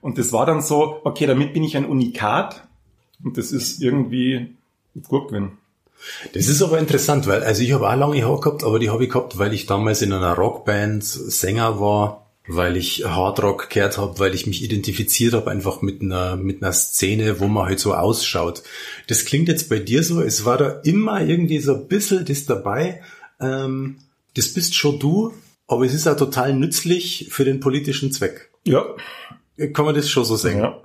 Und 0.01 0.18
das 0.18 0.33
war 0.33 0.46
dann 0.46 0.61
so, 0.61 1.01
okay, 1.05 1.27
damit 1.27 1.53
bin 1.53 1.64
ich 1.64 1.77
ein 1.77 1.87
Unikat 1.87 2.66
und 3.22 3.37
das 3.37 3.53
ist 3.53 3.81
irgendwie 3.83 4.57
gut 5.09 5.29
gewesen. 5.29 5.59
Das 6.32 6.48
ist 6.48 6.62
aber 6.62 6.78
interessant, 6.78 7.26
weil 7.26 7.42
also 7.42 7.62
ich 7.62 7.72
habe 7.72 7.88
auch 7.88 7.96
lange 7.96 8.24
Haare 8.24 8.40
gehabt, 8.40 8.64
aber 8.64 8.78
die 8.78 8.90
habe 8.90 9.04
ich 9.04 9.11
gehabt, 9.11 9.38
weil 9.38 9.52
ich 9.52 9.66
damals 9.66 10.02
in 10.02 10.12
einer 10.12 10.34
Rockband 10.34 11.04
Sänger 11.04 11.80
war 11.80 12.28
weil 12.48 12.78
ich 12.78 13.04
Hardrock 13.04 13.68
gehört 13.68 13.98
habe, 13.98 14.18
weil 14.18 14.34
ich 14.34 14.46
mich 14.46 14.64
identifiziert 14.64 15.34
habe 15.34 15.50
einfach 15.50 15.82
mit 15.82 16.00
einer, 16.00 16.37
mit 16.37 16.62
einer 16.62 16.72
Szene, 16.72 17.40
wo 17.40 17.46
man 17.46 17.66
halt 17.66 17.78
so 17.78 17.94
ausschaut. 17.94 18.62
Das 19.06 19.26
klingt 19.26 19.48
jetzt 19.48 19.68
bei 19.68 19.78
dir 19.78 20.02
so, 20.02 20.22
es 20.22 20.44
war 20.44 20.56
da 20.56 20.80
immer 20.82 21.20
irgendwie 21.20 21.58
so 21.58 21.74
ein 21.74 21.88
bisschen 21.88 22.24
das 22.24 22.46
dabei, 22.46 23.02
ähm, 23.38 23.98
das 24.34 24.52
bist 24.52 24.74
schon 24.74 24.98
du, 24.98 25.34
aber 25.66 25.84
es 25.84 25.92
ist 25.92 26.08
auch 26.08 26.16
total 26.16 26.54
nützlich 26.54 27.28
für 27.30 27.44
den 27.44 27.61
politischen 27.61 28.12
Zweck. 28.12 28.50
Ja. 28.64 28.84
Kann 29.74 29.84
man 29.84 29.94
das 29.94 30.08
schon 30.08 30.24
so 30.24 30.37
sagen? 30.37 30.61
Ja. 30.61 30.82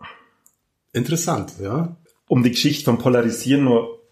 Interessant, 0.91 1.53
ja. 1.61 1.95
Um 2.27 2.43
die 2.43 2.51
Geschichte 2.51 2.85
vom 2.85 2.97
Polarisieren 2.97 3.63
nur 3.63 4.02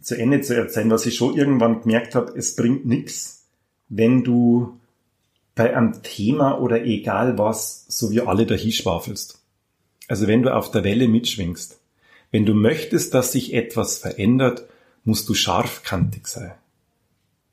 zu 0.00 0.16
Ende 0.16 0.40
zu 0.40 0.54
erzählen, 0.54 0.90
was 0.90 1.06
ich 1.06 1.16
schon 1.16 1.36
irgendwann 1.36 1.82
gemerkt 1.82 2.14
habe, 2.14 2.32
es 2.36 2.56
bringt 2.56 2.86
nichts, 2.86 3.46
wenn 3.88 4.24
du 4.24 4.78
bei 5.54 5.74
einem 5.74 6.02
Thema 6.02 6.60
oder 6.60 6.84
egal 6.84 7.38
was, 7.38 7.86
so 7.88 8.10
wie 8.10 8.20
alle 8.20 8.46
dahinschwafelst. 8.46 9.40
Also 10.08 10.26
wenn 10.26 10.42
du 10.42 10.54
auf 10.54 10.70
der 10.70 10.84
Welle 10.84 11.08
mitschwingst, 11.08 11.80
wenn 12.30 12.44
du 12.44 12.54
möchtest, 12.54 13.14
dass 13.14 13.32
sich 13.32 13.54
etwas 13.54 13.98
verändert, 13.98 14.66
musst 15.04 15.28
du 15.28 15.34
scharfkantig 15.34 16.26
sein. 16.26 16.52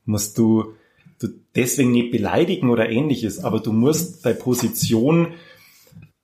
Musst 0.05 0.37
du, 0.37 0.73
du 1.19 1.29
deswegen 1.55 1.91
nicht 1.91 2.11
beleidigen 2.11 2.69
oder 2.69 2.89
ähnliches, 2.89 3.39
aber 3.39 3.59
du 3.59 3.71
musst 3.71 4.25
deine 4.25 4.35
Position 4.35 5.35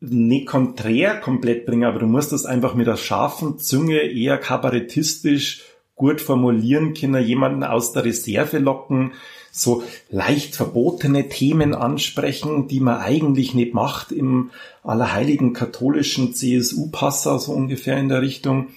nicht 0.02 0.48
konträr 0.48 1.20
komplett 1.20 1.66
bringen, 1.66 1.86
aber 1.86 2.00
du 2.00 2.08
musst 2.08 2.32
das 2.32 2.46
einfach 2.46 2.74
mit 2.74 2.88
der 2.88 2.98
scharfen 2.98 3.60
Zunge 3.60 4.02
eher 4.02 4.38
kabarettistisch 4.38 5.64
gut 6.00 6.22
formulieren 6.22 6.94
können, 6.94 7.24
jemanden 7.24 7.64
aus 7.64 7.92
der 7.92 8.06
Reserve 8.06 8.58
locken, 8.58 9.12
so 9.52 9.84
leicht 10.10 10.56
verbotene 10.56 11.28
Themen 11.28 11.76
ansprechen, 11.76 12.70
die 12.70 12.80
man 12.80 13.02
eigentlich 13.02 13.54
nicht 13.54 13.74
macht 13.74 14.14
im 14.14 14.52
allerheiligen 14.82 15.52
katholischen 15.52 16.34
CSU-Passer, 16.34 17.38
so 17.38 17.52
ungefähr 17.52 17.98
in 17.98 18.08
der 18.08 18.22
Richtung. 18.22 18.70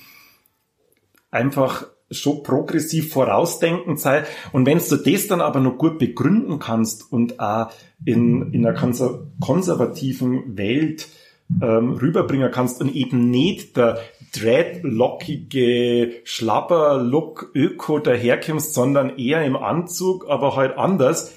Einfach 1.31 1.87
schon 2.11 2.43
progressiv 2.43 3.13
vorausdenkend 3.13 4.01
sei. 4.01 4.25
Und 4.51 4.67
wenn 4.67 4.79
du 4.79 4.97
das 4.97 5.29
dann 5.29 5.41
aber 5.41 5.61
noch 5.61 5.79
gut 5.79 6.01
begründen 6.01 6.59
kannst 6.59 7.13
und 7.13 7.39
auch 7.39 7.71
in, 8.05 8.53
in 8.53 8.67
einer 8.67 8.79
konservativen 9.41 10.57
Welt 10.59 11.09
ähm, 11.63 11.93
rüberbringen 11.93 12.51
kannst 12.51 12.81
und 12.81 12.93
eben 12.93 13.31
nicht 13.31 13.77
der 13.77 14.01
dreadlockige 14.33 16.23
Schlapper-Look 16.25 17.51
Öko 17.55 17.99
daherkommst, 17.99 18.75
sondern 18.75 19.19
eher 19.19 19.45
im 19.45 19.57
Anzug, 19.57 20.29
aber 20.29 20.57
halt 20.57 20.77
anders. 20.79 21.35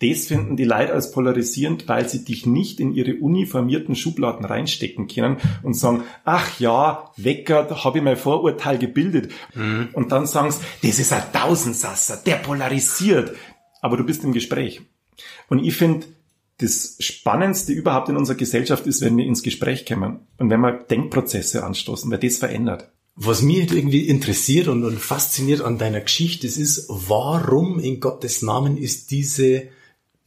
Das 0.00 0.26
finden 0.26 0.56
die 0.56 0.64
Leute 0.64 0.94
als 0.94 1.12
polarisierend, 1.12 1.86
weil 1.86 2.08
sie 2.08 2.24
dich 2.24 2.46
nicht 2.46 2.80
in 2.80 2.94
ihre 2.94 3.16
uniformierten 3.16 3.94
Schubladen 3.94 4.46
reinstecken 4.46 5.08
können 5.08 5.36
und 5.62 5.74
sagen, 5.74 6.04
ach 6.24 6.58
ja, 6.58 7.12
Wecker, 7.18 7.64
da 7.64 7.84
habe 7.84 7.98
ich 7.98 8.04
mein 8.04 8.16
Vorurteil 8.16 8.78
gebildet. 8.78 9.30
Mhm. 9.54 9.90
Und 9.92 10.10
dann 10.10 10.26
sagen 10.26 10.50
sie, 10.50 10.60
das 10.82 10.98
ist 10.98 11.12
ein 11.12 11.22
Tausendsasser, 11.34 12.16
der 12.24 12.36
polarisiert. 12.36 13.36
Aber 13.82 13.98
du 13.98 14.04
bist 14.04 14.24
im 14.24 14.32
Gespräch. 14.32 14.80
Und 15.50 15.62
ich 15.62 15.76
finde, 15.76 16.06
das 16.60 16.96
Spannendste 16.98 17.72
überhaupt 17.72 18.08
in 18.08 18.16
unserer 18.16 18.36
Gesellschaft 18.36 18.86
ist, 18.86 19.00
wenn 19.00 19.16
wir 19.16 19.24
ins 19.24 19.42
Gespräch 19.42 19.86
kommen 19.86 20.20
und 20.38 20.50
wenn 20.50 20.60
wir 20.60 20.72
Denkprozesse 20.72 21.64
anstoßen, 21.64 22.10
weil 22.10 22.18
das 22.18 22.36
verändert. 22.36 22.90
Was 23.16 23.42
mich 23.42 23.72
irgendwie 23.72 24.06
interessiert 24.06 24.68
und, 24.68 24.84
und 24.84 24.98
fasziniert 24.98 25.60
an 25.62 25.78
deiner 25.78 26.00
Geschichte, 26.00 26.46
das 26.46 26.56
ist, 26.56 26.86
warum 26.88 27.78
in 27.78 28.00
Gottes 28.00 28.42
Namen 28.42 28.76
ist 28.76 29.10
diese, 29.10 29.64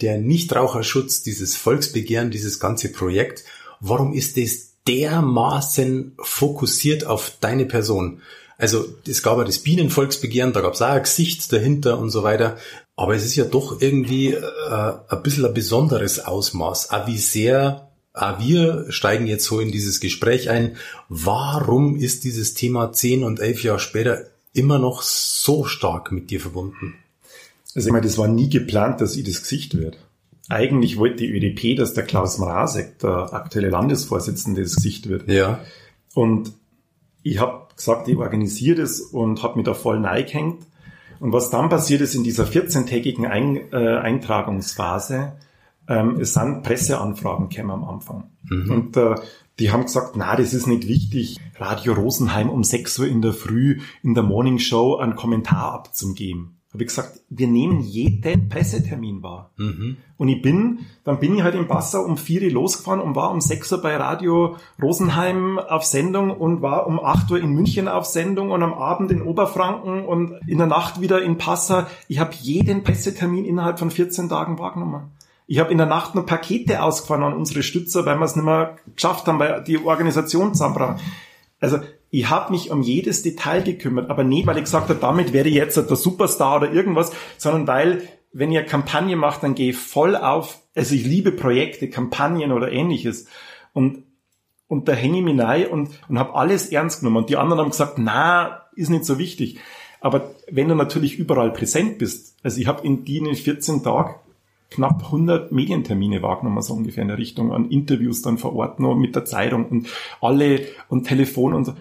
der 0.02 0.18
Nichtraucherschutz, 0.18 1.24
dieses 1.24 1.56
Volksbegehren, 1.56 2.32
dieses 2.32 2.60
ganze 2.60 2.92
Projekt, 2.92 3.46
warum 3.80 4.14
ist 4.14 4.38
das 4.38 4.74
dermaßen 4.88 6.14
fokussiert 6.20 7.06
auf 7.06 7.38
deine 7.40 7.66
Person? 7.66 8.22
Also 8.58 8.86
es 9.08 9.24
gab 9.24 9.38
ja 9.38 9.44
das 9.44 9.60
Bienenvolksbegehren, 9.60 10.54
da 10.54 10.62
gab 10.62 10.74
es 10.74 10.82
auch 10.82 10.90
ein 10.90 11.04
Gesicht 11.04 11.52
dahinter 11.52 11.98
und 11.98 12.12
so 12.12 12.24
weiter. 12.24 12.58
Aber 12.96 13.16
es 13.16 13.26
ist 13.26 13.36
ja 13.36 13.46
doch 13.46 13.82
irgendwie 13.82 14.34
äh, 14.34 14.94
ein 15.10 15.24
bisschen 15.24 15.46
ein 15.46 15.54
besonderes 15.54 16.20
Ausmaß. 16.20 16.92
Auch 16.92 17.08
wie 17.08 17.18
sehr, 17.18 17.90
auch 18.14 18.40
wir 18.40 18.86
steigen 18.90 19.26
jetzt 19.26 19.46
so 19.46 19.60
in 19.60 19.72
dieses 19.72 20.00
Gespräch 20.00 20.50
ein. 20.50 20.78
Warum 21.10 21.96
ist 21.96 22.24
dieses 22.24 22.54
Thema 22.54 22.92
zehn 22.92 23.24
und 23.24 23.40
elf 23.40 23.64
Jahre 23.64 23.80
später 23.80 24.26
immer 24.54 24.78
noch 24.78 25.02
so 25.02 25.66
stark 25.66 26.12
mit 26.12 26.30
dir 26.30 26.40
verbunden? 26.40 26.96
Also 27.76 27.88
ich 27.88 27.92
meine, 27.92 28.06
das 28.06 28.20
war 28.20 28.28
nie 28.28 28.50
geplant, 28.50 29.02
dass 29.02 29.16
ich 29.16 29.24
das 29.24 29.42
Gesicht 29.42 29.76
werde. 29.78 29.98
Eigentlich 30.50 30.98
wollte 30.98 31.18
die 31.18 31.32
ÖDP, 31.32 31.76
dass 31.78 31.94
der 31.94 32.04
Klaus 32.04 32.38
Mrazek, 32.38 33.00
der 33.00 33.34
aktuelle 33.34 33.70
Landesvorsitzende, 33.70 34.62
das 34.62 34.76
Gesicht 34.76 35.10
wird. 35.10 35.28
Ja. 35.28 35.62
Und 36.14 36.52
ich 37.24 37.40
habe 37.40 37.68
gesagt, 37.76 38.08
ich 38.08 38.18
organisiere 38.18 38.82
das 38.82 39.00
und 39.00 39.42
habe 39.42 39.56
mich 39.56 39.66
da 39.66 39.74
voll 39.74 40.00
neigehängt. 40.00 40.66
Und 41.24 41.32
was 41.32 41.50
dann 41.50 41.70
passiert 41.70 42.02
ist 42.02 42.16
in 42.16 42.26
dieser 42.26 42.44
14-tägigen 42.44 43.26
Ein, 43.26 43.72
äh, 43.72 43.98
Eintragungsphase, 43.98 45.38
ähm, 45.88 46.20
es 46.20 46.34
sind 46.34 46.64
Presseanfragen 46.64 47.48
kämen 47.48 47.72
am 47.72 47.86
Anfang. 47.86 48.26
Mhm. 48.44 48.70
Und 48.70 48.98
äh, 48.98 49.16
die 49.58 49.72
haben 49.72 49.84
gesagt, 49.84 50.18
na, 50.18 50.36
das 50.36 50.54
ist 50.54 50.68
nicht 50.68 50.86
wichtig, 50.90 51.40
Radio 51.56 51.94
Rosenheim 51.94 52.50
um 52.50 52.66
6 52.66 53.00
Uhr 53.00 53.08
in 53.08 53.22
der 53.22 53.32
Früh 53.32 53.80
in 54.02 54.16
der 54.16 54.24
Morning 54.24 54.60
Show 54.60 54.98
einen 54.98 55.16
Kommentar 55.16 55.72
abzugeben 55.72 56.58
habe 56.74 56.84
ich 56.84 56.90
gesagt, 56.90 57.20
wir 57.30 57.48
nehmen 57.48 57.82
jeden 57.82 58.50
Pressetermin 58.50 59.22
wahr. 59.22 59.52
Mhm. 59.58 59.98
Und 60.18 60.30
ich 60.30 60.42
bin, 60.42 60.80
dann 61.04 61.20
bin 61.20 61.36
ich 61.36 61.44
halt 61.44 61.54
in 61.54 61.68
Passau 61.68 62.04
um 62.04 62.18
vier 62.18 62.42
Uhr 62.42 62.50
losgefahren 62.50 63.00
und 63.00 63.16
war 63.16 63.30
um 63.30 63.42
sechs 63.42 63.72
Uhr 63.72 63.80
bei 63.80 63.96
Radio 63.96 64.56
Rosenheim 64.82 65.60
auf 65.60 65.84
Sendung 65.84 66.32
und 66.32 66.64
war 66.64 66.88
um 66.88 67.00
acht 67.00 67.30
Uhr 67.30 67.40
in 67.40 67.52
München 67.52 67.88
auf 67.88 68.06
Sendung 68.06 68.50
und 68.50 68.64
am 68.64 68.74
Abend 68.74 69.12
in 69.12 69.22
Oberfranken 69.22 70.04
und 70.04 70.40
in 70.48 70.58
der 70.58 70.66
Nacht 70.66 71.00
wieder 71.00 71.22
in 71.22 71.38
Passau. 71.38 71.84
Ich 72.08 72.18
habe 72.18 72.34
jeden 72.42 72.84
Pressetermin 72.84 73.46
innerhalb 73.46 73.78
von 73.78 73.92
14 73.92 74.28
Tagen 74.28 74.58
wahrgenommen. 74.58 75.12
Ich 75.46 75.60
habe 75.60 75.72
in 75.72 75.78
der 75.78 75.88
Nacht 75.88 76.16
nur 76.16 76.26
Pakete 76.26 76.82
ausgefahren 76.82 77.24
an 77.24 77.34
unsere 77.34 77.62
Stützer, 77.62 78.06
weil 78.06 78.18
wir 78.18 78.26
es 78.26 78.36
nicht 78.36 78.46
mehr 78.46 78.78
geschafft 78.96 79.28
haben, 79.28 79.38
weil 79.38 79.64
die 79.64 79.78
Organisation 79.78 80.56
zusammenbrach. 80.56 81.00
Also 81.60 81.80
ich 82.14 82.30
habe 82.30 82.52
mich 82.52 82.70
um 82.70 82.84
jedes 82.84 83.24
Detail 83.24 83.64
gekümmert, 83.64 84.12
aber 84.12 84.24
nicht, 84.24 84.46
weil 84.46 84.58
ich 84.58 84.66
gesagt 84.66 84.90
habe, 84.90 85.00
damit 85.00 85.34
werde 85.34 85.50
ich 85.50 85.56
jetzt 85.56 85.78
der 85.78 85.96
Superstar 85.96 86.58
oder 86.58 86.72
irgendwas, 86.72 87.12
sondern 87.40 87.66
weil, 87.66 88.04
wenn 88.32 88.52
ihr 88.52 88.64
Kampagne 88.64 89.16
macht, 89.16 89.42
dann 89.42 89.56
gehe 89.56 89.72
ich 89.72 89.78
voll 89.78 90.16
auf. 90.16 90.60
Also 90.76 90.94
ich 90.94 91.06
liebe 91.06 91.32
Projekte, 91.32 91.90
Kampagnen 91.90 92.52
oder 92.52 92.72
ähnliches. 92.72 93.26
Und, 93.74 94.04
und 94.68 94.88
da 94.88 94.94
hänge 94.94 95.18
ich 95.18 95.24
mich 95.24 95.40
rein 95.40 95.66
und, 95.66 95.90
und 96.08 96.20
habe 96.20 96.36
alles 96.36 96.68
ernst 96.68 97.00
genommen. 97.00 97.18
Und 97.18 97.32
die 97.32 97.38
anderen 97.38 97.62
haben 97.62 97.72
gesagt, 97.72 97.98
na, 97.98 98.62
ist 98.76 98.92
nicht 98.92 99.06
so 99.06 99.18
wichtig. 99.18 99.58
Aber 100.00 100.36
wenn 100.52 100.68
du 100.68 100.76
natürlich 100.76 101.18
überall 101.18 101.52
präsent 101.52 101.98
bist, 101.98 102.38
also 102.44 102.62
ich 102.62 102.68
habe 102.68 102.86
in 102.86 103.06
die 103.06 103.22
14 103.34 103.82
Tagen 103.82 104.14
knapp 104.70 105.06
100 105.06 105.52
Medientermine 105.52 106.22
wahrgenommen, 106.22 106.62
so 106.62 106.76
ungefähr 106.76 107.02
in 107.02 107.08
der 107.08 107.18
Richtung, 107.18 107.52
an 107.52 107.72
Interviews 107.72 108.22
dann 108.22 108.38
vor 108.38 108.56
Ort 108.56 108.80
noch 108.80 108.96
mit 108.96 109.16
der 109.16 109.26
Zeitung 109.26 109.66
und 109.66 109.88
alle 110.22 110.62
und 110.90 111.08
Telefon 111.08 111.56
und 111.56 111.66
so. 111.66 111.74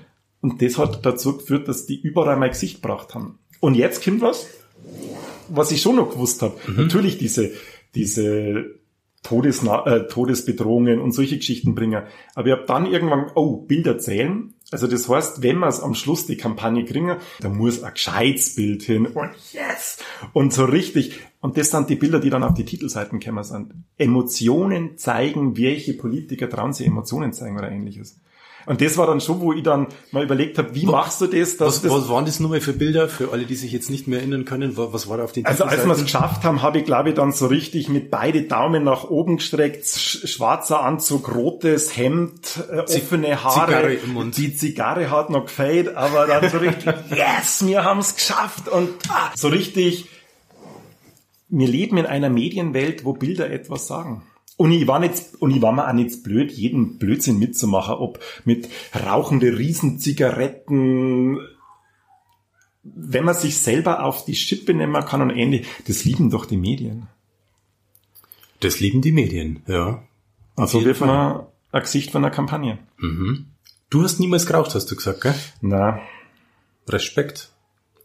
Und 0.43 0.61
das 0.61 0.77
hat 0.77 1.07
dazu 1.07 1.39
geführt, 1.39 1.69
dass 1.69 1.87
die 1.87 1.99
überall 1.99 2.37
mein 2.37 2.51
Gesicht 2.51 2.83
gebracht 2.83 3.15
haben. 3.15 3.39
Und 3.61 3.75
jetzt 3.75 4.05
kommt 4.05 4.21
was, 4.21 4.49
was 5.49 5.71
ich 5.71 5.81
schon 5.81 5.97
noch 5.97 6.11
gewusst 6.11 6.43
habe. 6.43 6.57
Mhm. 6.67 6.77
Natürlich 6.77 7.17
diese, 7.17 7.53
diese 7.95 8.67
Todesna 9.23 9.87
äh, 9.87 10.09
Todesbedrohungen 10.09 11.01
und 11.01 11.13
solche 11.13 11.37
Geschichten 11.37 11.77
bringen. 11.77 12.03
Aber 12.35 12.47
ich 12.49 12.53
habe 12.53 12.65
dann 12.67 12.87
irgendwann, 12.87 13.31
oh, 13.37 13.59
Bilder 13.59 13.99
zählen. 13.99 14.55
Also 14.73 14.89
das 14.89 15.09
heißt, 15.09 15.43
wenn 15.43 15.59
wir 15.59 15.69
es 15.69 15.81
am 15.81 15.95
Schluss 15.95 16.27
die 16.27 16.37
Kampagne 16.37 16.85
kriegen, 16.85 17.17
da 17.41 17.49
muss 17.49 17.85
ein 17.85 17.93
gescheites 17.93 18.57
Bild 18.57 18.83
hin 18.83 19.07
und 19.07 19.31
yes! 19.53 19.99
Und 20.33 20.53
so 20.53 20.65
richtig. 20.65 21.21
Und 21.41 21.57
das 21.57 21.71
sind 21.71 21.89
die 21.89 21.97
Bilder, 21.97 22.19
die 22.19 22.31
dann 22.31 22.43
auf 22.43 22.55
die 22.55 22.65
Titelseiten 22.65 23.21
gekommen 23.21 23.45
sind. 23.45 23.75
Emotionen 23.97 24.97
zeigen, 24.97 25.57
welche 25.57 25.95
Politiker 25.95 26.49
trauen 26.49 26.73
sie 26.73 26.85
Emotionen 26.85 27.33
zeigen 27.33 27.57
oder 27.57 27.71
ähnliches. 27.71 28.19
Und 28.67 28.81
das 28.81 28.97
war 28.97 29.07
dann 29.07 29.21
schon, 29.21 29.41
wo 29.41 29.53
ich 29.53 29.63
dann 29.63 29.89
mal 30.11 30.23
überlegt 30.23 30.59
habe, 30.59 30.75
wie 30.75 30.87
was, 30.87 30.93
machst 30.93 31.21
du 31.21 31.27
das? 31.27 31.59
Was, 31.59 31.83
das 31.83 31.91
was 31.91 32.09
waren 32.09 32.25
das 32.25 32.41
nur 32.41 32.51
mal 32.51 32.61
für 32.61 32.73
Bilder, 32.73 33.09
für 33.09 33.33
alle, 33.33 33.45
die 33.45 33.55
sich 33.55 33.73
jetzt 33.73 33.91
nicht 33.91 34.07
mehr 34.07 34.21
erinnern 34.21 34.45
können? 34.45 34.77
Was 34.77 35.09
war 35.09 35.17
da 35.17 35.25
auf 35.25 35.33
den 35.33 35.47
Also 35.47 35.65
als 35.65 35.85
wir 35.85 35.93
es 35.93 36.03
geschafft 36.03 36.45
haben, 36.45 36.63
habe 36.63 36.79
ich, 36.79 36.85
glaube 36.85 37.11
ich, 37.11 37.15
dann 37.15 37.33
so 37.33 37.47
richtig 37.47 37.89
mit 37.89 38.11
beide 38.11 38.43
Daumen 38.43 38.85
nach 38.85 39.05
oben 39.05 39.39
gestreckt, 39.39 39.87
schwarzer 39.87 40.83
Anzug, 40.83 41.35
rotes 41.35 41.97
Hemd, 41.97 42.63
äh, 42.71 42.81
offene 42.81 43.43
Haare. 43.43 43.67
Zigarre 43.67 43.95
im 43.95 44.13
Mund. 44.13 44.37
Die 44.37 44.55
Zigarre 44.55 45.11
hat 45.11 45.31
noch 45.31 45.47
gefällt, 45.47 45.97
aber 45.97 46.27
dann 46.27 46.49
so 46.49 46.59
richtig, 46.59 46.95
yes, 47.11 47.67
wir 47.67 47.85
haben 47.85 48.01
es 48.01 48.15
geschafft. 48.15 48.69
Und 48.69 48.91
ah, 49.09 49.31
so 49.35 49.49
richtig, 49.49 50.09
wir 51.49 51.69
leben 51.69 51.99
in 51.99 52.07
einer 52.07 52.31
Medienwelt, 52.31 53.05
wo 53.05 53.13
Bilder 53.13 53.51
etwas 53.51 53.87
sagen. 53.87 54.23
Und 54.57 54.73
ich 54.73 54.87
war 54.87 54.99
nicht, 54.99 55.35
und 55.41 55.51
ich 55.51 55.63
war 55.63 55.73
mir 55.73 55.89
auch 55.89 55.93
nicht 55.93 56.23
blöd, 56.23 56.53
jeden 56.53 56.99
Blödsinn 56.99 57.39
mitzumachen, 57.39 57.95
ob 57.95 58.21
mit 58.45 58.69
rauchende 58.95 59.59
Riesenzigaretten, 59.59 61.41
wenn 62.83 63.25
man 63.25 63.35
sich 63.35 63.59
selber 63.59 64.05
auf 64.05 64.25
die 64.25 64.35
Schippe 64.35 64.75
nehmen 64.75 65.05
kann 65.05 65.23
und 65.23 65.31
ähnlich, 65.31 65.67
das 65.87 66.05
lieben 66.05 66.31
doch 66.31 66.45
die 66.45 66.57
Medien. 66.57 67.09
Das 68.61 68.79
lieben 68.79 69.01
die 69.01 69.13
Medien, 69.13 69.63
ja. 69.67 70.03
Also 70.55 70.85
wird 70.85 71.01
man 71.01 71.47
ein 71.73 71.83
Gesicht 71.83 72.11
von 72.11 72.25
einer 72.25 72.35
Kampagne. 72.35 72.79
Mhm. 72.99 73.47
Du 73.89 74.03
hast 74.03 74.21
niemals 74.21 74.47
geraucht, 74.47 74.75
hast 74.75 74.91
du 74.91 74.97
gesagt, 74.97 75.23
gell? 75.23 75.35
Na. 75.61 76.01
Respekt. 76.87 77.51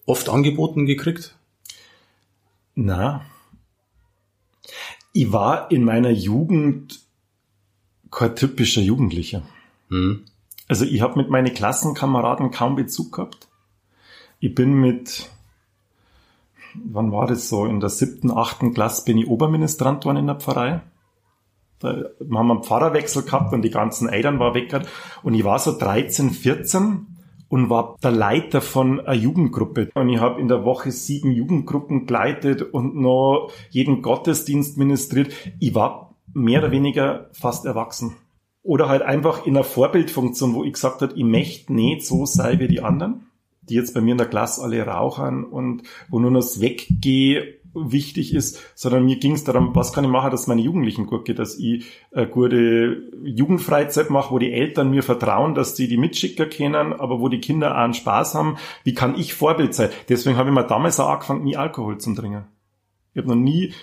Oft 0.06 0.30
angeboten 0.30 0.86
gekriegt? 0.86 1.36
Na 2.76 3.26
ich 5.18 5.32
war 5.32 5.72
in 5.72 5.84
meiner 5.84 6.12
Jugend 6.12 7.00
kein 8.12 8.36
typischer 8.36 8.82
Jugendlicher. 8.82 9.42
Mhm. 9.90 10.26
Also 10.68 10.86
ich 10.86 11.02
habe 11.02 11.18
mit 11.18 11.32
meinen 11.32 11.54
Klassenkameraden 11.54 12.52
kaum 12.52 12.76
Bezug 12.76 13.14
gehabt. 13.14 13.48
Ich 14.40 14.54
bin 14.54 14.76
mit, 14.76 15.28
wann 16.76 17.12
war 17.12 17.26
das 17.26 17.50
so, 17.50 17.66
in 17.66 17.80
der 17.80 17.90
siebten, 17.90 18.30
achten 18.30 18.76
Klasse 18.76 19.06
bin 19.06 19.18
ich 19.18 19.28
Oberministrant 19.28 20.06
worden 20.06 20.18
in 20.18 20.28
der 20.28 20.36
Pfarrei. 20.36 20.82
Da 21.80 21.90
haben 21.90 22.30
wir 22.30 22.40
einen 22.40 22.64
Pfarrerwechsel 22.64 23.24
gehabt 23.24 23.54
und 23.54 23.64
die 23.64 23.72
ganzen 23.72 24.10
Eltern 24.10 24.38
waren 24.38 24.54
weg. 24.54 24.72
Und 25.24 25.34
ich 25.34 25.44
war 25.44 25.58
so 25.58 25.76
13, 25.76 26.30
14 26.30 27.17
und 27.50 27.70
war 27.70 27.98
der 28.04 28.12
Leiter 28.12 28.62
von 28.62 29.00
einer 29.00 29.14
Jugendgruppe. 29.14 29.90
Und 29.96 30.10
ich 30.10 30.20
habe 30.20 30.42
in 30.42 30.48
der 30.48 30.66
Woche 30.66 30.92
sieben 30.92 31.32
Jugendgruppen 31.32 32.06
geleitet 32.06 32.62
und 32.62 32.96
noch 32.96 33.52
jeden 33.70 34.02
Gottesdienst 34.02 34.78
ministriert. 34.78 35.34
Ich 35.60 35.76
war 35.76 36.16
mehr 36.34 36.60
oder 36.60 36.72
weniger 36.72 37.30
fast 37.32 37.66
erwachsen. 37.66 38.16
Oder 38.64 38.90
halt 38.90 39.02
einfach 39.02 39.46
in 39.46 39.56
einer 39.56 39.64
Vorbildfunktion, 39.64 40.54
wo 40.54 40.64
ich 40.64 40.74
gesagt 40.74 41.02
habe, 41.02 41.14
ich 41.16 41.24
möchte 41.24 41.74
nicht 41.74 42.06
so 42.06 42.26
sein 42.26 42.60
wie 42.60 42.68
die 42.68 42.82
anderen, 42.82 43.28
die 43.62 43.76
jetzt 43.76 43.94
bei 43.94 44.02
mir 44.02 44.12
in 44.12 44.18
der 44.18 44.28
Klasse 44.28 44.62
alle 44.62 44.86
rauchen 44.86 45.46
und 45.46 45.84
wo 46.10 46.20
nur 46.20 46.32
noch 46.32 46.44
Weggehe 46.60 47.57
wichtig 47.92 48.34
ist, 48.34 48.60
sondern 48.76 49.06
mir 49.06 49.18
ging 49.18 49.34
es 49.34 49.44
darum, 49.44 49.76
was 49.76 49.94
kann 49.94 50.04
ich 50.04 50.10
machen, 50.10 50.32
dass 50.32 50.48
meine 50.48 50.62
Jugendlichen 50.62 51.06
gut 51.06 51.26
geht, 51.26 51.40
dass 51.40 51.58
ich 51.58 51.86
eine 52.14 52.28
gute 52.28 53.04
Jugendfreizeit 53.24 54.10
mache, 54.10 54.32
wo 54.32 54.40
die 54.40 54.52
Eltern 54.52 54.90
mir 54.90 55.04
vertrauen, 55.04 55.56
dass 55.56 55.74
die 55.76 55.88
die 55.88 55.98
Mitschicker 55.98 56.46
kennen, 56.46 56.94
aber 56.94 57.20
wo 57.20 57.30
die 57.30 57.40
Kinder 57.40 57.72
auch 57.72 57.84
einen 57.84 57.94
Spaß 57.94 58.36
haben. 58.36 58.58
Wie 58.84 58.94
kann 58.94 59.18
ich 59.18 59.34
Vorbild 59.34 59.74
sein? 59.74 59.90
Deswegen 60.10 60.38
habe 60.38 60.50
ich 60.50 60.56
mir 60.56 60.64
damals 60.64 61.00
auch 61.00 61.10
angefangen, 61.10 61.44
nie 61.44 61.58
Alkohol 61.58 61.98
zu 61.98 62.14
trinken. 62.14 62.46
Ich 63.14 63.20
habe 63.20 63.30
noch 63.30 63.36
nie 63.36 63.74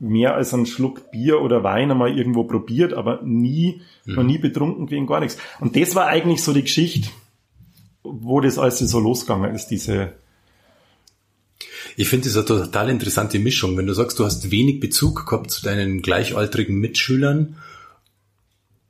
mehr 0.00 0.34
als 0.34 0.54
einen 0.54 0.66
Schluck 0.66 1.10
Bier 1.10 1.42
oder 1.42 1.62
Wein 1.62 1.90
einmal 1.90 2.16
irgendwo 2.16 2.44
probiert, 2.44 2.94
aber 2.94 3.20
nie, 3.22 3.82
mhm. 4.06 4.14
noch 4.14 4.22
nie 4.24 4.38
betrunken 4.38 4.90
wegen 4.90 5.06
gar 5.06 5.20
nichts. 5.20 5.38
Und 5.60 5.76
das 5.76 5.94
war 5.94 6.06
eigentlich 6.06 6.42
so 6.42 6.52
die 6.52 6.62
Geschichte, 6.62 7.10
wo 8.02 8.40
das 8.40 8.58
alles 8.58 8.78
so 8.78 8.98
losgegangen 8.98 9.54
ist, 9.54 9.68
diese 9.68 10.14
ich 11.96 12.08
finde 12.08 12.28
das 12.28 12.36
eine 12.36 12.46
total 12.46 12.90
interessante 12.90 13.38
Mischung. 13.38 13.76
Wenn 13.76 13.86
du 13.86 13.94
sagst, 13.94 14.18
du 14.18 14.24
hast 14.24 14.50
wenig 14.50 14.80
Bezug 14.80 15.26
gehabt 15.26 15.50
zu 15.50 15.62
deinen 15.62 16.02
gleichaltrigen 16.02 16.76
Mitschülern 16.76 17.56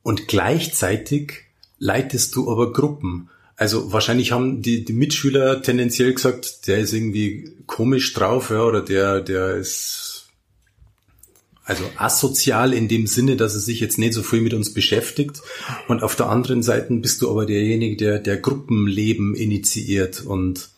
und 0.03 0.27
gleichzeitig 0.27 1.45
leitest 1.79 2.35
du 2.35 2.51
aber 2.51 2.73
Gruppen. 2.73 3.29
Also 3.55 3.91
wahrscheinlich 3.91 4.31
haben 4.31 4.61
die, 4.61 4.85
die 4.85 4.93
Mitschüler 4.93 5.61
tendenziell 5.61 6.13
gesagt, 6.13 6.67
der 6.67 6.79
ist 6.79 6.93
irgendwie 6.93 7.51
komisch 7.67 8.13
drauf, 8.13 8.49
ja, 8.49 8.63
oder 8.63 8.81
der, 8.81 9.21
der 9.21 9.55
ist 9.55 10.11
also 11.63 11.83
asozial 11.95 12.73
in 12.73 12.87
dem 12.87 13.07
Sinne, 13.07 13.37
dass 13.37 13.53
er 13.53 13.59
sich 13.59 13.79
jetzt 13.79 13.97
nicht 13.97 14.13
so 14.13 14.23
viel 14.23 14.41
mit 14.41 14.53
uns 14.53 14.73
beschäftigt. 14.73 15.41
Und 15.87 16.03
auf 16.03 16.15
der 16.15 16.27
anderen 16.27 16.63
Seite 16.63 16.93
bist 16.95 17.21
du 17.21 17.29
aber 17.29 17.45
derjenige, 17.45 17.95
der, 17.97 18.19
der 18.19 18.37
Gruppenleben 18.37 19.35
initiiert 19.35 20.21
und 20.25 20.69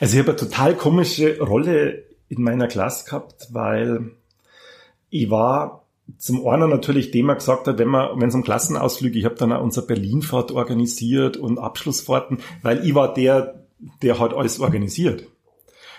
also 0.00 0.14
ich 0.14 0.18
habe 0.20 0.30
eine 0.30 0.38
total 0.38 0.74
komische 0.74 1.40
Rolle 1.40 2.04
in 2.28 2.42
meiner 2.42 2.68
Klasse 2.68 3.04
gehabt, 3.06 3.48
weil 3.52 4.12
ich 5.10 5.30
war 5.30 5.84
zum 6.16 6.46
einen 6.46 6.70
natürlich 6.70 7.10
dem 7.10 7.28
er 7.28 7.34
gesagt 7.34 7.66
hat, 7.66 7.78
wenn 7.78 7.88
man, 7.88 8.20
wenn 8.20 8.28
es 8.28 8.34
um 8.34 8.42
Klassenausflüge, 8.42 9.18
ich 9.18 9.24
habe 9.24 9.34
dann 9.34 9.52
auch 9.52 9.62
unser 9.62 9.82
Berlinfahrt 9.82 10.52
organisiert 10.52 11.36
und 11.36 11.58
Abschlussfahrten, 11.58 12.38
weil 12.62 12.86
ich 12.86 12.94
war 12.94 13.12
der, 13.12 13.62
der 14.02 14.18
hat 14.18 14.32
alles 14.32 14.58
organisiert. 14.58 15.26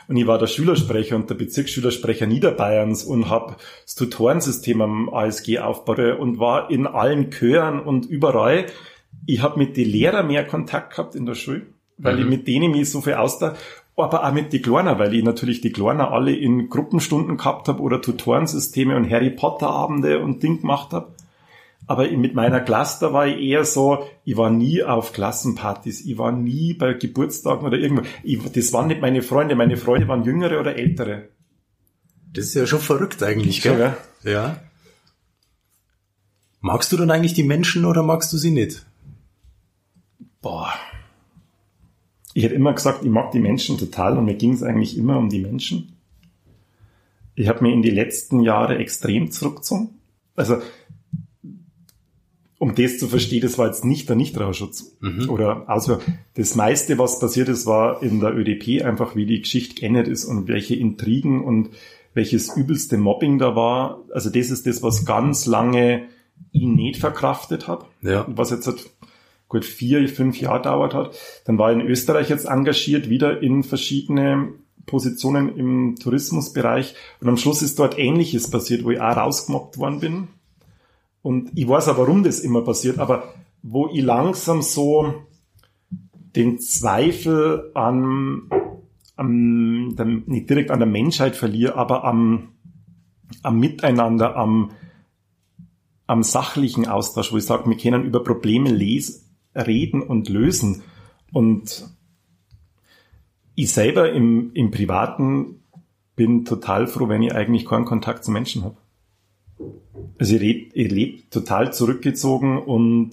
Und 0.08 0.18
ich 0.18 0.26
war 0.26 0.40
der 0.40 0.48
Schülersprecher 0.48 1.16
und 1.16 1.30
der 1.30 1.36
Bezirksschülersprecher 1.36 2.26
Niederbayerns 2.26 3.04
und 3.04 3.30
habe 3.30 3.58
das 3.86 3.94
Tutorensystem 3.94 4.82
am 4.82 5.14
ASG 5.14 5.60
aufgebaut 5.60 6.20
und 6.20 6.40
war 6.40 6.72
in 6.72 6.88
allen 6.88 7.30
Chören 7.30 7.80
und 7.80 8.08
überall. 8.08 8.66
Ich 9.28 9.44
habe 9.44 9.60
mit 9.60 9.78
den 9.78 9.88
Lehrern 9.88 10.26
mehr 10.26 10.48
Kontakt 10.48 10.96
gehabt 10.96 11.14
in 11.14 11.28
der 11.28 11.36
Schule 11.36 11.68
weil 12.00 12.16
mhm. 12.16 12.22
ich 12.22 12.28
mit 12.28 12.48
denen 12.48 12.72
mich 12.72 12.90
so 12.90 13.02
viel 13.02 13.14
auster, 13.14 13.56
aber 13.96 14.26
auch 14.26 14.32
mit 14.32 14.54
die 14.54 14.62
Kleiner, 14.62 14.98
weil 14.98 15.14
ich 15.14 15.24
natürlich 15.24 15.62
die 15.62 15.72
Kleiner 15.72 16.12
alle 16.12 16.34
in 16.34 16.70
Gruppenstunden 16.70 17.38
gehabt 17.38 17.68
habe 17.68 17.82
oder 17.82 18.02
Tutorensysteme 18.02 18.96
und 18.96 19.10
Harry 19.10 19.30
Potter 19.30 19.70
Abende 19.70 20.20
und 20.20 20.42
Ding 20.42 20.62
gemacht 20.62 20.94
habe. 20.94 21.14
Aber 21.86 22.10
mit 22.10 22.36
meiner 22.36 22.62
Klasse, 22.62 23.08
da 23.08 23.14
war 23.14 23.28
ich 23.28 23.42
eher 23.42 23.66
so, 23.66 24.06
ich 24.24 24.38
war 24.38 24.52
nie 24.52 24.84
auf 24.84 25.12
Klassenpartys, 25.12 26.06
ich 26.06 26.18
war 26.18 26.32
nie 26.32 26.74
bei 26.76 26.94
Geburtstagen 26.94 27.66
oder 27.66 27.78
irgendwo. 27.78 28.04
Ich, 28.24 28.40
das 28.52 28.72
waren 28.74 28.88
nicht 28.88 29.02
meine 29.02 29.22
Freunde, 29.22 29.56
meine 29.56 29.76
Freunde 29.76 30.08
waren 30.08 30.24
jüngere 30.24 30.60
oder 30.60 30.76
ältere. 30.76 31.30
Das 32.32 32.46
ist 32.46 32.54
ja 32.54 32.68
schon 32.68 32.80
verrückt 32.80 33.24
eigentlich, 33.24 33.62
gell? 33.64 33.96
Ja. 34.24 34.32
ja. 34.32 34.60
Magst 36.62 36.92
du 36.92 36.98
dann 36.98 37.10
eigentlich 37.10 37.34
die 37.34 37.44
Menschen 37.44 37.86
oder 37.86 38.04
magst 38.04 38.32
du 38.34 38.38
sie 38.38 38.52
nicht? 38.52 38.86
Boah, 40.42 40.72
ich 42.34 42.44
hätte 42.44 42.56
immer 42.56 42.74
gesagt, 42.74 43.04
ich 43.04 43.10
mag 43.10 43.32
die 43.32 43.40
Menschen 43.40 43.78
total 43.78 44.18
und 44.18 44.26
mir 44.26 44.36
ging 44.36 44.54
es 44.54 44.64
eigentlich 44.64 44.98
immer 44.98 45.18
um 45.18 45.30
die 45.30 45.40
Menschen. 45.40 45.94
Ich 47.36 47.48
habe 47.48 47.64
mir 47.64 47.74
in 47.74 47.82
die 47.82 47.90
letzten 47.90 48.42
Jahre 48.42 48.78
extrem 48.78 49.32
zurückgezogen. 49.32 49.90
Also, 50.36 50.58
um 52.60 52.76
das 52.76 52.98
zu 52.98 53.08
verstehen, 53.08 53.42
das 53.42 53.58
war 53.58 53.68
jetzt 53.68 53.86
nicht 53.86 54.10
der 54.10 54.18
Nichtrauschutz. 54.18 54.98
Mhm. 55.00 55.30
Oder 55.30 55.68
also 55.70 56.00
das 56.36 56.56
meiste, 56.56 56.98
was 56.98 57.20
passiert 57.20 57.48
ist, 57.48 57.66
war 57.66 58.04
in 58.04 58.20
der 58.20 58.36
ÖDP 58.36 58.84
einfach, 58.84 59.16
wie 59.16 59.26
die 59.26 59.42
Geschichte 59.42 59.76
geendet 59.76 60.08
ist 60.08 60.26
und 60.26 60.48
welche 60.48 60.76
Intrigen 60.76 61.44
und 61.44 61.70
welches 62.14 62.56
übelste 62.56 62.98
Mobbing 62.98 63.40
da 63.40 63.56
war. 63.56 64.04
Also 64.14 64.30
das 64.30 64.50
ist 64.50 64.68
das, 64.68 64.84
was 64.84 65.06
ganz 65.06 65.46
lange 65.46 66.04
ich 66.52 66.64
nicht 66.64 67.00
verkraftet 67.00 67.68
habe. 67.68 67.86
Ja. 68.02 68.26
Was 68.28 68.50
jetzt 68.50 68.68
halt 68.68 68.90
gut 69.50 69.66
vier, 69.66 70.08
fünf 70.08 70.40
Jahre 70.40 70.62
dauert 70.62 70.94
hat. 70.94 71.18
Dann 71.46 71.58
war 71.58 71.72
in 71.72 71.82
Österreich 71.82 72.30
jetzt 72.30 72.46
engagiert, 72.46 73.10
wieder 73.10 73.42
in 73.42 73.64
verschiedene 73.64 74.54
Positionen 74.86 75.58
im 75.58 75.96
Tourismusbereich. 75.98 76.96
Und 77.20 77.28
am 77.28 77.38
Schluss 77.38 77.62
ist 77.62 77.78
dort 77.80 77.98
Ähnliches 77.98 78.50
passiert, 78.50 78.86
wo 78.86 78.92
ich 78.92 79.02
auch 79.02 79.18
rausgemobbt 79.18 79.78
worden 79.78 80.00
bin. 80.00 80.28
Und 81.22 81.52
ich 81.56 81.68
weiß 81.68 81.90
auch, 81.90 81.98
warum 81.98 82.24
das 82.24 82.40
immer 82.40 82.64
passiert, 82.64 83.00
aber 83.00 83.34
wo 83.62 83.90
ich 83.90 84.02
langsam 84.02 84.62
so 84.62 85.14
den 86.36 86.60
Zweifel 86.60 87.72
an, 87.74 88.50
am, 89.16 89.88
nicht 89.88 90.50
direkt 90.50 90.72
an 90.72 90.80
der 90.80 90.88
Menschheit 90.88 91.36
verliere, 91.36 91.76
aber 91.76 92.04
am, 92.06 92.50
am 93.42 93.60
Miteinander, 93.60 94.36
am, 94.36 94.72
am 96.08 96.24
sachlichen 96.24 96.88
Austausch, 96.88 97.34
wo 97.34 97.38
ich 97.38 97.46
sage, 97.46 97.70
wir 97.70 97.78
können 97.78 98.06
über 98.06 98.24
Probleme 98.24 98.70
lesen, 98.70 99.29
reden 99.60 100.02
und 100.02 100.30
lösen. 100.30 100.84
Und 101.32 101.90
ich 103.56 103.72
selber 103.72 104.12
im, 104.12 104.52
im 104.54 104.72
Privaten 104.72 105.62
bin 106.16 106.46
total 106.46 106.88
froh, 106.88 107.08
wenn 107.10 107.24
ich 107.24 107.34
eigentlich 107.34 107.66
keinen 107.66 107.86
Kontakt 107.86 108.24
zu 108.24 108.32
Menschen 108.32 108.64
habe. 108.64 108.78
Also 110.18 110.36
ich 110.36 110.42
lebe 110.42 110.72
ich 110.74 110.92
leb 110.92 111.32
total 111.32 111.74
zurückgezogen 111.74 112.58
und 112.58 113.12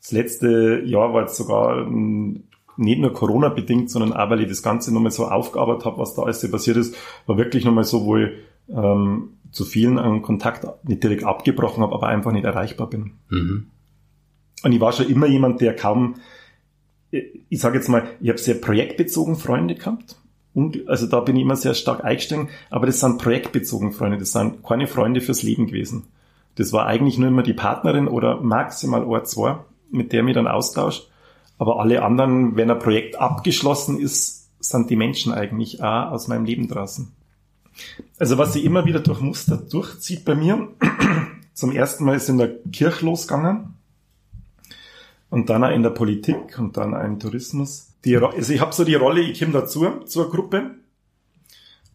das 0.00 0.12
letzte 0.12 0.82
Jahr 0.84 1.14
war 1.14 1.22
jetzt 1.22 1.36
sogar 1.36 1.88
nicht 2.76 3.00
nur 3.00 3.12
Corona 3.12 3.48
bedingt, 3.48 3.90
sondern 3.90 4.12
auch, 4.12 4.28
weil 4.30 4.42
ich 4.42 4.48
das 4.48 4.62
Ganze 4.62 4.92
nochmal 4.92 5.12
so 5.12 5.26
aufgearbeitet 5.26 5.86
habe, 5.86 5.98
was 5.98 6.14
da 6.14 6.22
alles 6.22 6.50
passiert 6.50 6.76
ist, 6.76 6.96
war 7.26 7.38
wirklich 7.38 7.64
nochmal 7.64 7.84
so, 7.84 8.04
wo 8.04 8.16
ich 8.16 8.30
ähm, 8.68 9.38
zu 9.50 9.64
vielen 9.64 9.98
einen 9.98 10.22
Kontakt 10.22 10.66
nicht 10.86 11.02
direkt 11.02 11.24
abgebrochen 11.24 11.82
habe, 11.82 11.94
aber 11.94 12.08
einfach 12.08 12.32
nicht 12.32 12.44
erreichbar 12.44 12.88
bin. 12.88 13.12
Mhm. 13.30 13.66
Und 14.64 14.72
ich 14.72 14.80
war 14.80 14.92
schon 14.92 15.08
immer 15.08 15.26
jemand, 15.26 15.60
der 15.60 15.76
kaum, 15.76 16.16
ich 17.10 17.60
sage 17.60 17.76
jetzt 17.76 17.88
mal, 17.88 18.04
ich 18.20 18.30
habe 18.30 18.38
sehr 18.38 18.54
projektbezogen 18.54 19.36
Freunde 19.36 19.74
gehabt. 19.74 20.16
Und, 20.54 20.88
also 20.88 21.06
da 21.06 21.20
bin 21.20 21.36
ich 21.36 21.42
immer 21.42 21.56
sehr 21.56 21.74
stark 21.74 22.02
eingestiegen, 22.02 22.48
aber 22.70 22.86
das 22.86 22.98
sind 22.98 23.18
projektbezogen 23.18 23.92
Freunde, 23.92 24.18
das 24.18 24.32
sind 24.32 24.64
keine 24.64 24.86
Freunde 24.86 25.20
fürs 25.20 25.42
Leben 25.42 25.66
gewesen. 25.66 26.04
Das 26.54 26.72
war 26.72 26.86
eigentlich 26.86 27.18
nur 27.18 27.28
immer 27.28 27.42
die 27.42 27.52
Partnerin 27.52 28.08
oder 28.08 28.40
maximal 28.40 29.04
ein, 29.04 29.24
zwei, 29.26 29.58
mit 29.90 30.12
der 30.12 30.22
mich 30.22 30.34
dann 30.34 30.46
austauscht. 30.46 31.10
Aber 31.58 31.78
alle 31.78 32.02
anderen, 32.02 32.56
wenn 32.56 32.70
ein 32.70 32.78
Projekt 32.78 33.16
abgeschlossen 33.16 33.98
ist, 34.00 34.48
sind 34.60 34.88
die 34.88 34.96
Menschen 34.96 35.34
eigentlich 35.34 35.82
auch 35.82 36.12
aus 36.12 36.26
meinem 36.28 36.46
Leben 36.46 36.68
draußen. 36.68 37.12
Also 38.18 38.38
was 38.38 38.54
sich 38.54 38.64
immer 38.64 38.86
wieder 38.86 39.00
durch 39.00 39.20
Muster 39.20 39.58
durchzieht 39.58 40.24
bei 40.24 40.34
mir, 40.34 40.68
zum 41.52 41.70
ersten 41.70 42.04
Mal 42.04 42.16
ist 42.16 42.30
in 42.30 42.38
der 42.38 42.56
Kirche 42.70 43.04
losgegangen 43.04 43.73
und 45.30 45.50
dann 45.50 45.64
auch 45.64 45.70
in 45.70 45.82
der 45.82 45.90
Politik 45.90 46.58
und 46.58 46.76
dann 46.76 46.94
auch 46.94 47.04
im 47.04 47.18
Tourismus. 47.18 47.88
Die, 48.04 48.16
also 48.16 48.52
ich 48.52 48.60
habe 48.60 48.72
so 48.72 48.84
die 48.84 48.94
Rolle, 48.94 49.22
ich 49.22 49.38
komme 49.38 49.52
dazu 49.52 49.86
zur 50.04 50.30
Gruppe 50.30 50.72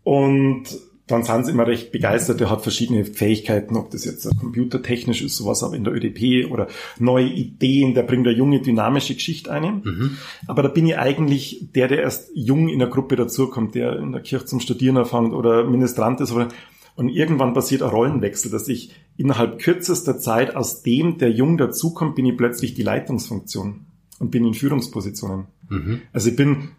und 0.03 0.65
dann 1.09 1.23
sind 1.23 1.45
sie 1.45 1.51
immer 1.51 1.65
recht 1.65 1.91
begeistert. 1.91 2.39
Er 2.39 2.51
hat 2.51 2.61
verschiedene 2.61 3.03
Fähigkeiten, 3.03 3.75
ob 3.77 3.89
das 3.89 4.05
jetzt 4.05 4.29
computertechnisch 4.39 5.23
ist, 5.23 5.37
sowas 5.37 5.63
aber 5.63 5.75
in 5.75 5.83
der 5.83 5.93
ÖDP 5.93 6.51
oder 6.51 6.67
neue 6.99 7.25
Ideen, 7.25 7.95
der 7.95 8.03
bringt 8.03 8.27
eine 8.27 8.37
junge, 8.37 8.61
dynamische 8.61 9.15
Geschichte 9.15 9.51
ein. 9.51 9.81
Mhm. 9.83 10.17
Aber 10.45 10.61
da 10.61 10.69
bin 10.69 10.85
ich 10.85 10.97
eigentlich 10.97 11.67
der, 11.73 11.87
der 11.87 12.03
erst 12.03 12.29
jung 12.35 12.69
in 12.69 12.79
der 12.79 12.89
Gruppe 12.89 13.15
dazukommt, 13.15 13.73
der 13.73 13.97
in 13.97 14.11
der 14.11 14.21
Kirche 14.21 14.45
zum 14.45 14.59
Studieren 14.59 14.97
anfängt 14.97 15.33
oder 15.33 15.63
Ministrant 15.63 16.21
ist. 16.21 16.31
Oder, 16.31 16.49
und 16.95 17.09
irgendwann 17.09 17.55
passiert 17.55 17.81
ein 17.81 17.89
Rollenwechsel, 17.89 18.51
dass 18.51 18.67
ich 18.67 18.91
innerhalb 19.19 19.59
kürzester 19.59 20.17
Zeit 20.17 20.55
aus 20.55 20.81
dem, 20.81 21.17
der 21.17 21.29
jung 21.29 21.57
dazukommt, 21.57 22.15
bin 22.15 22.25
ich 22.25 22.37
plötzlich 22.37 22.73
die 22.73 22.83
Leitungsfunktion 22.83 23.85
und 24.19 24.31
bin 24.31 24.45
in 24.45 24.53
Führungspositionen. 24.53 25.47
Mhm. 25.67 26.01
Also 26.13 26.29
ich 26.29 26.37
bin 26.37 26.69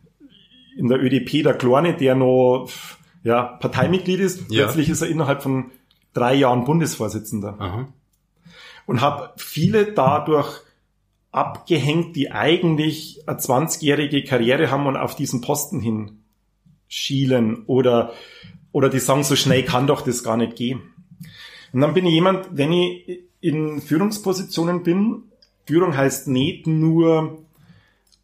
in 0.77 0.89
der 0.89 1.03
ÖDP 1.03 1.43
der 1.43 1.55
Kleine, 1.55 1.95
der 1.95 2.15
noch 2.15 2.71
ja, 3.23 3.43
Parteimitglied 3.43 4.21
ist. 4.21 4.51
Ja. 4.51 4.65
Plötzlich 4.65 4.89
ist 4.89 5.03
er 5.03 5.09
innerhalb 5.09 5.43
von 5.43 5.67
drei 6.15 6.35
Jahren 6.35 6.65
Bundesvorsitzender. 6.65 7.57
Aha. 7.61 7.89
Und 8.87 9.03
habe 9.03 9.35
viele 9.37 9.93
dadurch 9.93 10.63
abgehängt, 11.33 12.17
die 12.17 12.33
eigentlich 12.33 13.23
eine 13.27 13.39
20-jährige 13.39 14.25
Karriere 14.25 14.71
haben 14.71 14.87
und 14.87 14.97
auf 14.97 15.15
diesen 15.15 15.43
Posten 15.43 15.81
hin 15.81 16.23
schielen 16.89 17.65
oder, 17.67 18.15
oder 18.73 18.89
die 18.89 18.99
sagen, 18.99 19.25
so 19.25 19.37
schnell 19.37 19.63
kann 19.63 19.87
doch 19.87 20.01
das 20.01 20.25
gar 20.25 20.39
nicht 20.39 20.57
gehen. 20.57 20.81
Und 21.73 21.81
dann 21.81 21.95
bin 21.95 22.07
ich 22.07 22.13
jemand, 22.13 22.49
wenn 22.51 22.73
ich 22.73 23.21
in 23.41 23.81
Führungspositionen 23.81 24.83
bin, 24.83 25.25
Führung 25.67 25.97
heißt 25.97 26.29
nicht 26.29 26.67
nur 26.67 27.39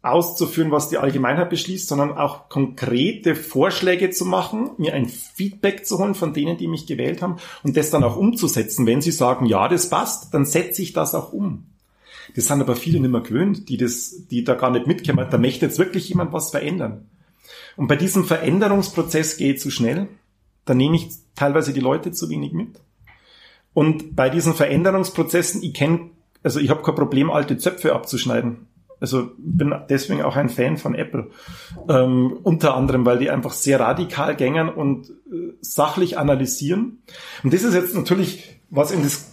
auszuführen, 0.01 0.71
was 0.71 0.89
die 0.89 0.97
Allgemeinheit 0.97 1.49
beschließt, 1.49 1.87
sondern 1.87 2.17
auch 2.17 2.49
konkrete 2.49 3.35
Vorschläge 3.35 4.09
zu 4.09 4.25
machen, 4.25 4.71
mir 4.77 4.93
ein 4.93 5.07
Feedback 5.07 5.85
zu 5.85 5.97
holen 5.97 6.15
von 6.15 6.33
denen, 6.33 6.57
die 6.57 6.67
mich 6.67 6.85
gewählt 6.85 7.21
haben 7.21 7.37
und 7.63 7.75
das 7.77 7.89
dann 7.89 8.03
auch 8.03 8.15
umzusetzen. 8.15 8.85
Wenn 8.85 9.01
sie 9.01 9.11
sagen, 9.11 9.45
ja, 9.45 9.67
das 9.67 9.89
passt, 9.89 10.33
dann 10.33 10.45
setze 10.45 10.81
ich 10.81 10.93
das 10.93 11.15
auch 11.15 11.33
um. 11.33 11.65
Das 12.35 12.47
sind 12.47 12.61
aber 12.61 12.75
viele 12.75 12.99
nicht 12.99 13.11
mehr 13.11 13.21
gewöhnt, 13.21 13.69
die 13.69 13.77
das, 13.77 14.27
die 14.29 14.43
da 14.43 14.53
gar 14.55 14.71
nicht 14.71 14.87
mitkommen. 14.87 15.27
Da 15.29 15.37
möchte 15.37 15.65
jetzt 15.65 15.79
wirklich 15.79 16.09
jemand 16.09 16.33
was 16.33 16.51
verändern. 16.51 17.07
Und 17.75 17.87
bei 17.87 17.95
diesem 17.95 18.25
Veränderungsprozess 18.25 19.37
gehe 19.37 19.53
ich 19.53 19.59
zu 19.59 19.71
schnell. 19.71 20.07
Da 20.65 20.73
nehme 20.73 20.97
ich 20.97 21.09
teilweise 21.35 21.73
die 21.73 21.79
Leute 21.79 22.11
zu 22.11 22.29
wenig 22.29 22.51
mit. 22.51 22.79
Und 23.77 24.15
bei 24.15 24.31
diesen 24.31 24.55
Veränderungsprozessen, 24.55 25.61
ich 25.61 25.75
kenne, 25.75 26.09
also 26.41 26.59
ich 26.59 26.71
habe 26.71 26.81
kein 26.81 26.95
Problem, 26.95 27.29
alte 27.29 27.59
Zöpfe 27.59 27.93
abzuschneiden. 27.93 28.65
Also 28.99 29.29
bin 29.37 29.71
deswegen 29.87 30.23
auch 30.23 30.35
ein 30.35 30.49
Fan 30.49 30.77
von 30.77 30.95
Apple. 30.95 31.29
Ähm, 31.87 32.39
unter 32.41 32.75
anderem, 32.75 33.05
weil 33.05 33.19
die 33.19 33.29
einfach 33.29 33.53
sehr 33.53 33.79
radikal 33.79 34.35
gängern 34.35 34.69
und 34.69 35.11
äh, 35.31 35.53
sachlich 35.61 36.17
analysieren. 36.17 37.03
Und 37.43 37.53
das 37.53 37.61
ist 37.61 37.75
jetzt 37.75 37.93
natürlich, 37.93 38.59
was 38.71 38.89
in 38.89 39.03
das 39.03 39.31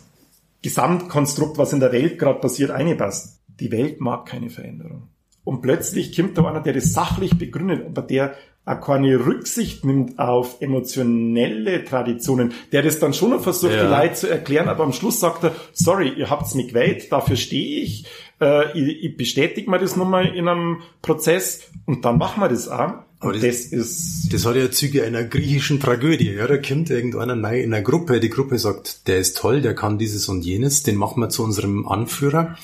Gesamtkonstrukt, 0.60 1.56
was 1.56 1.72
in 1.72 1.80
der 1.80 1.92
Welt 1.92 2.18
gerade 2.18 2.38
passiert, 2.38 2.70
einpasst. 2.70 3.40
Die 3.48 3.72
Welt 3.72 4.02
mag 4.02 4.26
keine 4.26 4.50
Veränderung. 4.50 5.08
Und 5.44 5.62
plötzlich 5.62 6.14
kommt 6.14 6.36
da 6.36 6.44
einer, 6.44 6.60
der 6.60 6.74
das 6.74 6.92
sachlich 6.92 7.38
begründet, 7.38 7.86
aber 7.86 8.02
der 8.02 8.34
auch 8.66 8.80
keine 8.80 9.26
Rücksicht 9.26 9.84
nimmt 9.84 10.18
auf 10.18 10.60
emotionelle 10.60 11.84
Traditionen, 11.84 12.52
der 12.72 12.82
das 12.82 12.98
dann 12.98 13.12
schon 13.12 13.30
noch 13.30 13.42
versucht, 13.42 13.74
ja. 13.74 13.84
die 13.84 13.90
Leute 13.90 14.14
zu 14.14 14.30
erklären, 14.30 14.68
aber 14.68 14.84
am 14.84 14.92
Schluss 14.92 15.20
sagt 15.20 15.44
er, 15.44 15.54
sorry, 15.72 16.12
ihr 16.16 16.30
habt's 16.30 16.54
mich 16.54 16.68
gewählt, 16.68 17.12
dafür 17.12 17.36
stehe 17.36 17.82
ich, 17.82 18.06
äh, 18.40 18.72
ich, 18.78 19.04
ich 19.04 19.16
bestätige 19.16 19.70
mir 19.70 19.78
das 19.78 19.96
nochmal 19.96 20.34
in 20.34 20.48
einem 20.48 20.78
Prozess 21.02 21.64
und 21.84 22.04
dann 22.06 22.16
machen 22.16 22.40
wir 22.40 22.48
das 22.48 22.68
auch. 22.68 22.94
Aber 23.20 23.32
das, 23.32 23.42
das, 23.42 23.64
ist. 23.66 24.32
Das 24.32 24.44
hat 24.44 24.56
ja 24.56 24.70
Züge 24.70 25.02
einer 25.04 25.24
griechischen 25.24 25.80
Tragödie. 25.80 26.32
Ja, 26.32 26.46
da 26.46 26.58
kommt 26.58 26.90
irgendeiner 26.90 27.34
neu 27.34 27.62
in 27.62 27.72
einer 27.72 27.82
Gruppe. 27.82 28.20
Die 28.20 28.28
Gruppe 28.28 28.58
sagt, 28.58 29.08
der 29.08 29.18
ist 29.18 29.38
toll, 29.38 29.62
der 29.62 29.74
kann 29.74 29.98
dieses 29.98 30.28
und 30.28 30.44
jenes, 30.44 30.82
den 30.82 30.96
machen 30.96 31.22
wir 31.22 31.30
zu 31.30 31.42
unserem 31.42 31.88
Anführer. 31.88 32.56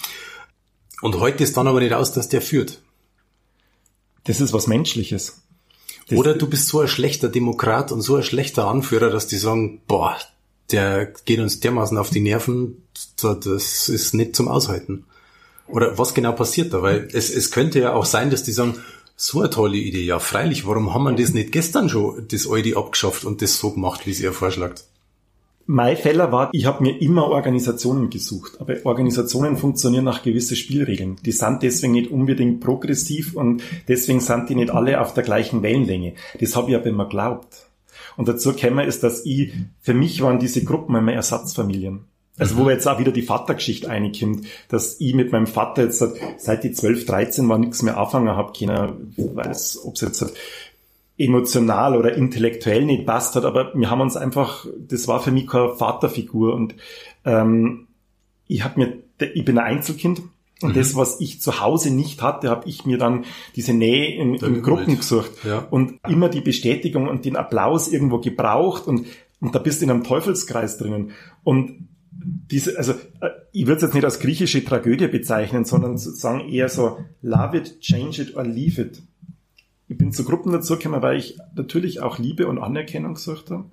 Und 1.00 1.18
heute 1.18 1.44
ist 1.44 1.56
dann 1.56 1.66
aber 1.66 1.80
nicht 1.80 1.94
aus, 1.94 2.12
dass 2.12 2.28
der 2.28 2.42
führt. 2.42 2.82
Das 4.24 4.40
ist 4.40 4.52
was 4.52 4.66
Menschliches. 4.66 5.42
Oder 6.18 6.34
du 6.34 6.48
bist 6.48 6.68
so 6.68 6.80
ein 6.80 6.88
schlechter 6.88 7.28
Demokrat 7.28 7.92
und 7.92 8.02
so 8.02 8.16
ein 8.16 8.22
schlechter 8.22 8.66
Anführer, 8.66 9.10
dass 9.10 9.26
die 9.26 9.36
sagen, 9.36 9.80
boah, 9.86 10.16
der 10.72 11.06
geht 11.24 11.40
uns 11.40 11.60
dermaßen 11.60 11.98
auf 11.98 12.10
die 12.10 12.20
Nerven, 12.20 12.82
das 13.20 13.88
ist 13.88 14.14
nicht 14.14 14.36
zum 14.36 14.48
Aushalten. 14.48 15.04
Oder 15.66 15.98
was 15.98 16.14
genau 16.14 16.32
passiert 16.32 16.72
da? 16.72 16.82
Weil 16.82 17.08
es, 17.12 17.30
es 17.30 17.50
könnte 17.50 17.80
ja 17.80 17.92
auch 17.92 18.04
sein, 18.04 18.30
dass 18.30 18.42
die 18.42 18.52
sagen, 18.52 18.80
so 19.16 19.40
eine 19.40 19.50
tolle 19.50 19.76
Idee, 19.76 20.02
ja 20.02 20.18
freilich, 20.18 20.66
warum 20.66 20.94
haben 20.94 21.04
wir 21.04 21.12
das 21.12 21.34
nicht 21.34 21.52
gestern 21.52 21.88
schon, 21.88 22.26
das 22.28 22.48
alte 22.48 22.76
abgeschafft 22.76 23.24
und 23.24 23.42
das 23.42 23.58
so 23.58 23.72
gemacht, 23.72 24.06
wie 24.06 24.12
es 24.12 24.20
ihr 24.20 24.32
vorschlagt? 24.32 24.84
Mein 25.72 25.96
Fehler 25.96 26.32
war, 26.32 26.50
ich 26.50 26.66
habe 26.66 26.82
mir 26.82 27.00
immer 27.00 27.28
Organisationen 27.28 28.10
gesucht, 28.10 28.54
aber 28.58 28.74
Organisationen 28.82 29.56
funktionieren 29.56 30.02
nach 30.02 30.24
gewissen 30.24 30.56
Spielregeln. 30.56 31.14
Die 31.24 31.30
sind 31.30 31.62
deswegen 31.62 31.92
nicht 31.92 32.10
unbedingt 32.10 32.58
progressiv 32.58 33.36
und 33.36 33.62
deswegen 33.86 34.18
sind 34.18 34.48
die 34.48 34.56
nicht 34.56 34.70
alle 34.70 35.00
auf 35.00 35.14
der 35.14 35.22
gleichen 35.22 35.62
Wellenlänge. 35.62 36.14
Das 36.40 36.56
habe 36.56 36.72
ich 36.72 36.76
aber 36.76 36.86
immer 36.86 37.08
glaubt. 37.08 37.68
Und 38.16 38.26
dazu 38.26 38.52
käme 38.52 38.84
ist, 38.84 39.04
dass 39.04 39.24
ich, 39.24 39.52
für 39.80 39.94
mich 39.94 40.20
waren 40.22 40.40
diese 40.40 40.64
Gruppen 40.64 40.96
immer 40.96 41.12
Ersatzfamilien. 41.12 42.00
Also 42.36 42.56
wo 42.56 42.68
jetzt 42.68 42.88
auch 42.88 42.98
wieder 42.98 43.12
die 43.12 43.22
Vatergeschichte 43.22 43.86
reinkommt, 43.86 44.46
dass 44.70 44.98
ich 44.98 45.14
mit 45.14 45.30
meinem 45.30 45.46
Vater 45.46 45.84
jetzt 45.84 46.02
seit 46.38 46.64
die 46.64 46.72
12, 46.72 47.06
13 47.06 47.48
war 47.48 47.58
nichts 47.58 47.82
mehr 47.82 47.96
anfangen 47.96 48.30
habe 48.30 48.52
keiner 48.58 48.96
weiß, 49.16 49.84
ob 49.84 49.94
es 49.94 50.00
jetzt 50.00 50.32
emotional 51.20 51.96
oder 51.96 52.14
intellektuell 52.14 52.84
nicht 52.84 53.06
passt 53.06 53.36
hat, 53.36 53.44
aber 53.44 53.72
wir 53.74 53.90
haben 53.90 54.00
uns 54.00 54.16
einfach, 54.16 54.66
das 54.78 55.06
war 55.06 55.20
für 55.20 55.30
mich 55.30 55.46
keine 55.46 55.76
Vaterfigur 55.76 56.54
und 56.54 56.74
ähm, 57.24 57.88
ich 58.46 58.64
habe 58.64 58.80
mir, 58.80 58.92
ich 59.34 59.44
bin 59.44 59.58
ein 59.58 59.76
Einzelkind 59.76 60.22
und 60.62 60.70
mhm. 60.70 60.74
das, 60.74 60.96
was 60.96 61.20
ich 61.20 61.40
zu 61.40 61.60
Hause 61.60 61.94
nicht 61.94 62.22
hatte, 62.22 62.50
habe 62.50 62.68
ich 62.68 62.84
mir 62.86 62.98
dann 62.98 63.24
diese 63.54 63.74
Nähe 63.74 64.14
in, 64.14 64.34
in 64.34 64.62
Gruppen 64.62 64.96
gesucht 64.96 65.30
ja. 65.44 65.66
und 65.70 66.00
immer 66.08 66.28
die 66.28 66.40
Bestätigung 66.40 67.06
und 67.06 67.24
den 67.24 67.36
Applaus 67.36 67.88
irgendwo 67.88 68.18
gebraucht 68.18 68.86
und 68.86 69.06
und 69.40 69.54
da 69.54 69.58
bist 69.58 69.80
du 69.80 69.86
in 69.86 69.90
einem 69.90 70.04
Teufelskreis 70.04 70.76
drinnen. 70.76 71.12
Und 71.42 71.88
diese, 72.12 72.76
also 72.76 72.92
äh, 72.92 73.30
ich 73.52 73.66
würde 73.66 73.76
es 73.76 73.82
jetzt 73.82 73.94
nicht 73.94 74.04
als 74.04 74.20
griechische 74.20 74.64
Tragödie 74.64 75.08
bezeichnen, 75.08 75.64
sondern 75.64 75.96
sozusagen 75.96 76.48
eher 76.48 76.68
so 76.68 76.98
love 77.22 77.56
it, 77.56 77.80
change 77.80 78.22
it 78.22 78.36
or 78.36 78.44
leave 78.44 78.80
it. 78.80 79.02
Ich 79.90 79.98
bin 79.98 80.12
zu 80.12 80.24
Gruppen 80.24 80.52
dazugekommen, 80.52 81.02
weil 81.02 81.18
ich 81.18 81.36
natürlich 81.56 82.00
auch 82.00 82.20
Liebe 82.20 82.46
und 82.46 82.58
Anerkennung 82.58 83.14
gesucht 83.14 83.50
habe. 83.50 83.64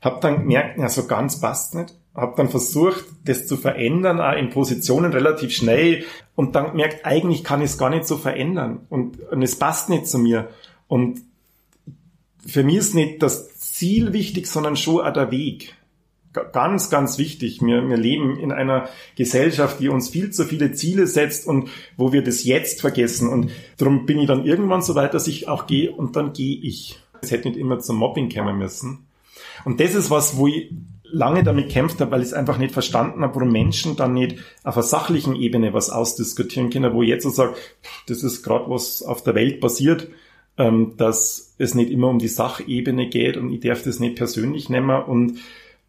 Hab 0.00 0.22
dann 0.22 0.40
gemerkt, 0.40 0.78
ja, 0.78 0.88
so 0.88 1.06
ganz 1.06 1.38
passt 1.38 1.74
nicht. 1.74 1.94
Hab 2.14 2.34
dann 2.36 2.48
versucht, 2.48 3.04
das 3.26 3.46
zu 3.46 3.58
verändern, 3.58 4.18
auch 4.18 4.38
in 4.38 4.48
Positionen 4.48 5.12
relativ 5.12 5.52
schnell. 5.52 6.04
Und 6.34 6.56
dann 6.56 6.70
gemerkt, 6.70 7.04
eigentlich 7.04 7.44
kann 7.44 7.60
ich 7.60 7.72
es 7.72 7.76
gar 7.76 7.90
nicht 7.90 8.06
so 8.06 8.16
verändern. 8.16 8.86
Und, 8.88 9.20
und 9.20 9.42
es 9.42 9.58
passt 9.58 9.90
nicht 9.90 10.06
zu 10.06 10.18
mir. 10.18 10.48
Und 10.88 11.20
für 12.46 12.64
mich 12.64 12.76
ist 12.76 12.94
nicht 12.94 13.22
das 13.22 13.58
Ziel 13.58 14.14
wichtig, 14.14 14.46
sondern 14.46 14.76
schon 14.76 15.04
auch 15.04 15.12
der 15.12 15.30
Weg. 15.30 15.75
Ganz, 16.52 16.90
ganz 16.90 17.18
wichtig. 17.18 17.62
Wir, 17.62 17.88
wir 17.88 17.96
leben 17.96 18.38
in 18.38 18.52
einer 18.52 18.88
Gesellschaft, 19.16 19.80
die 19.80 19.88
uns 19.88 20.08
viel 20.08 20.30
zu 20.30 20.44
viele 20.44 20.72
Ziele 20.72 21.06
setzt 21.06 21.46
und 21.46 21.70
wo 21.96 22.12
wir 22.12 22.22
das 22.22 22.44
Jetzt 22.44 22.82
vergessen. 22.82 23.28
Und 23.28 23.50
darum 23.78 24.04
bin 24.04 24.18
ich 24.18 24.26
dann 24.26 24.44
irgendwann 24.44 24.82
so 24.82 24.94
weit, 24.94 25.14
dass 25.14 25.26
ich 25.28 25.48
auch 25.48 25.66
gehe 25.66 25.90
und 25.90 26.16
dann 26.16 26.32
gehe 26.32 26.58
ich. 26.58 26.98
Es 27.22 27.30
hätte 27.30 27.48
nicht 27.48 27.58
immer 27.58 27.78
zum 27.78 27.96
Mobbing 27.96 28.32
kommen 28.32 28.58
müssen. 28.58 29.06
Und 29.64 29.80
das 29.80 29.94
ist 29.94 30.10
was, 30.10 30.36
wo 30.36 30.46
ich 30.46 30.70
lange 31.04 31.42
damit 31.42 31.70
kämpft 31.70 32.00
habe, 32.00 32.10
weil 32.10 32.20
ich 32.20 32.28
es 32.28 32.34
einfach 32.34 32.58
nicht 32.58 32.72
verstanden 32.72 33.22
habe, 33.22 33.34
warum 33.36 33.50
Menschen 33.50 33.96
dann 33.96 34.12
nicht 34.12 34.36
auf 34.64 34.76
einer 34.76 34.82
sachlichen 34.82 35.36
Ebene 35.36 35.72
was 35.72 35.88
ausdiskutieren 35.88 36.70
können, 36.70 36.92
wo 36.92 37.02
ich 37.02 37.08
jetzt 37.08 37.22
so 37.22 37.30
sage, 37.30 37.54
das 38.06 38.22
ist 38.22 38.42
gerade 38.42 38.68
was 38.68 39.02
auf 39.02 39.22
der 39.22 39.34
Welt 39.34 39.60
passiert, 39.60 40.08
ähm, 40.58 40.94
dass 40.96 41.54
es 41.58 41.74
nicht 41.74 41.90
immer 41.90 42.08
um 42.08 42.18
die 42.18 42.28
Sachebene 42.28 43.08
geht 43.08 43.36
und 43.36 43.52
ich 43.52 43.60
darf 43.60 43.82
das 43.82 44.00
nicht 44.00 44.16
persönlich 44.16 44.68
nehmen 44.68 45.02
und 45.02 45.38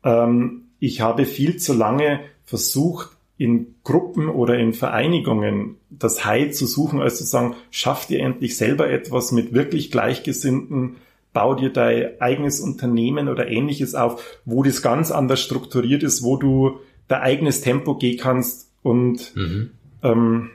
ähm, 0.08 0.64
ich 0.80 1.02
habe 1.02 1.26
viel 1.26 1.58
zu 1.58 1.74
lange 1.74 2.22
versucht, 2.46 3.10
in 3.38 3.76
Gruppen 3.84 4.30
oder 4.30 4.58
in 4.58 4.74
Vereinigungen 4.74 5.76
das 5.92 6.26
Heil 6.26 6.54
zu 6.54 6.66
suchen, 6.66 7.02
als 7.02 7.18
zu 7.18 7.24
sagen, 7.24 7.56
schaff 7.70 8.08
dir 8.08 8.22
endlich 8.22 8.58
selber 8.58 8.90
etwas 8.90 9.32
mit 9.32 9.54
wirklich 9.54 9.92
Gleichgesinnten, 9.92 10.96
bau 11.34 11.54
dir 11.54 11.72
dein 11.72 12.20
eigenes 12.20 12.60
Unternehmen 12.60 13.28
oder 13.28 13.48
ähnliches 13.48 13.94
auf, 13.94 14.40
wo 14.46 14.64
das 14.64 14.82
ganz 14.82 15.12
anders 15.12 15.40
strukturiert 15.40 16.02
ist, 16.02 16.24
wo 16.24 16.38
du 16.38 16.80
dein 17.08 17.22
eigenes 17.22 17.62
Tempo 17.62 17.96
gehen 17.96 18.18
kannst 18.18 18.70
und 18.82 19.36
mhm. 19.36 19.72
ähm, 20.02 20.50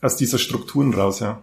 aus 0.00 0.16
dieser 0.16 0.38
Strukturen 0.38 0.92
raus, 0.92 1.20
ja. 1.20 1.42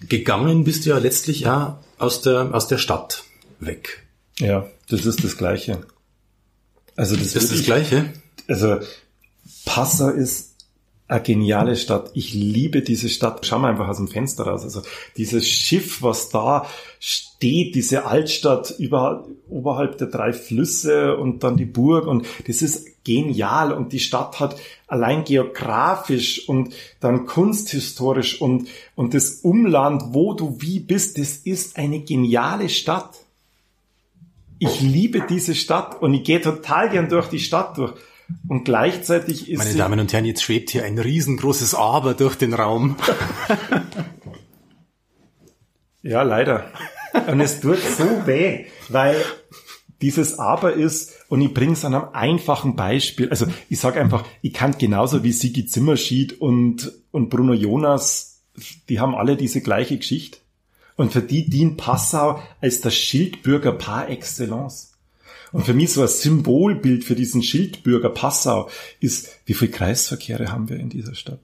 Gegangen 0.00 0.64
bist 0.64 0.84
du 0.84 0.90
ja 0.90 0.98
letztlich 0.98 1.40
ja 1.40 1.80
aus 1.98 2.22
der, 2.22 2.52
aus 2.52 2.66
der 2.66 2.78
Stadt 2.78 3.24
weg. 3.60 4.04
Ja, 4.38 4.66
das 4.88 5.06
ist 5.06 5.22
das 5.22 5.36
Gleiche. 5.36 5.78
Also 6.96 7.16
das 7.16 7.34
ist 7.34 7.52
das 7.52 7.62
Gleiche. 7.64 8.12
Also 8.48 8.78
Passau 9.64 10.08
ist 10.10 10.54
eine 11.06 11.22
geniale 11.22 11.76
Stadt. 11.76 12.10
Ich 12.14 12.32
liebe 12.32 12.82
diese 12.82 13.08
Stadt. 13.08 13.44
Schau 13.44 13.58
mal 13.58 13.70
einfach 13.70 13.88
aus 13.88 13.98
dem 13.98 14.08
Fenster 14.08 14.44
raus. 14.44 14.64
Also 14.64 14.82
dieses 15.16 15.48
Schiff, 15.48 16.02
was 16.02 16.30
da 16.30 16.66
steht, 16.98 17.74
diese 17.74 18.06
Altstadt 18.06 18.74
über, 18.78 19.26
oberhalb 19.48 19.98
der 19.98 20.06
drei 20.06 20.32
Flüsse 20.32 21.16
und 21.16 21.44
dann 21.44 21.56
die 21.56 21.66
Burg 21.66 22.06
und 22.06 22.26
das 22.46 22.62
ist 22.62 23.04
genial 23.04 23.72
und 23.72 23.92
die 23.92 24.00
Stadt 24.00 24.40
hat 24.40 24.56
allein 24.86 25.24
geografisch 25.24 26.48
und 26.48 26.72
dann 27.00 27.26
kunsthistorisch 27.26 28.40
und, 28.40 28.68
und 28.94 29.12
das 29.12 29.40
Umland, 29.42 30.14
wo 30.14 30.32
du 30.32 30.56
wie 30.60 30.80
bist, 30.80 31.18
das 31.18 31.36
ist 31.36 31.76
eine 31.76 32.00
geniale 32.00 32.70
Stadt. 32.70 33.10
Ich 34.64 34.80
liebe 34.80 35.26
diese 35.28 35.54
Stadt 35.54 36.00
und 36.00 36.14
ich 36.14 36.24
gehe 36.24 36.40
total 36.40 36.90
gern 36.90 37.08
durch 37.08 37.28
die 37.28 37.38
Stadt 37.38 37.76
durch. 37.76 37.92
Und 38.48 38.64
gleichzeitig 38.64 39.50
ist. 39.50 39.58
Meine 39.58 39.74
Damen 39.74 40.00
und 40.00 40.12
Herren, 40.12 40.24
jetzt 40.24 40.42
schwebt 40.42 40.70
hier 40.70 40.84
ein 40.84 40.98
riesengroßes 40.98 41.74
Aber 41.74 42.14
durch 42.14 42.36
den 42.36 42.54
Raum. 42.54 42.96
ja, 46.02 46.22
leider. 46.22 46.70
Und 47.26 47.40
es 47.40 47.60
tut 47.60 47.78
so 47.78 48.26
weh, 48.26 48.64
weil 48.88 49.16
dieses 50.00 50.38
Aber 50.38 50.72
ist, 50.72 51.12
und 51.28 51.42
ich 51.42 51.52
bringe 51.52 51.74
es 51.74 51.84
an 51.84 51.94
einem 51.94 52.08
einfachen 52.12 52.76
Beispiel. 52.76 53.28
Also 53.28 53.46
ich 53.68 53.78
sage 53.78 54.00
einfach, 54.00 54.24
ich 54.40 54.54
kann 54.54 54.76
genauso 54.78 55.22
wie 55.22 55.32
Sigi 55.32 55.66
Zimmerschied 55.66 56.40
und, 56.40 56.92
und 57.10 57.28
Bruno 57.28 57.52
Jonas, 57.52 58.42
die 58.88 59.00
haben 59.00 59.14
alle 59.14 59.36
diese 59.36 59.60
gleiche 59.60 59.98
Geschichte. 59.98 60.38
Und 60.96 61.12
für 61.12 61.22
die 61.22 61.48
dient 61.48 61.76
Passau 61.76 62.42
als 62.60 62.80
das 62.80 62.94
Schildbürger 62.94 63.72
par 63.72 64.08
excellence. 64.08 64.92
Und 65.52 65.64
für 65.64 65.74
mich 65.74 65.92
so 65.92 66.02
ein 66.02 66.08
Symbolbild 66.08 67.04
für 67.04 67.14
diesen 67.14 67.42
Schildbürger 67.42 68.10
Passau 68.10 68.68
ist, 69.00 69.28
wie 69.46 69.54
viele 69.54 69.70
Kreisverkehre 69.70 70.50
haben 70.50 70.68
wir 70.68 70.78
in 70.78 70.88
dieser 70.88 71.14
Stadt? 71.14 71.40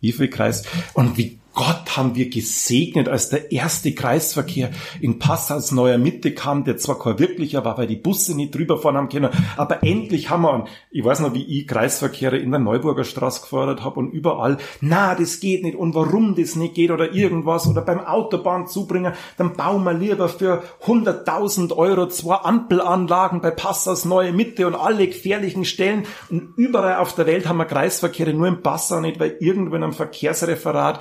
Wie 0.00 0.12
viele 0.12 0.30
Kreis? 0.30 0.64
Und 0.94 1.16
wie 1.18 1.38
Gott 1.54 1.96
haben 1.96 2.14
wir 2.14 2.30
gesegnet, 2.30 3.08
als 3.08 3.28
der 3.28 3.52
erste 3.52 3.92
Kreisverkehr 3.92 4.70
in 5.00 5.18
Passaus 5.18 5.70
neuer 5.70 5.98
Mitte 5.98 6.32
kam, 6.32 6.64
der 6.64 6.78
zwar 6.78 6.98
kein 6.98 7.18
wirklicher 7.18 7.64
war, 7.64 7.76
weil 7.76 7.86
die 7.86 7.96
Busse 7.96 8.34
nicht 8.34 8.54
drüber 8.54 8.78
fahren 8.78 8.96
haben 8.96 9.08
können, 9.08 9.30
aber 9.56 9.82
endlich 9.82 10.30
haben 10.30 10.42
wir, 10.42 10.64
ich 10.90 11.04
weiß 11.04 11.20
noch, 11.20 11.34
wie 11.34 11.44
ich 11.44 11.68
Kreisverkehre 11.68 12.38
in 12.38 12.50
der 12.50 12.60
Neuburger 12.60 13.04
Straße 13.04 13.42
gefordert 13.42 13.84
habe 13.84 14.00
und 14.00 14.12
überall, 14.12 14.56
na, 14.80 15.14
das 15.14 15.40
geht 15.40 15.62
nicht 15.62 15.76
und 15.76 15.94
warum 15.94 16.34
das 16.34 16.56
nicht 16.56 16.74
geht 16.74 16.90
oder 16.90 17.12
irgendwas 17.12 17.66
oder 17.66 17.82
beim 17.82 18.00
Autobahnzubringer, 18.00 19.12
dann 19.36 19.54
bauen 19.54 19.84
wir 19.84 19.92
lieber 19.92 20.28
für 20.28 20.62
100.000 20.86 21.76
Euro 21.76 22.08
zwei 22.08 22.36
Ampelanlagen 22.36 23.40
bei 23.40 23.50
Passaus 23.50 24.04
neue 24.04 24.32
Mitte 24.32 24.66
und 24.66 24.74
alle 24.74 25.06
gefährlichen 25.06 25.64
Stellen 25.64 26.04
und 26.30 26.54
überall 26.56 26.96
auf 26.96 27.14
der 27.14 27.26
Welt 27.26 27.46
haben 27.46 27.58
wir 27.58 27.66
Kreisverkehre, 27.66 28.32
nur 28.32 28.48
in 28.48 28.62
Passau 28.62 29.00
nicht, 29.00 29.20
weil 29.20 29.36
irgendwo 29.40 29.76
in 29.76 29.82
einem 29.82 29.92
Verkehrsreferat 29.92 31.00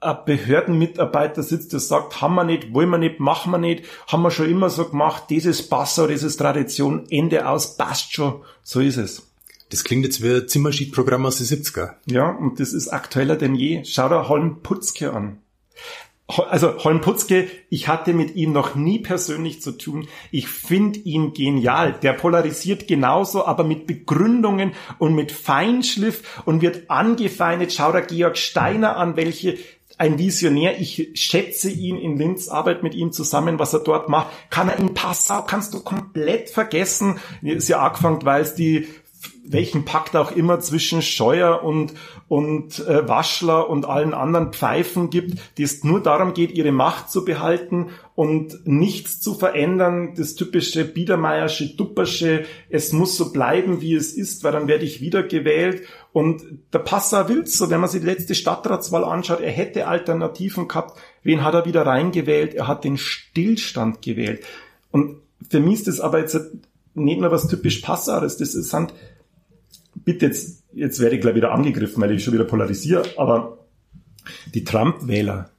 ein 0.00 0.16
Behördenmitarbeiter 0.24 1.42
sitzt, 1.42 1.72
der 1.72 1.80
sagt, 1.80 2.20
haben 2.20 2.34
wir 2.34 2.44
nicht, 2.44 2.72
wollen 2.74 2.90
wir 2.90 2.98
nicht, 2.98 3.18
machen 3.18 3.50
wir 3.50 3.58
nicht, 3.58 3.84
haben 4.08 4.22
wir 4.22 4.30
schon 4.30 4.50
immer 4.50 4.70
so 4.70 4.84
gemacht, 4.84 5.24
dieses 5.30 5.68
Passau, 5.68 6.06
dieses 6.06 6.36
Tradition, 6.36 7.06
Ende 7.10 7.48
aus, 7.48 7.76
passt 7.76 8.12
schon, 8.12 8.42
so 8.62 8.80
ist 8.80 8.98
es. 8.98 9.26
Das 9.70 9.82
klingt 9.82 10.04
jetzt 10.04 10.22
wie 10.22 10.32
ein 10.32 10.48
Zimmerschied-Programm 10.48 11.26
aus 11.26 11.38
den 11.38 11.46
70er. 11.46 11.94
Ja, 12.06 12.30
und 12.30 12.60
das 12.60 12.72
ist 12.72 12.88
aktueller 12.88 13.36
denn 13.36 13.56
je. 13.56 13.82
Schau 13.84 14.08
dir 14.08 14.28
Holm 14.28 14.62
Putzke 14.62 15.12
an. 15.12 15.38
Also 16.28 16.78
Holm 16.78 17.00
Putzke, 17.00 17.48
ich 17.70 17.86
hatte 17.86 18.12
mit 18.12 18.34
ihm 18.34 18.52
noch 18.52 18.74
nie 18.74 18.98
persönlich 18.98 19.62
zu 19.62 19.72
tun. 19.72 20.08
Ich 20.32 20.48
finde 20.48 20.98
ihn 21.00 21.32
genial. 21.34 21.98
Der 22.02 22.14
polarisiert 22.14 22.88
genauso, 22.88 23.44
aber 23.44 23.62
mit 23.62 23.86
Begründungen 23.86 24.72
und 24.98 25.14
mit 25.14 25.30
Feinschliff 25.30 26.42
und 26.44 26.62
wird 26.62 26.90
angefeindet. 26.90 27.72
Schau 27.72 27.92
dir 27.92 28.02
Georg 28.02 28.38
Steiner 28.38 28.96
an, 28.96 29.16
welche 29.16 29.56
ein 29.98 30.18
Visionär. 30.18 30.80
Ich 30.80 31.10
schätze 31.14 31.70
ihn 31.70 31.96
in 31.96 32.16
Linz, 32.16 32.48
Arbeit 32.48 32.82
mit 32.82 32.94
ihm 32.94 33.12
zusammen, 33.12 33.58
was 33.58 33.72
er 33.72 33.80
dort 33.80 34.08
macht. 34.08 34.28
Kann 34.50 34.68
er 34.68 34.78
in 34.78 34.94
Passau, 34.94 35.42
kannst 35.42 35.74
du 35.74 35.80
komplett 35.80 36.50
vergessen. 36.50 37.18
Ist 37.42 37.68
ja 37.68 37.80
angefangen, 37.80 38.24
weil 38.24 38.42
es 38.42 38.54
die 38.54 38.86
welchen 39.48 39.84
Pakt 39.84 40.16
auch 40.16 40.32
immer 40.32 40.60
zwischen 40.60 41.02
Scheuer 41.02 41.62
und, 41.62 41.94
und 42.28 42.80
äh, 42.80 43.08
Waschler 43.08 43.70
und 43.70 43.86
allen 43.86 44.14
anderen 44.14 44.52
Pfeifen 44.52 45.10
gibt, 45.10 45.38
die 45.58 45.62
es 45.62 45.84
nur 45.84 46.02
darum 46.02 46.34
geht, 46.34 46.52
ihre 46.52 46.72
Macht 46.72 47.10
zu 47.10 47.24
behalten 47.24 47.90
und 48.14 48.66
nichts 48.66 49.20
zu 49.20 49.34
verändern. 49.34 50.14
Das 50.16 50.34
typische 50.34 50.84
Biedermeiersche, 50.84 51.76
Duppersche, 51.76 52.44
es 52.70 52.92
muss 52.92 53.16
so 53.16 53.32
bleiben, 53.32 53.80
wie 53.80 53.94
es 53.94 54.12
ist, 54.12 54.42
weil 54.42 54.52
dann 54.52 54.68
werde 54.68 54.84
ich 54.84 55.00
wieder 55.00 55.22
gewählt. 55.22 55.82
Und 56.16 56.42
der 56.72 56.78
Passau 56.78 57.28
will 57.28 57.46
so, 57.46 57.68
wenn 57.68 57.80
man 57.80 57.90
sich 57.90 58.00
die 58.00 58.06
letzte 58.06 58.34
Stadtratswahl 58.34 59.04
anschaut, 59.04 59.40
er 59.40 59.50
hätte 59.50 59.86
Alternativen 59.86 60.66
gehabt. 60.66 60.98
Wen 61.22 61.44
hat 61.44 61.52
er 61.52 61.66
wieder 61.66 61.84
reingewählt? 61.84 62.54
Er 62.54 62.68
hat 62.68 62.84
den 62.84 62.96
Stillstand 62.96 64.00
gewählt. 64.00 64.42
Und 64.90 65.18
für 65.50 65.60
mich 65.60 65.80
ist 65.80 65.88
das 65.88 66.00
aber 66.00 66.20
jetzt 66.20 66.40
nicht 66.94 67.20
nur 67.20 67.30
was 67.30 67.48
typisch 67.48 67.80
Passaueres, 67.80 68.38
das 68.38 68.52
sind 68.52 68.94
bitte 69.94 70.24
jetzt, 70.24 70.62
jetzt 70.72 71.00
werde 71.00 71.16
ich 71.16 71.20
gleich 71.20 71.34
wieder 71.34 71.52
angegriffen, 71.52 72.02
weil 72.02 72.12
ich 72.12 72.24
schon 72.24 72.32
wieder 72.32 72.44
polarisiere, 72.44 73.04
aber 73.18 73.58
die 74.54 74.64
Trump-Wähler, 74.64 75.50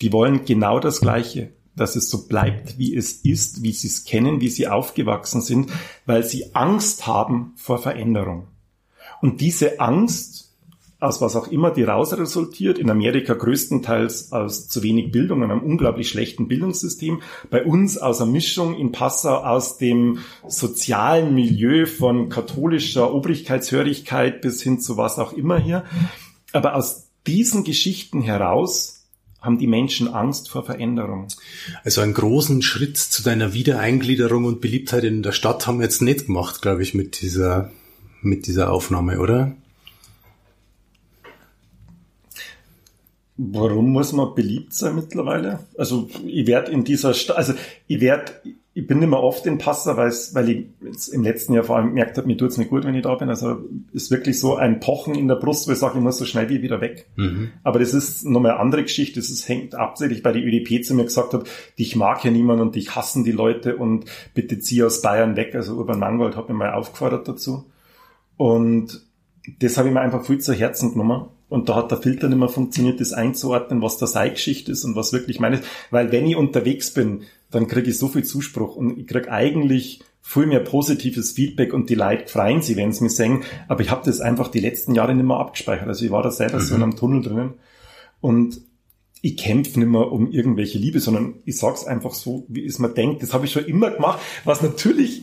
die 0.00 0.12
wollen 0.12 0.44
genau 0.44 0.80
das 0.80 1.00
Gleiche, 1.00 1.50
dass 1.76 1.94
es 1.94 2.10
so 2.10 2.26
bleibt, 2.26 2.78
wie 2.78 2.96
es 2.96 3.12
ist, 3.12 3.62
wie 3.62 3.70
sie 3.70 3.86
es 3.86 4.02
kennen, 4.02 4.40
wie 4.40 4.50
sie 4.50 4.66
aufgewachsen 4.66 5.40
sind, 5.40 5.70
weil 6.04 6.24
sie 6.24 6.52
Angst 6.56 7.06
haben 7.06 7.52
vor 7.54 7.78
Veränderung. 7.78 8.48
Und 9.22 9.40
diese 9.40 9.80
Angst 9.80 10.42
aus 11.02 11.20
was 11.20 11.34
auch 11.34 11.48
immer 11.48 11.72
die 11.72 11.82
raus 11.82 12.16
resultiert. 12.16 12.78
In 12.78 12.88
Amerika 12.88 13.34
größtenteils 13.34 14.30
aus 14.30 14.68
zu 14.68 14.84
wenig 14.84 15.10
Bildung 15.10 15.42
und 15.42 15.50
einem 15.50 15.62
unglaublich 15.62 16.08
schlechten 16.08 16.46
Bildungssystem. 16.46 17.22
Bei 17.50 17.64
uns 17.64 17.98
aus 17.98 18.20
einer 18.20 18.30
Mischung 18.30 18.78
in 18.78 18.92
Passau 18.92 19.38
aus 19.38 19.78
dem 19.78 20.18
sozialen 20.46 21.34
Milieu 21.34 21.86
von 21.86 22.28
katholischer 22.28 23.12
Obrigkeitshörigkeit 23.12 24.42
bis 24.42 24.62
hin 24.62 24.78
zu 24.78 24.96
was 24.96 25.18
auch 25.18 25.32
immer 25.32 25.58
hier. 25.58 25.84
Aber 26.52 26.76
aus 26.76 27.08
diesen 27.26 27.64
Geschichten 27.64 28.22
heraus 28.22 29.00
haben 29.40 29.58
die 29.58 29.66
Menschen 29.66 30.06
Angst 30.06 30.50
vor 30.50 30.64
Veränderung. 30.64 31.26
Also 31.82 32.00
einen 32.00 32.14
großen 32.14 32.62
Schritt 32.62 32.96
zu 32.96 33.24
deiner 33.24 33.54
Wiedereingliederung 33.54 34.44
und 34.44 34.60
Beliebtheit 34.60 35.02
in 35.02 35.24
der 35.24 35.32
Stadt 35.32 35.66
haben 35.66 35.78
wir 35.78 35.84
jetzt 35.84 36.00
nicht 36.00 36.26
gemacht, 36.26 36.62
glaube 36.62 36.84
ich, 36.84 36.94
mit 36.94 37.22
dieser, 37.22 37.72
mit 38.22 38.46
dieser 38.46 38.72
Aufnahme, 38.72 39.18
oder? 39.18 39.56
Warum 43.36 43.90
muss 43.90 44.12
man 44.12 44.34
beliebt 44.34 44.74
sein 44.74 44.94
mittlerweile? 44.94 45.60
Also 45.76 46.08
ich 46.26 46.46
werde 46.46 46.70
in 46.70 46.84
dieser, 46.84 47.14
St 47.14 47.32
also 47.32 47.54
ich 47.88 48.00
werde 48.00 48.32
ich 48.74 48.86
bin 48.86 49.00
mehr 49.00 49.22
oft 49.22 49.44
in 49.44 49.58
Passa, 49.58 49.98
weil, 49.98 50.12
weil 50.32 50.48
ich 50.48 50.66
jetzt 50.82 51.08
im 51.08 51.22
letzten 51.22 51.52
Jahr 51.52 51.64
vor 51.64 51.76
allem 51.76 51.88
gemerkt 51.88 52.16
habe, 52.16 52.26
mir 52.26 52.38
tut's 52.38 52.56
nicht 52.56 52.70
gut, 52.70 52.84
wenn 52.84 52.94
ich 52.94 53.02
da 53.02 53.14
bin. 53.16 53.28
Also 53.28 53.58
ist 53.92 54.10
wirklich 54.10 54.40
so 54.40 54.56
ein 54.56 54.80
Pochen 54.80 55.14
in 55.14 55.28
der 55.28 55.34
Brust, 55.34 55.68
wo 55.68 55.72
ich 55.72 55.78
sage, 55.78 55.98
ich 55.98 56.02
muss 56.02 56.16
so 56.16 56.24
schnell 56.24 56.48
wie 56.48 56.62
wieder 56.62 56.80
weg. 56.80 57.06
Mhm. 57.16 57.50
Aber 57.64 57.78
das 57.78 57.92
ist 57.92 58.24
nochmal 58.24 58.52
eine 58.52 58.60
andere 58.60 58.82
Geschichte. 58.82 59.20
Das 59.20 59.28
ist, 59.28 59.46
hängt 59.46 59.74
absichtlich 59.74 60.22
bei 60.22 60.32
der 60.32 60.42
ÖDP 60.42 60.82
zu 60.84 60.94
mir 60.94 61.04
gesagt 61.04 61.34
hat, 61.34 61.46
dich 61.78 61.96
mag 61.96 62.24
ja 62.24 62.30
niemand 62.30 62.62
und 62.62 62.74
dich 62.74 62.96
hassen 62.96 63.24
die 63.24 63.32
Leute 63.32 63.76
und 63.76 64.06
bitte 64.32 64.58
zieh 64.58 64.82
aus 64.84 65.02
Bayern 65.02 65.36
weg. 65.36 65.54
Also 65.54 65.76
Urban 65.76 65.98
Mangold 65.98 66.36
hat 66.36 66.48
mir 66.48 66.54
mal 66.54 66.72
aufgefordert 66.72 67.28
dazu. 67.28 67.66
Und 68.42 69.00
das 69.60 69.78
habe 69.78 69.86
ich 69.86 69.94
mir 69.94 70.00
einfach 70.00 70.26
viel 70.26 70.38
zu 70.38 70.52
Herzen 70.52 70.90
genommen. 70.90 71.26
Und 71.48 71.68
da 71.68 71.76
hat 71.76 71.92
der 71.92 71.98
Filter 71.98 72.28
nicht 72.28 72.38
mehr 72.38 72.48
funktioniert, 72.48 73.00
das 73.00 73.12
einzuordnen, 73.12 73.82
was 73.82 73.98
da 73.98 74.08
sei 74.08 74.30
Geschichte 74.30 74.72
ist 74.72 74.82
und 74.82 74.96
was 74.96 75.12
wirklich 75.12 75.38
meine 75.38 75.60
ist. 75.60 75.64
Weil 75.92 76.10
wenn 76.10 76.26
ich 76.26 76.34
unterwegs 76.34 76.92
bin, 76.92 77.22
dann 77.52 77.68
kriege 77.68 77.90
ich 77.90 77.98
so 77.98 78.08
viel 78.08 78.24
Zuspruch 78.24 78.74
und 78.74 78.98
ich 78.98 79.06
kriege 79.06 79.30
eigentlich 79.30 80.02
viel 80.20 80.46
mehr 80.46 80.58
positives 80.58 81.30
Feedback 81.30 81.72
und 81.72 81.88
die 81.88 81.94
Leute 81.94 82.26
freuen 82.26 82.62
sich, 82.62 82.76
wenn 82.76 82.92
sie 82.92 83.04
mich 83.04 83.14
singen. 83.14 83.44
Aber 83.68 83.80
ich 83.80 83.92
habe 83.92 84.02
das 84.04 84.20
einfach 84.20 84.48
die 84.48 84.58
letzten 84.58 84.96
Jahre 84.96 85.14
nicht 85.14 85.24
mehr 85.24 85.36
abgespeichert. 85.36 85.86
Also 85.86 86.04
ich 86.04 86.10
war 86.10 86.24
da 86.24 86.32
selber 86.32 86.58
mhm. 86.58 86.62
so 86.62 86.74
in 86.74 86.82
einem 86.82 86.96
Tunnel 86.96 87.22
drinnen. 87.22 87.54
Und 88.20 88.60
ich 89.20 89.36
kämpfe 89.36 89.78
nicht 89.78 89.88
mehr 89.88 90.10
um 90.10 90.32
irgendwelche 90.32 90.78
Liebe, 90.78 90.98
sondern 90.98 91.34
ich 91.44 91.58
sag's 91.58 91.84
einfach 91.84 92.14
so, 92.14 92.44
wie 92.48 92.66
es 92.66 92.80
mir 92.80 92.88
denkt. 92.88 93.22
Das 93.22 93.34
habe 93.34 93.44
ich 93.44 93.52
schon 93.52 93.66
immer 93.66 93.92
gemacht, 93.92 94.18
was 94.44 94.62
natürlich 94.62 95.22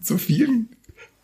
zu 0.00 0.16
vielen 0.16 0.73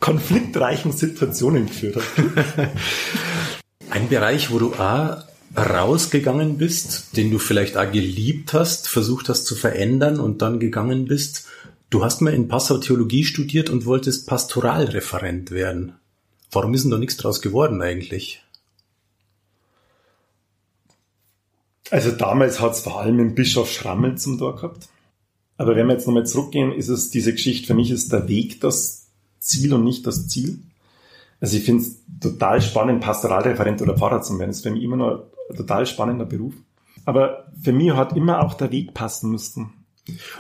konfliktreichen 0.01 0.93
Situationen 0.93 1.67
geführt 1.67 1.97
hat. 1.97 2.71
Ein 3.91 4.09
Bereich, 4.09 4.51
wo 4.51 4.59
du 4.59 4.75
auch 4.75 5.25
rausgegangen 5.57 6.59
bist, 6.59 7.17
den 7.17 7.31
du 7.31 7.39
vielleicht 7.39 7.77
auch 7.77 7.91
geliebt 7.91 8.53
hast, 8.53 8.89
versucht 8.89 9.29
hast 9.29 9.47
zu 9.47 9.55
verändern 9.55 10.21
und 10.21 10.43
dann 10.43 10.61
gegangen 10.61 11.07
bist. 11.07 11.47
Du 11.91 12.05
hast 12.05 12.21
mal 12.21 12.33
in 12.33 12.49
Passau 12.49 12.79
Theologie 12.79 13.25
studiert 13.25 13.69
und 13.69 13.85
wolltest 13.85 14.27
Pastoralreferent 14.27 15.51
werden. 15.51 15.95
Warum 16.53 16.73
ist 16.75 16.85
denn 16.85 16.91
da 16.91 16.99
nichts 16.99 17.17
draus 17.17 17.41
geworden 17.41 17.83
eigentlich? 17.83 18.43
Also 21.91 22.13
damals 22.13 22.61
hat 22.61 22.73
es 22.73 22.81
vor 22.81 23.01
allem 23.01 23.19
im 23.19 23.35
Bischof 23.35 23.71
Schrammel 23.71 24.17
zum 24.17 24.39
Tor 24.39 24.55
gehabt. 24.55 24.89
Aber 25.57 25.75
wenn 25.75 25.89
wir 25.89 25.95
jetzt 25.95 26.07
nochmal 26.07 26.27
zurückgehen, 26.27 26.73
ist 26.73 26.89
es 26.89 27.11
diese 27.11 27.33
Geschichte, 27.33 27.67
für 27.67 27.75
mich 27.75 27.91
ist 27.91 28.13
der 28.13 28.29
Weg 28.29 28.61
das 28.61 29.00
Ziel 29.41 29.75
und 29.75 29.85
nicht 29.85 30.07
das 30.07 30.29
Ziel. 30.29 30.61
Also 31.41 31.57
ich 31.57 31.65
finde 31.65 31.83
es 31.83 32.03
total 32.21 32.61
spannend, 32.61 33.01
Pastoralreferent 33.01 33.81
oder 33.83 33.97
Pfarrer 33.97 34.23
zu 34.23 34.39
werden. 34.39 34.51
Das 34.51 34.59
ist 34.59 34.63
für 34.63 34.71
mich 34.71 34.83
immer 34.83 34.97
noch 34.97 35.25
ein 35.51 35.57
total 35.57 35.87
spannender 35.87 36.27
Beruf. 36.27 36.55
Aber 37.07 37.47
für 37.61 37.73
mich 37.73 37.93
hat 37.93 38.17
immer 38.17 38.45
auch 38.45 38.55
der 38.55 38.71
Weg 38.71 38.95
passen 38.95 39.31
müssen. 39.31 39.73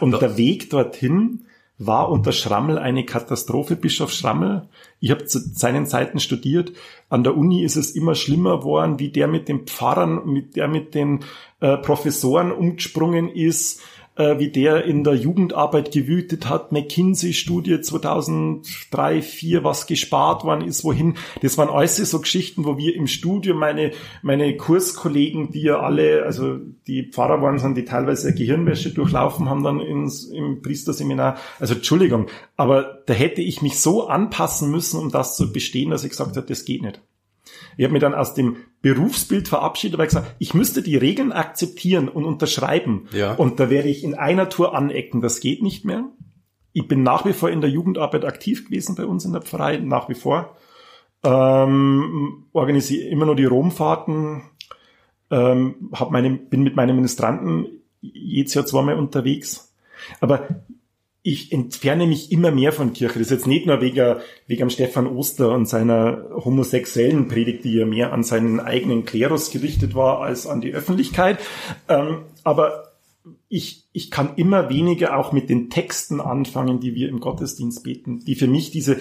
Und 0.00 0.20
der 0.20 0.36
Weg 0.36 0.70
dorthin 0.70 1.46
war 1.78 2.10
unter 2.10 2.32
Schrammel 2.32 2.78
eine 2.78 3.06
Katastrophe, 3.06 3.74
Bischof 3.74 4.12
Schrammel. 4.12 4.68
Ich 5.00 5.10
habe 5.10 5.24
zu 5.24 5.38
seinen 5.38 5.86
Zeiten 5.86 6.20
studiert. 6.20 6.72
An 7.08 7.24
der 7.24 7.36
Uni 7.36 7.64
ist 7.64 7.76
es 7.76 7.92
immer 7.92 8.14
schlimmer 8.14 8.58
geworden, 8.58 8.98
wie 8.98 9.08
der 9.08 9.28
mit 9.28 9.48
den 9.48 9.66
Pfarrern, 9.66 10.26
mit 10.26 10.56
der 10.56 10.68
mit 10.68 10.94
den 10.94 11.20
äh, 11.60 11.78
Professoren 11.78 12.52
umgesprungen 12.52 13.30
ist 13.30 13.80
äh, 14.20 14.38
wie 14.38 14.50
der 14.50 14.84
in 14.84 15.02
der 15.02 15.14
Jugendarbeit 15.14 15.92
gewütet 15.92 16.48
hat. 16.48 16.72
McKinsey-Studie 16.72 17.80
2003, 17.80 19.20
2004, 19.20 19.64
was 19.64 19.86
gespart 19.86 20.44
worden 20.44 20.66
ist, 20.66 20.84
wohin. 20.84 21.16
Das 21.42 21.56
waren 21.56 21.70
alles 21.70 21.96
so 21.96 22.20
Geschichten, 22.20 22.64
wo 22.64 22.76
wir 22.76 22.94
im 22.94 23.06
Studio 23.06 23.54
meine, 23.54 23.92
meine 24.22 24.56
Kurskollegen, 24.56 25.52
die 25.52 25.62
ja 25.62 25.80
alle, 25.80 26.24
also 26.24 26.58
die 26.86 27.10
Pfarrer 27.10 27.40
waren, 27.40 27.58
sind 27.58 27.76
die 27.76 27.84
teilweise 27.84 28.34
Gehirnwäsche 28.34 28.92
durchlaufen 28.92 29.48
haben 29.48 29.62
dann 29.62 29.80
ins, 29.80 30.24
im 30.24 30.60
Priesterseminar. 30.60 31.38
Also 31.58 31.74
Entschuldigung, 31.74 32.26
aber 32.56 33.02
da 33.06 33.14
hätte 33.14 33.40
ich 33.40 33.62
mich 33.62 33.80
so 33.80 34.08
anpassen 34.08 34.70
müssen, 34.70 35.00
um 35.00 35.10
das 35.10 35.36
zu 35.36 35.52
bestehen, 35.52 35.90
dass 35.90 36.04
ich 36.04 36.10
gesagt 36.10 36.36
habe, 36.36 36.46
das 36.46 36.64
geht 36.64 36.82
nicht. 36.82 37.00
Ich 37.76 37.84
habe 37.84 37.92
mich 37.92 38.02
dann 38.02 38.14
aus 38.14 38.34
dem 38.34 38.56
Berufsbild 38.82 39.48
verabschiedet, 39.48 39.98
weil 39.98 40.06
ich 40.06 40.14
gesagt, 40.14 40.34
ich 40.38 40.54
müsste 40.54 40.82
die 40.82 40.96
Regeln 40.96 41.32
akzeptieren 41.32 42.08
und 42.08 42.24
unterschreiben. 42.24 43.08
Ja. 43.12 43.34
Und 43.34 43.60
da 43.60 43.70
werde 43.70 43.88
ich 43.88 44.04
in 44.04 44.14
einer 44.14 44.48
Tour 44.48 44.74
anecken. 44.74 45.20
Das 45.20 45.40
geht 45.40 45.62
nicht 45.62 45.84
mehr. 45.84 46.04
Ich 46.72 46.86
bin 46.88 47.02
nach 47.02 47.24
wie 47.24 47.32
vor 47.32 47.50
in 47.50 47.60
der 47.60 47.70
Jugendarbeit 47.70 48.24
aktiv 48.24 48.66
gewesen 48.66 48.94
bei 48.94 49.04
uns 49.04 49.24
in 49.24 49.32
der 49.32 49.42
Pfarrei, 49.42 49.78
nach 49.78 50.08
wie 50.08 50.14
vor. 50.14 50.56
Ähm, 51.22 52.44
organisiere 52.52 53.08
immer 53.08 53.26
nur 53.26 53.36
die 53.36 53.44
Romfahrten, 53.44 54.42
ähm, 55.30 55.90
hab 55.92 56.10
meine, 56.10 56.30
bin 56.30 56.62
mit 56.62 56.76
meinen 56.76 56.96
Ministranten 56.96 57.66
jedes 58.00 58.54
Jahr 58.54 58.64
zweimal 58.64 58.96
unterwegs. 58.96 59.74
Aber 60.20 60.48
ich 61.22 61.52
entferne 61.52 62.06
mich 62.06 62.32
immer 62.32 62.50
mehr 62.50 62.72
von 62.72 62.92
Kirche. 62.92 63.18
Das 63.18 63.28
ist 63.28 63.30
jetzt 63.30 63.46
nicht 63.46 63.66
nur 63.66 63.80
wegen, 63.80 64.20
wegen 64.46 64.70
Stefan 64.70 65.06
Oster 65.06 65.52
und 65.52 65.68
seiner 65.68 66.24
homosexuellen 66.32 67.28
Predigt, 67.28 67.64
die 67.64 67.74
ja 67.74 67.84
mehr 67.84 68.12
an 68.12 68.22
seinen 68.22 68.58
eigenen 68.58 69.04
Klerus 69.04 69.50
gerichtet 69.50 69.94
war 69.94 70.20
als 70.20 70.46
an 70.46 70.60
die 70.60 70.72
Öffentlichkeit. 70.72 71.38
Ähm, 71.88 72.22
aber 72.42 72.92
ich, 73.48 73.84
ich 73.92 74.10
kann 74.10 74.34
immer 74.36 74.70
weniger 74.70 75.18
auch 75.18 75.32
mit 75.32 75.50
den 75.50 75.68
Texten 75.68 76.20
anfangen, 76.20 76.80
die 76.80 76.94
wir 76.94 77.08
im 77.08 77.20
Gottesdienst 77.20 77.82
beten, 77.82 78.24
die 78.24 78.34
für 78.34 78.46
mich 78.46 78.70
diese 78.70 78.98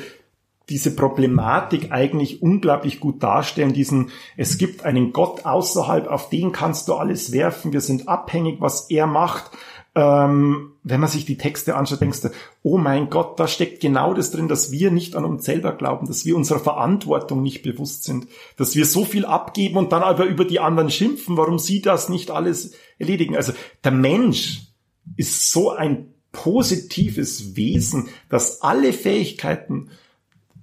diese 0.70 0.95
Problematik 0.95 1.91
eigentlich 1.91 2.43
unglaublich 2.43 2.99
gut 2.99 3.24
darstellen, 3.24 3.74
diesen, 3.74 4.11
es 4.38 4.59
gibt 4.59 4.86
einen 4.86 5.13
Gott 5.13 5.45
außerhalb, 5.45 6.07
auf 6.07 6.30
den 6.30 6.51
kannst 6.51 6.88
du 6.88 6.93
alles 6.93 7.32
werfen, 7.32 7.74
wir 7.74 7.82
sind 7.82 8.07
abhängig, 8.07 8.61
was 8.61 8.89
er 8.91 9.07
macht 9.07 9.49
ähm, 9.95 10.73
wenn 10.83 10.99
man 10.99 11.09
sich 11.09 11.25
die 11.25 11.37
Texte 11.37 11.75
anschaut, 11.75 12.01
denkst 12.01 12.21
du, 12.21 12.29
oh 12.63 12.77
mein 12.77 13.09
Gott, 13.09 13.39
da 13.39 13.47
steckt 13.47 13.81
genau 13.81 14.13
das 14.13 14.31
drin, 14.31 14.47
dass 14.47 14.71
wir 14.71 14.91
nicht 14.91 15.15
an 15.15 15.25
uns 15.25 15.45
selber 15.45 15.73
glauben, 15.73 16.07
dass 16.07 16.25
wir 16.25 16.35
unserer 16.35 16.59
Verantwortung 16.59 17.41
nicht 17.41 17.63
bewusst 17.63 18.03
sind, 18.03 18.27
dass 18.57 18.75
wir 18.75 18.85
so 18.85 19.03
viel 19.03 19.25
abgeben 19.25 19.77
und 19.77 19.91
dann 19.91 20.03
aber 20.03 20.25
über 20.25 20.45
die 20.45 20.59
anderen 20.59 20.89
schimpfen, 20.89 21.37
warum 21.37 21.59
sie 21.59 21.81
das 21.81 22.09
nicht 22.09 22.31
alles 22.31 22.73
erledigen. 22.97 23.35
Also 23.35 23.53
der 23.83 23.91
Mensch 23.91 24.67
ist 25.15 25.51
so 25.51 25.71
ein 25.71 26.13
positives 26.31 27.55
Wesen, 27.55 28.09
das 28.29 28.61
alle 28.61 28.93
Fähigkeiten 28.93 29.89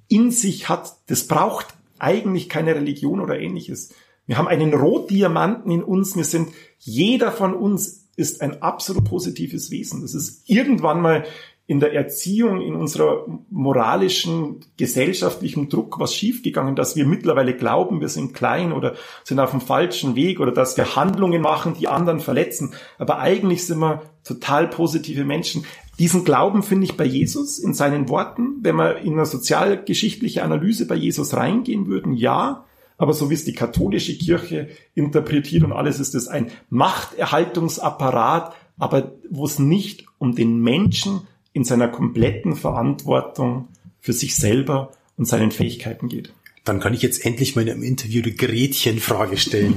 in 0.09 0.31
sich 0.31 0.69
hat. 0.69 0.97
Das 1.09 1.27
braucht 1.27 1.67
eigentlich 1.99 2.49
keine 2.49 2.75
Religion 2.75 3.21
oder 3.21 3.39
ähnliches. 3.39 3.93
Wir 4.27 4.39
haben 4.39 4.49
einen 4.49 4.75
Rotdiamanten 4.75 5.71
in 5.71 5.83
uns. 5.83 6.17
Wir 6.17 6.25
sind, 6.25 6.51
jeder 6.79 7.33
von 7.33 7.55
uns 7.55 8.06
ist 8.17 8.41
ein 8.41 8.63
absolut 8.63 9.05
positives 9.05 9.71
Wesen. 9.71 10.03
Das 10.03 10.15
ist 10.15 10.49
irgendwann 10.49 11.01
mal 11.01 11.25
in 11.69 11.81
der 11.81 11.93
Erziehung, 11.95 12.61
in 12.61 12.77
unserer 12.77 13.27
moralischen, 13.51 14.61
gesellschaftlichen 14.77 15.69
Druck 15.69 15.99
was 15.99 16.15
schiefgegangen, 16.15 16.77
dass 16.77 16.95
wir 16.95 17.05
mittlerweile 17.07 17.57
glauben, 17.57 18.01
wir 18.01 18.09
sind 18.09 18.35
klein 18.35 18.73
oder 18.73 18.95
sind 19.25 19.41
auf 19.41 19.51
dem 19.51 19.61
falschen 19.61 20.15
Weg 20.15 20.39
oder 20.39 20.53
dass 20.53 20.77
wir 20.77 20.95
Handlungen 20.95 21.43
machen, 21.43 21.75
die 21.75 21.89
anderen 21.89 22.21
verletzen. 22.21 22.75
Aber 22.99 23.19
eigentlich 23.19 23.67
sind 23.67 23.81
wir 23.81 24.03
total 24.23 24.69
positive 24.69 25.25
Menschen. 25.25 25.65
Diesen 25.99 26.25
Glauben 26.25 26.63
finde 26.63 26.85
ich 26.85 26.97
bei 26.97 27.05
Jesus 27.05 27.59
in 27.59 27.75
seinen 27.75 28.09
Worten. 28.09 28.59
Wenn 28.61 28.77
wir 28.77 28.99
in 28.99 29.15
eine 29.15 29.27
sozialgeschichtliche 29.27 30.45
Analyse 30.45 30.87
bei 30.87 30.95
Jesus 30.95 31.35
reingehen 31.35 31.89
würden, 31.89 32.13
ja, 32.13 32.65
aber 32.99 33.13
so 33.13 33.31
wie 33.31 33.35
es 33.35 33.45
die 33.45 33.53
katholische 33.53 34.17
Kirche 34.17 34.69
interpretiert 34.95 35.65
und 35.65 35.73
alles 35.73 36.01
ist 36.01 36.15
es 36.15 36.29
ein 36.29 36.51
Machterhaltungsapparat, 36.71 38.55
aber 38.79 39.13
wo 39.31 39.45
es 39.45 39.59
nicht 39.59 40.07
um 40.19 40.35
den 40.35 40.61
Menschen 40.61 41.23
in 41.53 41.65
seiner 41.65 41.89
kompletten 41.89 42.57
Verantwortung 42.57 43.69
für 44.01 44.13
sich 44.13 44.37
selber 44.37 44.93
und 45.17 45.27
seinen 45.27 45.51
Fähigkeiten 45.51 46.09
geht. 46.09 46.33
Dann 46.65 46.81
kann 46.81 46.95
ich 46.95 47.03
jetzt 47.03 47.25
endlich 47.25 47.55
mal 47.57 47.63
einem 47.63 47.83
Interview 47.83 48.23
die 48.23 48.37
Gretchenfrage 48.37 49.37
stellen. 49.37 49.75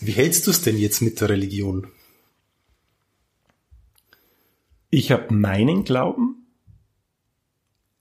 Wie 0.00 0.12
hältst 0.12 0.46
du 0.46 0.50
es 0.50 0.62
denn 0.62 0.78
jetzt 0.78 1.00
mit 1.00 1.20
der 1.20 1.30
Religion? 1.30 1.86
Ich 4.90 5.10
habe 5.10 5.34
meinen 5.34 5.84
Glauben 5.84 6.35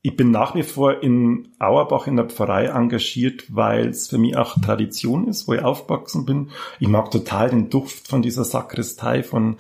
ich 0.06 0.16
bin 0.16 0.30
nach 0.30 0.54
wie 0.54 0.62
vor 0.62 1.02
in 1.02 1.48
Auerbach 1.58 2.06
in 2.06 2.16
der 2.16 2.26
Pfarrei 2.26 2.66
engagiert, 2.66 3.46
weil 3.50 3.88
es 3.88 4.08
für 4.08 4.20
mich 4.20 4.38
auch 4.38 4.56
Tradition 4.62 5.28
ist, 5.28 5.48
wo 5.48 5.54
ich 5.54 5.64
aufgewachsen 5.64 6.28
bin. 6.28 6.52
Ich 6.80 6.88
mag 6.88 7.10
total 7.10 7.50
den 7.50 7.72
Duft 7.72 8.08
von 8.08 8.22
dieser 8.22 8.44
Sakristei, 8.44 9.24
von 9.24 9.58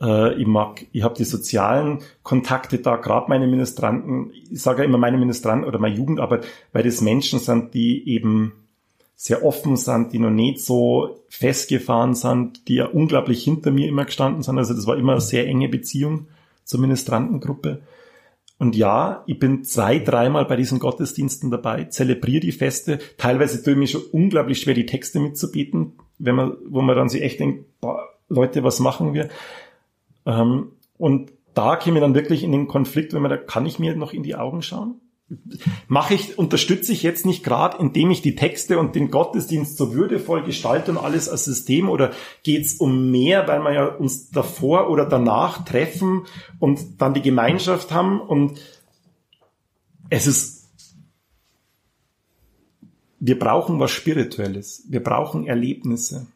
äh, 0.00 0.40
ich 0.40 0.46
mag, 0.46 0.86
ich 0.92 1.02
habe 1.02 1.16
die 1.16 1.24
sozialen 1.24 2.02
Kontakte 2.22 2.78
da, 2.78 2.98
gerade 2.98 3.28
meine 3.28 3.48
Ministranten, 3.48 4.30
ich 4.48 4.62
sage 4.62 4.82
ja 4.82 4.84
immer 4.84 4.96
meine 4.96 5.18
Ministranten 5.18 5.66
oder 5.66 5.80
meine 5.80 5.96
Jugendarbeit, 5.96 6.46
weil 6.72 6.84
das 6.84 7.00
Menschen 7.00 7.40
sind, 7.40 7.74
die 7.74 8.08
eben 8.10 8.52
sehr 9.16 9.44
offen 9.44 9.76
sind, 9.76 10.12
die 10.12 10.20
noch 10.20 10.30
nicht 10.30 10.60
so 10.60 11.20
festgefahren 11.28 12.14
sind, 12.14 12.68
die 12.68 12.76
ja 12.76 12.86
unglaublich 12.86 13.42
hinter 13.42 13.72
mir 13.72 13.88
immer 13.88 14.04
gestanden 14.04 14.44
sind. 14.44 14.56
Also 14.56 14.72
das 14.72 14.86
war 14.86 14.96
immer 14.96 15.14
eine 15.14 15.20
sehr 15.20 15.48
enge 15.48 15.68
Beziehung 15.68 16.28
zur 16.62 16.78
Ministrantengruppe. 16.78 17.82
Und 18.60 18.76
ja, 18.76 19.24
ich 19.26 19.38
bin 19.38 19.64
zwei, 19.64 19.98
dreimal 19.98 20.44
bei 20.44 20.54
diesen 20.54 20.80
Gottesdiensten 20.80 21.50
dabei, 21.50 21.84
zelebriere 21.84 22.40
die 22.40 22.52
Feste. 22.52 22.98
Teilweise 23.16 23.62
tue 23.62 23.72
ich 23.72 23.78
mir 23.78 23.86
schon 23.86 24.02
unglaublich 24.12 24.60
schwer, 24.60 24.74
die 24.74 24.84
Texte 24.84 25.18
mitzubeten. 25.18 25.94
wenn 26.18 26.34
man, 26.34 26.58
wo 26.68 26.82
man 26.82 26.94
dann 26.94 27.08
sich 27.08 27.22
echt 27.22 27.40
denkt, 27.40 27.64
boah, 27.80 28.06
Leute, 28.28 28.62
was 28.62 28.78
machen 28.78 29.14
wir? 29.14 29.30
Ähm, 30.26 30.72
und 30.98 31.32
da 31.54 31.76
käme 31.76 31.96
ich 31.96 32.02
dann 32.02 32.14
wirklich 32.14 32.44
in 32.44 32.52
den 32.52 32.68
Konflikt, 32.68 33.14
wenn 33.14 33.22
man 33.22 33.30
da 33.30 33.38
kann 33.38 33.64
ich 33.64 33.78
mir 33.78 33.96
noch 33.96 34.12
in 34.12 34.22
die 34.22 34.36
Augen 34.36 34.60
schauen? 34.60 35.00
Mache 35.86 36.14
ich, 36.14 36.38
unterstütze 36.38 36.92
ich 36.92 37.04
jetzt 37.04 37.24
nicht 37.24 37.44
gerade, 37.44 37.78
indem 37.78 38.10
ich 38.10 38.20
die 38.20 38.34
Texte 38.34 38.78
und 38.78 38.96
den 38.96 39.10
Gottesdienst 39.10 39.76
so 39.76 39.94
würdevoll 39.94 40.42
gestalte 40.42 40.90
und 40.90 40.98
alles 40.98 41.28
als 41.28 41.44
System 41.44 41.88
oder 41.88 42.10
geht 42.42 42.66
es 42.66 42.74
um 42.74 43.10
mehr, 43.10 43.46
weil 43.46 43.60
wir 43.60 43.72
ja 43.72 43.86
uns 43.86 44.30
davor 44.30 44.90
oder 44.90 45.04
danach 45.06 45.64
treffen 45.64 46.26
und 46.58 47.00
dann 47.00 47.14
die 47.14 47.22
Gemeinschaft 47.22 47.92
haben 47.92 48.20
und 48.20 48.60
es 50.08 50.26
ist, 50.26 50.68
wir 53.20 53.38
brauchen 53.38 53.78
was 53.78 53.92
Spirituelles, 53.92 54.84
wir 54.88 55.02
brauchen 55.02 55.46
Erlebnisse. 55.46 56.26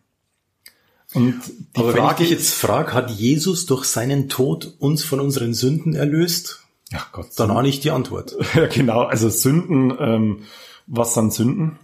Und 1.15 1.41
die 1.77 1.81
Aber 1.81 1.93
Frage, 1.93 1.97
wenn 1.97 2.11
ich 2.11 2.17
dich 2.17 2.31
jetzt 2.31 2.55
frage, 2.55 2.93
hat 2.93 3.11
Jesus 3.11 3.67
durch 3.67 3.85
seinen 3.85 4.29
Tod 4.29 4.75
uns 4.79 5.05
von 5.05 5.21
unseren 5.21 5.55
Sünden 5.55 5.95
erlöst? 5.95 6.64
Ja 6.91 7.05
Gott. 7.13 7.29
Dann 7.37 7.51
auch 7.51 7.63
nicht 7.63 7.85
die 7.85 7.91
Antwort. 7.91 8.37
ja, 8.55 8.67
genau. 8.67 9.03
Also 9.03 9.29
Sünden, 9.29 9.95
ähm, 9.99 10.43
was 10.87 11.15
sind 11.15 11.33
Sünden? 11.33 11.79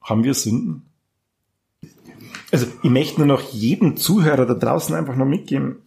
Haben 0.00 0.24
wir 0.24 0.34
Sünden? 0.34 0.86
Also 2.52 2.66
ich 2.82 2.90
möchte 2.90 3.18
nur 3.18 3.26
noch 3.26 3.52
jedem 3.52 3.96
Zuhörer 3.96 4.46
da 4.46 4.54
draußen 4.54 4.94
einfach 4.94 5.16
noch 5.16 5.26
mitgeben. 5.26 5.82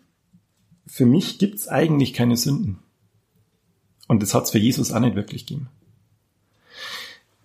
Für 0.86 1.06
mich 1.06 1.40
gibt's 1.40 1.68
eigentlich 1.68 2.14
keine 2.14 2.36
Sünden. 2.36 2.80
Und 4.08 4.24
das 4.24 4.34
hat's 4.34 4.52
für 4.52 4.58
Jesus 4.58 4.92
auch 4.92 5.00
nicht 5.00 5.16
wirklich 5.16 5.46
gegeben. 5.46 5.70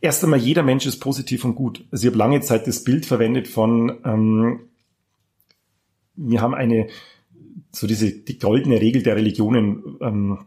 Erst 0.00 0.24
einmal, 0.24 0.40
jeder 0.40 0.64
Mensch 0.64 0.86
ist 0.86 0.98
positiv 0.98 1.44
und 1.44 1.54
gut. 1.54 1.84
Also 1.92 2.04
ich 2.04 2.10
habe 2.10 2.18
lange 2.18 2.40
Zeit 2.40 2.66
das 2.66 2.82
Bild 2.82 3.06
verwendet 3.06 3.46
von, 3.46 4.00
ähm, 4.04 4.60
wir 6.16 6.40
haben 6.40 6.54
eine 6.54 6.88
so 7.72 7.86
diese 7.86 8.12
die 8.12 8.38
goldene 8.38 8.80
Regel 8.80 9.02
der 9.02 9.16
Religionen, 9.16 9.96
ähm, 10.00 10.38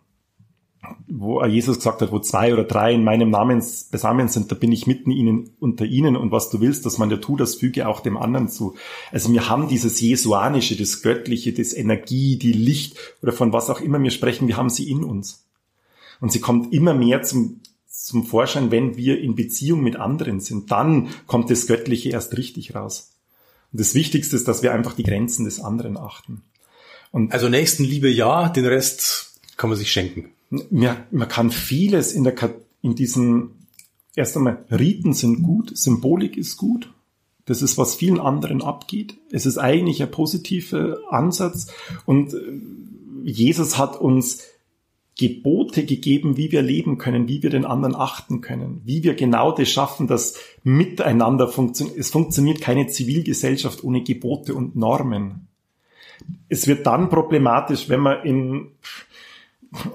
wo 1.07 1.43
Jesus 1.43 1.77
gesagt 1.77 2.01
hat, 2.01 2.11
wo 2.11 2.19
zwei 2.19 2.53
oder 2.53 2.63
drei 2.63 2.93
in 2.93 3.03
meinem 3.03 3.29
Namen 3.29 3.63
besamen 3.91 4.27
sind, 4.27 4.51
da 4.51 4.55
bin 4.55 4.71
ich 4.71 4.87
mitten 4.87 5.11
ihnen, 5.11 5.51
unter 5.59 5.85
ihnen 5.85 6.15
und 6.15 6.31
was 6.31 6.49
du 6.49 6.61
willst, 6.61 6.85
dass 6.85 6.97
man 6.97 7.09
dir 7.09 7.21
tut, 7.21 7.39
das 7.39 7.55
füge 7.55 7.87
auch 7.87 7.99
dem 8.01 8.17
anderen 8.17 8.49
zu. 8.49 8.75
Also 9.11 9.31
wir 9.31 9.49
haben 9.49 9.67
dieses 9.67 9.99
Jesuanische, 10.01 10.75
das 10.75 11.01
Göttliche, 11.01 11.53
das 11.53 11.73
Energie, 11.73 12.37
die 12.37 12.53
Licht 12.53 12.97
oder 13.21 13.31
von 13.31 13.53
was 13.53 13.69
auch 13.69 13.81
immer 13.81 14.01
wir 14.01 14.11
sprechen, 14.11 14.47
wir 14.47 14.57
haben 14.57 14.69
sie 14.69 14.89
in 14.89 15.03
uns. 15.03 15.45
Und 16.21 16.31
sie 16.31 16.39
kommt 16.39 16.73
immer 16.73 16.93
mehr 16.93 17.23
zum, 17.23 17.61
zum 17.87 18.25
Vorschein, 18.25 18.71
wenn 18.71 18.97
wir 18.97 19.19
in 19.19 19.35
Beziehung 19.35 19.81
mit 19.81 19.95
anderen 19.95 20.39
sind. 20.39 20.71
Dann 20.71 21.09
kommt 21.27 21.49
das 21.49 21.67
Göttliche 21.67 22.09
erst 22.09 22.37
richtig 22.37 22.75
raus. 22.75 23.13
Und 23.71 23.81
das 23.81 23.95
Wichtigste 23.95 24.35
ist, 24.35 24.47
dass 24.47 24.63
wir 24.63 24.73
einfach 24.73 24.93
die 24.93 25.03
Grenzen 25.03 25.45
des 25.45 25.59
anderen 25.59 25.97
achten. 25.97 26.43
Und 27.15 27.31
also 27.31 27.47
Nächstenliebe 27.47 28.09
ja, 28.09 28.49
den 28.49 28.65
Rest 28.65 29.39
kann 29.55 29.69
man 29.69 29.79
sich 29.79 29.89
schenken. 29.89 30.31
Ja, 30.69 30.97
man 31.11 31.29
kann 31.29 31.49
vieles 31.49 32.11
in 32.11 32.25
der 32.25 32.35
in 32.81 32.95
diesen 32.95 33.67
erst 34.15 34.35
einmal 34.35 34.65
Riten 34.69 35.13
sind 35.13 35.41
gut, 35.41 35.77
Symbolik 35.77 36.35
ist 36.35 36.57
gut. 36.57 36.91
Das 37.45 37.61
ist, 37.61 37.77
was 37.77 37.95
vielen 37.95 38.19
anderen 38.19 38.61
abgeht. 38.61 39.15
Es 39.31 39.45
ist 39.45 39.57
eigentlich 39.57 40.03
ein 40.03 40.11
positiver 40.11 40.97
Ansatz 41.09 41.67
und 42.05 42.33
äh, 42.33 42.37
Jesus 43.23 43.77
hat 43.77 43.95
uns 43.95 44.43
Gebote 45.17 45.85
gegeben, 45.85 46.35
wie 46.35 46.51
wir 46.51 46.63
leben 46.63 46.97
können, 46.97 47.29
wie 47.29 47.41
wir 47.41 47.49
den 47.49 47.63
anderen 47.63 47.95
achten 47.95 48.41
können, 48.41 48.81
wie 48.83 49.03
wir 49.03 49.13
genau 49.13 49.53
das 49.53 49.69
schaffen, 49.69 50.07
dass 50.07 50.33
miteinander 50.65 51.47
funktioniert. 51.47 51.97
Es 51.97 52.09
funktioniert 52.09 52.59
keine 52.59 52.87
Zivilgesellschaft 52.87 53.85
ohne 53.85 54.03
Gebote 54.03 54.53
und 54.53 54.75
Normen 54.75 55.47
es 56.49 56.67
wird 56.67 56.85
dann 56.85 57.09
problematisch, 57.09 57.89
wenn 57.89 57.99
man 57.99 58.23
in 58.23 58.71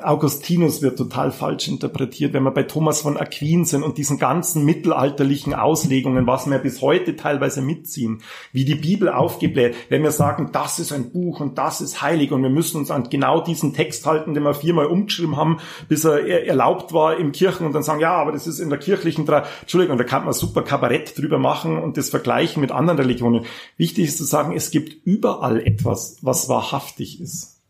Augustinus 0.02 0.82
wird 0.82 0.98
total 0.98 1.32
falsch 1.32 1.68
interpretiert, 1.68 2.32
wenn 2.32 2.42
wir 2.42 2.50
bei 2.50 2.62
Thomas 2.62 3.02
von 3.02 3.16
Aquin 3.16 3.64
sind 3.64 3.82
und 3.82 3.98
diesen 3.98 4.18
ganzen 4.18 4.64
mittelalterlichen 4.64 5.54
Auslegungen, 5.54 6.26
was 6.26 6.48
wir 6.48 6.58
bis 6.58 6.80
heute 6.80 7.16
teilweise 7.16 7.62
mitziehen, 7.62 8.22
wie 8.52 8.64
die 8.64 8.74
Bibel 8.74 9.08
aufgebläht, 9.08 9.74
wenn 9.88 10.02
wir 10.02 10.12
sagen, 10.12 10.50
das 10.52 10.78
ist 10.78 10.92
ein 10.92 11.12
Buch 11.12 11.40
und 11.40 11.58
das 11.58 11.80
ist 11.80 12.02
heilig 12.02 12.32
und 12.32 12.42
wir 12.42 12.50
müssen 12.50 12.78
uns 12.78 12.90
an 12.90 13.08
genau 13.10 13.40
diesen 13.40 13.74
Text 13.74 14.06
halten, 14.06 14.34
den 14.34 14.42
wir 14.42 14.54
viermal 14.54 14.86
umgeschrieben 14.86 15.36
haben, 15.36 15.58
bis 15.88 16.04
er 16.04 16.46
erlaubt 16.46 16.92
war 16.92 17.16
im 17.16 17.32
Kirchen 17.32 17.66
und 17.66 17.72
dann 17.72 17.82
sagen, 17.82 18.00
ja, 18.00 18.14
aber 18.14 18.32
das 18.32 18.46
ist 18.46 18.58
in 18.58 18.70
der 18.70 18.78
kirchlichen, 18.78 19.26
Tra 19.26 19.44
Entschuldigung, 19.60 19.98
da 19.98 20.04
kann 20.04 20.24
man 20.24 20.32
super 20.32 20.62
Kabarett 20.62 21.18
drüber 21.18 21.38
machen 21.38 21.78
und 21.78 21.96
das 21.96 22.10
vergleichen 22.10 22.60
mit 22.60 22.72
anderen 22.72 22.98
Religionen. 22.98 23.44
Wichtig 23.76 24.06
ist 24.06 24.18
zu 24.18 24.24
sagen, 24.24 24.54
es 24.54 24.70
gibt 24.70 25.06
überall 25.06 25.60
etwas, 25.60 26.18
was 26.22 26.48
wahrhaftig 26.48 27.20
ist. 27.20 27.60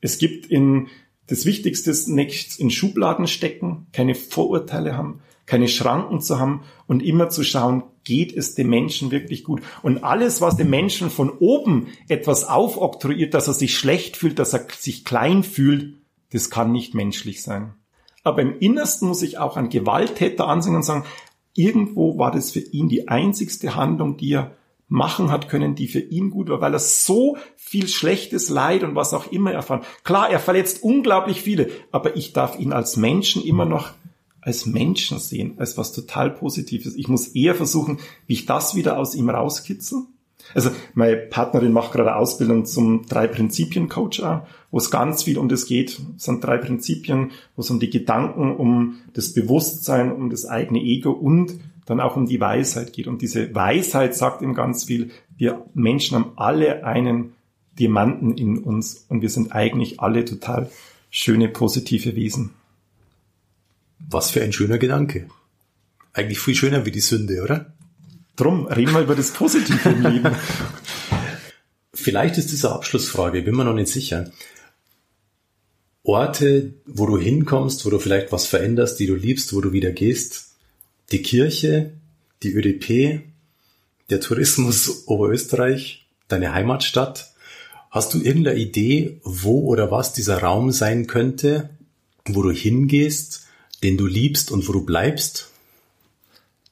Es 0.00 0.18
gibt 0.18 0.46
in 0.46 0.88
das 1.30 1.46
Wichtigste 1.46 1.92
ist, 1.92 2.08
nichts 2.08 2.58
in 2.58 2.70
Schubladen 2.70 3.28
stecken, 3.28 3.86
keine 3.92 4.16
Vorurteile 4.16 4.96
haben, 4.96 5.20
keine 5.46 5.68
Schranken 5.68 6.20
zu 6.20 6.40
haben 6.40 6.64
und 6.88 7.04
immer 7.04 7.28
zu 7.28 7.44
schauen, 7.44 7.84
geht 8.02 8.36
es 8.36 8.56
dem 8.56 8.68
Menschen 8.68 9.12
wirklich 9.12 9.44
gut? 9.44 9.62
Und 9.82 10.02
alles, 10.02 10.40
was 10.40 10.56
dem 10.56 10.70
Menschen 10.70 11.08
von 11.08 11.30
oben 11.30 11.86
etwas 12.08 12.44
aufoktroyiert, 12.44 13.32
dass 13.32 13.46
er 13.46 13.54
sich 13.54 13.78
schlecht 13.78 14.16
fühlt, 14.16 14.40
dass 14.40 14.54
er 14.54 14.66
sich 14.76 15.04
klein 15.04 15.44
fühlt, 15.44 15.94
das 16.32 16.50
kann 16.50 16.72
nicht 16.72 16.94
menschlich 16.94 17.44
sein. 17.44 17.74
Aber 18.24 18.42
im 18.42 18.58
Innersten 18.58 19.06
muss 19.06 19.22
ich 19.22 19.38
auch 19.38 19.56
an 19.56 19.68
Gewalttäter 19.68 20.48
ansehen 20.48 20.74
und 20.74 20.82
sagen, 20.82 21.04
irgendwo 21.54 22.18
war 22.18 22.32
das 22.32 22.50
für 22.50 22.60
ihn 22.60 22.88
die 22.88 23.06
einzigste 23.06 23.76
Handlung, 23.76 24.16
die 24.16 24.32
er 24.32 24.56
machen 24.90 25.30
hat 25.30 25.48
können, 25.48 25.76
die 25.76 25.86
für 25.86 26.00
ihn 26.00 26.30
gut 26.30 26.50
war, 26.50 26.60
weil 26.60 26.74
er 26.74 26.80
so 26.80 27.38
viel 27.56 27.88
schlechtes 27.88 28.50
Leid 28.50 28.82
und 28.82 28.96
was 28.96 29.14
auch 29.14 29.30
immer 29.30 29.52
erfahren. 29.52 29.82
Klar, 30.04 30.30
er 30.30 30.40
verletzt 30.40 30.82
unglaublich 30.82 31.40
viele, 31.40 31.70
aber 31.92 32.16
ich 32.16 32.32
darf 32.32 32.58
ihn 32.58 32.72
als 32.72 32.96
Menschen 32.96 33.42
immer 33.42 33.64
noch 33.64 33.92
als 34.42 34.66
Menschen 34.66 35.18
sehen, 35.18 35.54
als 35.58 35.78
was 35.78 35.92
total 35.92 36.30
Positives. 36.30 36.96
Ich 36.96 37.08
muss 37.08 37.28
eher 37.28 37.54
versuchen, 37.54 37.98
wie 38.26 38.32
ich 38.32 38.46
das 38.46 38.74
wieder 38.74 38.98
aus 38.98 39.14
ihm 39.14 39.30
rauskitzel. 39.30 40.02
Also 40.54 40.70
meine 40.94 41.16
Partnerin 41.16 41.72
macht 41.72 41.92
gerade 41.92 42.16
Ausbildung 42.16 42.64
zum 42.64 43.06
drei 43.06 43.28
Prinzipien 43.28 43.88
Coach, 43.88 44.20
wo 44.70 44.78
es 44.78 44.90
ganz 44.90 45.22
viel 45.22 45.38
um 45.38 45.48
das 45.48 45.66
geht. 45.66 46.00
Es 46.16 46.24
sind 46.24 46.42
drei 46.42 46.56
Prinzipien, 46.58 47.30
wo 47.54 47.60
es 47.60 47.70
um 47.70 47.78
die 47.78 47.90
Gedanken, 47.90 48.56
um 48.56 48.96
das 49.12 49.34
Bewusstsein, 49.34 50.10
um 50.10 50.30
das 50.30 50.46
eigene 50.46 50.80
Ego 50.80 51.12
und 51.12 51.60
dann 51.90 52.00
auch 52.00 52.16
um 52.16 52.26
die 52.26 52.40
Weisheit 52.40 52.92
geht. 52.92 53.08
Und 53.08 53.20
diese 53.20 53.54
Weisheit 53.54 54.14
sagt 54.14 54.42
ihm 54.42 54.54
ganz 54.54 54.84
viel, 54.84 55.10
wir 55.36 55.66
Menschen 55.74 56.16
haben 56.16 56.32
alle 56.36 56.84
einen 56.84 57.34
Diamanten 57.78 58.36
in 58.36 58.58
uns 58.58 59.06
und 59.08 59.22
wir 59.22 59.28
sind 59.28 59.52
eigentlich 59.52 60.00
alle 60.00 60.24
total 60.24 60.70
schöne, 61.10 61.48
positive 61.48 62.14
Wesen. 62.14 62.50
Was 63.98 64.30
für 64.30 64.42
ein 64.42 64.52
schöner 64.52 64.78
Gedanke. 64.78 65.28
Eigentlich 66.12 66.40
viel 66.40 66.54
schöner 66.54 66.86
wie 66.86 66.90
die 66.90 67.00
Sünde, 67.00 67.42
oder? 67.42 67.72
Drum, 68.36 68.66
reden 68.66 68.92
wir 68.92 69.00
über 69.00 69.16
das 69.16 69.32
Positive 69.32 69.88
im 69.88 70.02
Leben. 70.02 70.34
Vielleicht 71.94 72.38
ist 72.38 72.52
diese 72.52 72.72
Abschlussfrage, 72.72 73.42
bin 73.42 73.56
mir 73.56 73.64
noch 73.64 73.74
nicht 73.74 73.92
sicher. 73.92 74.30
Orte, 76.02 76.74
wo 76.86 77.06
du 77.06 77.18
hinkommst, 77.18 77.84
wo 77.84 77.90
du 77.90 77.98
vielleicht 77.98 78.32
was 78.32 78.46
veränderst, 78.46 78.98
die 78.98 79.06
du 79.06 79.14
liebst, 79.14 79.52
wo 79.54 79.60
du 79.60 79.72
wieder 79.72 79.90
gehst, 79.90 80.49
die 81.12 81.22
Kirche, 81.22 81.94
die 82.42 82.52
ÖDP, 82.52 83.22
der 84.10 84.20
Tourismus 84.20 85.06
Oberösterreich, 85.06 86.06
deine 86.28 86.52
Heimatstadt. 86.52 87.32
Hast 87.90 88.14
du 88.14 88.20
irgendeine 88.20 88.58
Idee, 88.58 89.20
wo 89.24 89.66
oder 89.66 89.90
was 89.90 90.12
dieser 90.12 90.42
Raum 90.42 90.70
sein 90.70 91.06
könnte, 91.06 91.70
wo 92.26 92.42
du 92.42 92.50
hingehst, 92.50 93.46
den 93.82 93.96
du 93.96 94.06
liebst 94.06 94.50
und 94.50 94.68
wo 94.68 94.72
du 94.72 94.84
bleibst? 94.84 95.50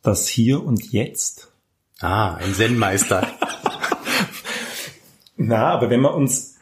Das 0.03 0.28
Hier 0.28 0.62
und 0.62 0.93
Jetzt. 0.93 1.49
Ah, 2.01 2.34
ein 2.34 2.55
Zen-Meister. 2.55 3.26
Na, 5.36 5.72
aber 5.72 5.91
wenn 5.91 6.01
wir 6.01 6.14
uns 6.14 6.57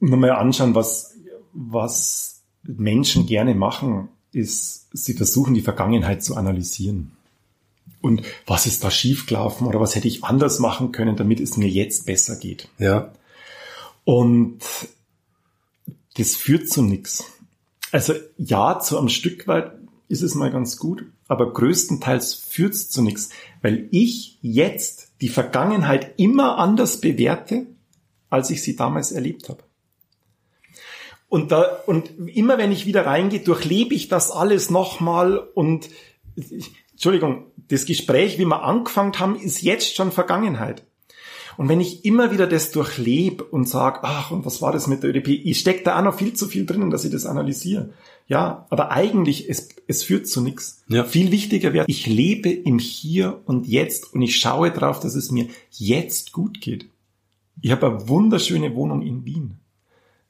nochmal 0.00 0.30
anschauen, 0.30 0.74
was, 0.74 1.14
was 1.52 2.42
Menschen 2.62 3.26
gerne 3.26 3.54
machen, 3.54 4.08
ist, 4.32 4.86
sie 4.92 5.14
versuchen 5.14 5.54
die 5.54 5.62
Vergangenheit 5.62 6.22
zu 6.22 6.36
analysieren. 6.36 7.12
Und 8.00 8.22
was 8.46 8.66
ist 8.66 8.82
da 8.82 8.90
schiefgelaufen 8.90 9.66
oder 9.66 9.80
was 9.80 9.94
hätte 9.94 10.08
ich 10.08 10.24
anders 10.24 10.58
machen 10.58 10.92
können, 10.92 11.16
damit 11.16 11.40
es 11.40 11.56
mir 11.56 11.68
jetzt 11.68 12.06
besser 12.06 12.36
geht. 12.36 12.68
Ja. 12.78 13.12
Und 14.04 14.60
das 16.16 16.34
führt 16.34 16.68
zu 16.68 16.82
nichts. 16.82 17.24
Also 17.92 18.14
ja, 18.38 18.78
zu 18.80 18.98
einem 18.98 19.08
Stück 19.08 19.46
weit 19.46 19.72
ist 20.08 20.22
es 20.22 20.34
mal 20.34 20.50
ganz 20.50 20.76
gut, 20.76 21.04
aber 21.28 21.52
größtenteils 21.52 22.34
führt 22.34 22.74
es 22.74 22.90
zu 22.90 23.02
nichts, 23.02 23.30
weil 23.62 23.88
ich 23.90 24.38
jetzt 24.42 25.12
die 25.20 25.28
Vergangenheit 25.28 26.14
immer 26.18 26.58
anders 26.58 27.00
bewerte, 27.00 27.66
als 28.30 28.50
ich 28.50 28.62
sie 28.62 28.76
damals 28.76 29.12
erlebt 29.12 29.48
habe. 29.48 29.62
Und 31.30 31.52
da, 31.52 31.62
und 31.86 32.10
immer 32.28 32.58
wenn 32.58 32.72
ich 32.72 32.86
wieder 32.86 33.06
reingehe, 33.06 33.38
durchlebe 33.38 33.94
ich 33.94 34.08
das 34.08 34.32
alles 34.32 34.68
nochmal 34.68 35.38
und 35.38 35.88
Entschuldigung, 36.90 37.46
das 37.68 37.86
Gespräch, 37.86 38.38
wie 38.38 38.44
wir 38.44 38.64
angefangen 38.64 39.18
haben, 39.18 39.36
ist 39.36 39.62
jetzt 39.62 39.94
schon 39.94 40.10
Vergangenheit. 40.10 40.84
Und 41.56 41.68
wenn 41.68 41.80
ich 41.80 42.04
immer 42.04 42.32
wieder 42.32 42.48
das 42.48 42.72
durchlebe 42.72 43.44
und 43.44 43.68
sage, 43.68 44.00
ach, 44.02 44.32
und 44.32 44.44
was 44.44 44.60
war 44.60 44.72
das 44.72 44.88
mit 44.88 45.04
der 45.04 45.10
ÖDP? 45.10 45.28
Ich 45.28 45.60
stecke 45.60 45.84
da 45.84 45.98
auch 45.98 46.02
noch 46.02 46.18
viel 46.18 46.34
zu 46.34 46.48
viel 46.48 46.66
drinnen, 46.66 46.90
dass 46.90 47.04
ich 47.04 47.12
das 47.12 47.26
analysiere. 47.26 47.90
Ja, 48.26 48.66
aber 48.70 48.90
eigentlich, 48.90 49.48
es, 49.48 49.68
es 49.86 50.02
führt 50.02 50.26
zu 50.26 50.40
nichts. 50.40 50.82
Ja. 50.88 51.04
Viel 51.04 51.30
wichtiger 51.30 51.72
wäre, 51.72 51.84
ich 51.86 52.06
lebe 52.06 52.50
im 52.50 52.80
Hier 52.80 53.40
und 53.44 53.68
Jetzt 53.68 54.12
und 54.12 54.22
ich 54.22 54.36
schaue 54.36 54.72
darauf, 54.72 54.98
dass 54.98 55.14
es 55.14 55.30
mir 55.30 55.46
jetzt 55.70 56.32
gut 56.32 56.60
geht. 56.60 56.88
Ich 57.60 57.70
habe 57.70 57.86
eine 57.86 58.08
wunderschöne 58.08 58.74
Wohnung 58.74 59.02
in 59.02 59.24
Wien. 59.24 59.60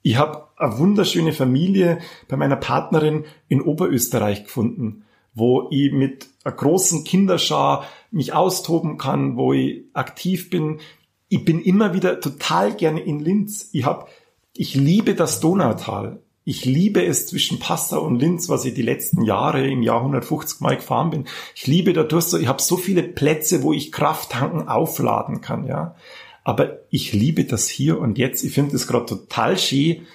Ich 0.03 0.17
habe 0.17 0.50
eine 0.61 0.79
wunderschöne 0.79 1.33
Familie 1.33 1.99
bei 2.29 2.37
meiner 2.37 2.57
Partnerin 2.57 3.25
in 3.49 3.63
Oberösterreich 3.63 4.45
gefunden, 4.45 5.05
wo 5.35 5.69
ich 5.71 5.93
mit 5.93 6.29
einer 6.45 6.55
großen 6.55 7.05
Kinderschar 7.05 7.85
mich 8.11 8.33
austoben 8.33 8.99
kann, 8.99 9.37
wo 9.37 9.53
ich 9.53 9.85
aktiv 9.93 10.51
bin. 10.51 10.81
Ich 11.29 11.45
bin 11.45 11.61
immer 11.63 11.95
wieder 11.95 12.21
total 12.21 12.75
gerne 12.75 13.01
in 13.01 13.21
Linz. 13.21 13.71
Ich 13.73 13.85
hab, 13.85 14.09
ich 14.55 14.75
liebe 14.75 15.15
das 15.15 15.41
Donautal. 15.41 16.21
Ich 16.45 16.65
liebe 16.65 17.05
es 17.05 17.27
zwischen 17.27 17.59
Passau 17.59 18.03
und 18.05 18.19
Linz, 18.19 18.49
was 18.49 18.65
ich 18.65 18.75
die 18.75 18.83
letzten 18.83 19.23
Jahre 19.23 19.67
im 19.69 19.83
Jahr 19.83 20.01
150 20.01 20.61
Mal 20.61 20.77
gefahren 20.77 21.11
bin. 21.11 21.25
Ich 21.55 21.67
liebe 21.67 21.93
dadurch 21.93 22.25
so, 22.25 22.39
ich 22.39 22.49
habe 22.49 22.63
so 22.63 22.77
viele 22.77 23.03
Plätze, 23.03 23.63
wo 23.63 23.73
ich 23.73 23.93
Kraft 23.93 24.33
tanken, 24.33 24.67
aufladen 24.67 25.43
kann, 25.43 25.67
ja. 25.67 25.95
Aber 26.43 26.79
ich 26.91 27.13
liebe 27.13 27.45
das 27.45 27.69
hier 27.69 28.01
und 28.01 28.19
jetzt. 28.19 28.43
Ich 28.43 28.55
finde 28.55 28.75
es 28.75 28.89
gerade 28.89 29.07
total 29.07 29.59
schön, 29.59 30.07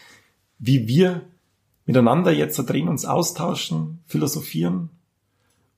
wie 0.60 0.88
wir 0.88 1.22
miteinander 1.86 2.32
jetzt 2.32 2.58
drehen, 2.58 2.88
uns 2.88 3.06
austauschen, 3.06 4.03
philosophieren. 4.08 4.89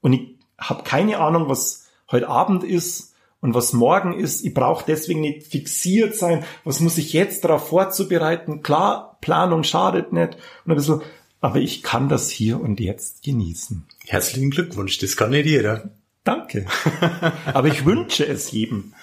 Und 0.01 0.13
ich 0.13 0.36
habe 0.57 0.84
keine 0.84 1.19
Ahnung, 1.19 1.49
was 1.49 1.88
heute 2.09 2.30
Abend 2.30 2.63
ist 2.63 3.13
und 3.41 3.53
was 3.53 3.73
morgen 3.73 4.13
ist. 4.13 4.43
Ich 4.45 4.53
brauche 4.53 4.86
deswegen 4.88 5.21
nicht 5.21 5.47
fixiert 5.47 6.15
sein. 6.15 6.43
Was 6.63 6.80
muss 6.80 6.97
ich 6.97 7.13
jetzt 7.13 7.43
darauf 7.43 7.67
vorzubereiten? 7.67 8.63
Klar, 8.63 9.17
Planung 9.21 9.63
schadet 9.63 10.13
nicht 10.13 10.38
und 10.65 10.71
ein 10.71 10.75
bisschen, 10.75 11.01
aber 11.41 11.57
ich 11.57 11.84
kann 11.84 12.09
das 12.09 12.30
hier 12.30 12.59
und 12.59 12.80
jetzt 12.80 13.23
genießen. 13.23 13.86
Herzlichen 14.05 14.49
Glückwunsch, 14.49 14.97
das 14.97 15.17
kann 15.17 15.32
nicht 15.32 15.45
jeder. 15.45 15.91
Danke. 16.23 16.65
aber 17.53 17.67
ich 17.67 17.86
wünsche 17.86 18.25
es 18.25 18.51
jedem. 18.51 18.93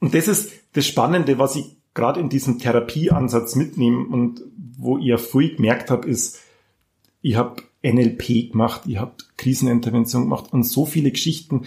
Und 0.00 0.14
das 0.14 0.28
ist 0.28 0.52
das 0.72 0.86
Spannende, 0.86 1.38
was 1.38 1.56
ich 1.56 1.76
gerade 1.96 2.20
in 2.20 2.28
diesem 2.28 2.60
Therapieansatz 2.60 3.56
mitnehme 3.56 4.06
und 4.06 4.42
wo 4.78 4.98
ja 4.98 5.16
früh 5.16 5.56
gemerkt 5.56 5.90
habe, 5.90 6.06
ist, 6.06 6.40
ich 7.22 7.34
habe 7.34 7.62
NLP 7.82 8.52
gemacht, 8.52 8.82
ich 8.86 8.98
habe 8.98 9.14
Krisenintervention 9.36 10.24
gemacht 10.24 10.52
und 10.52 10.62
so 10.62 10.86
viele 10.86 11.10
Geschichten 11.10 11.62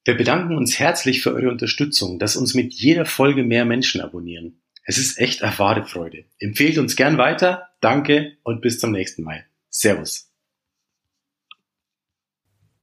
Wir 0.05 0.17
bedanken 0.17 0.57
uns 0.57 0.79
herzlich 0.79 1.21
für 1.21 1.33
eure 1.33 1.51
Unterstützung, 1.51 2.19
dass 2.19 2.35
uns 2.35 2.53
mit 2.53 2.73
jeder 2.73 3.05
Folge 3.05 3.43
mehr 3.43 3.65
Menschen 3.65 4.01
abonnieren. 4.01 4.61
Es 4.83 4.97
ist 4.97 5.19
echt 5.19 5.41
wahre 5.59 5.85
Freude. 5.85 6.25
Empfehlt 6.39 6.77
uns 6.77 6.95
gern 6.95 7.17
weiter. 7.17 7.67
Danke 7.79 8.37
und 8.43 8.61
bis 8.61 8.79
zum 8.79 8.91
nächsten 8.91 9.23
Mal. 9.23 9.45
Servus. 9.69 10.28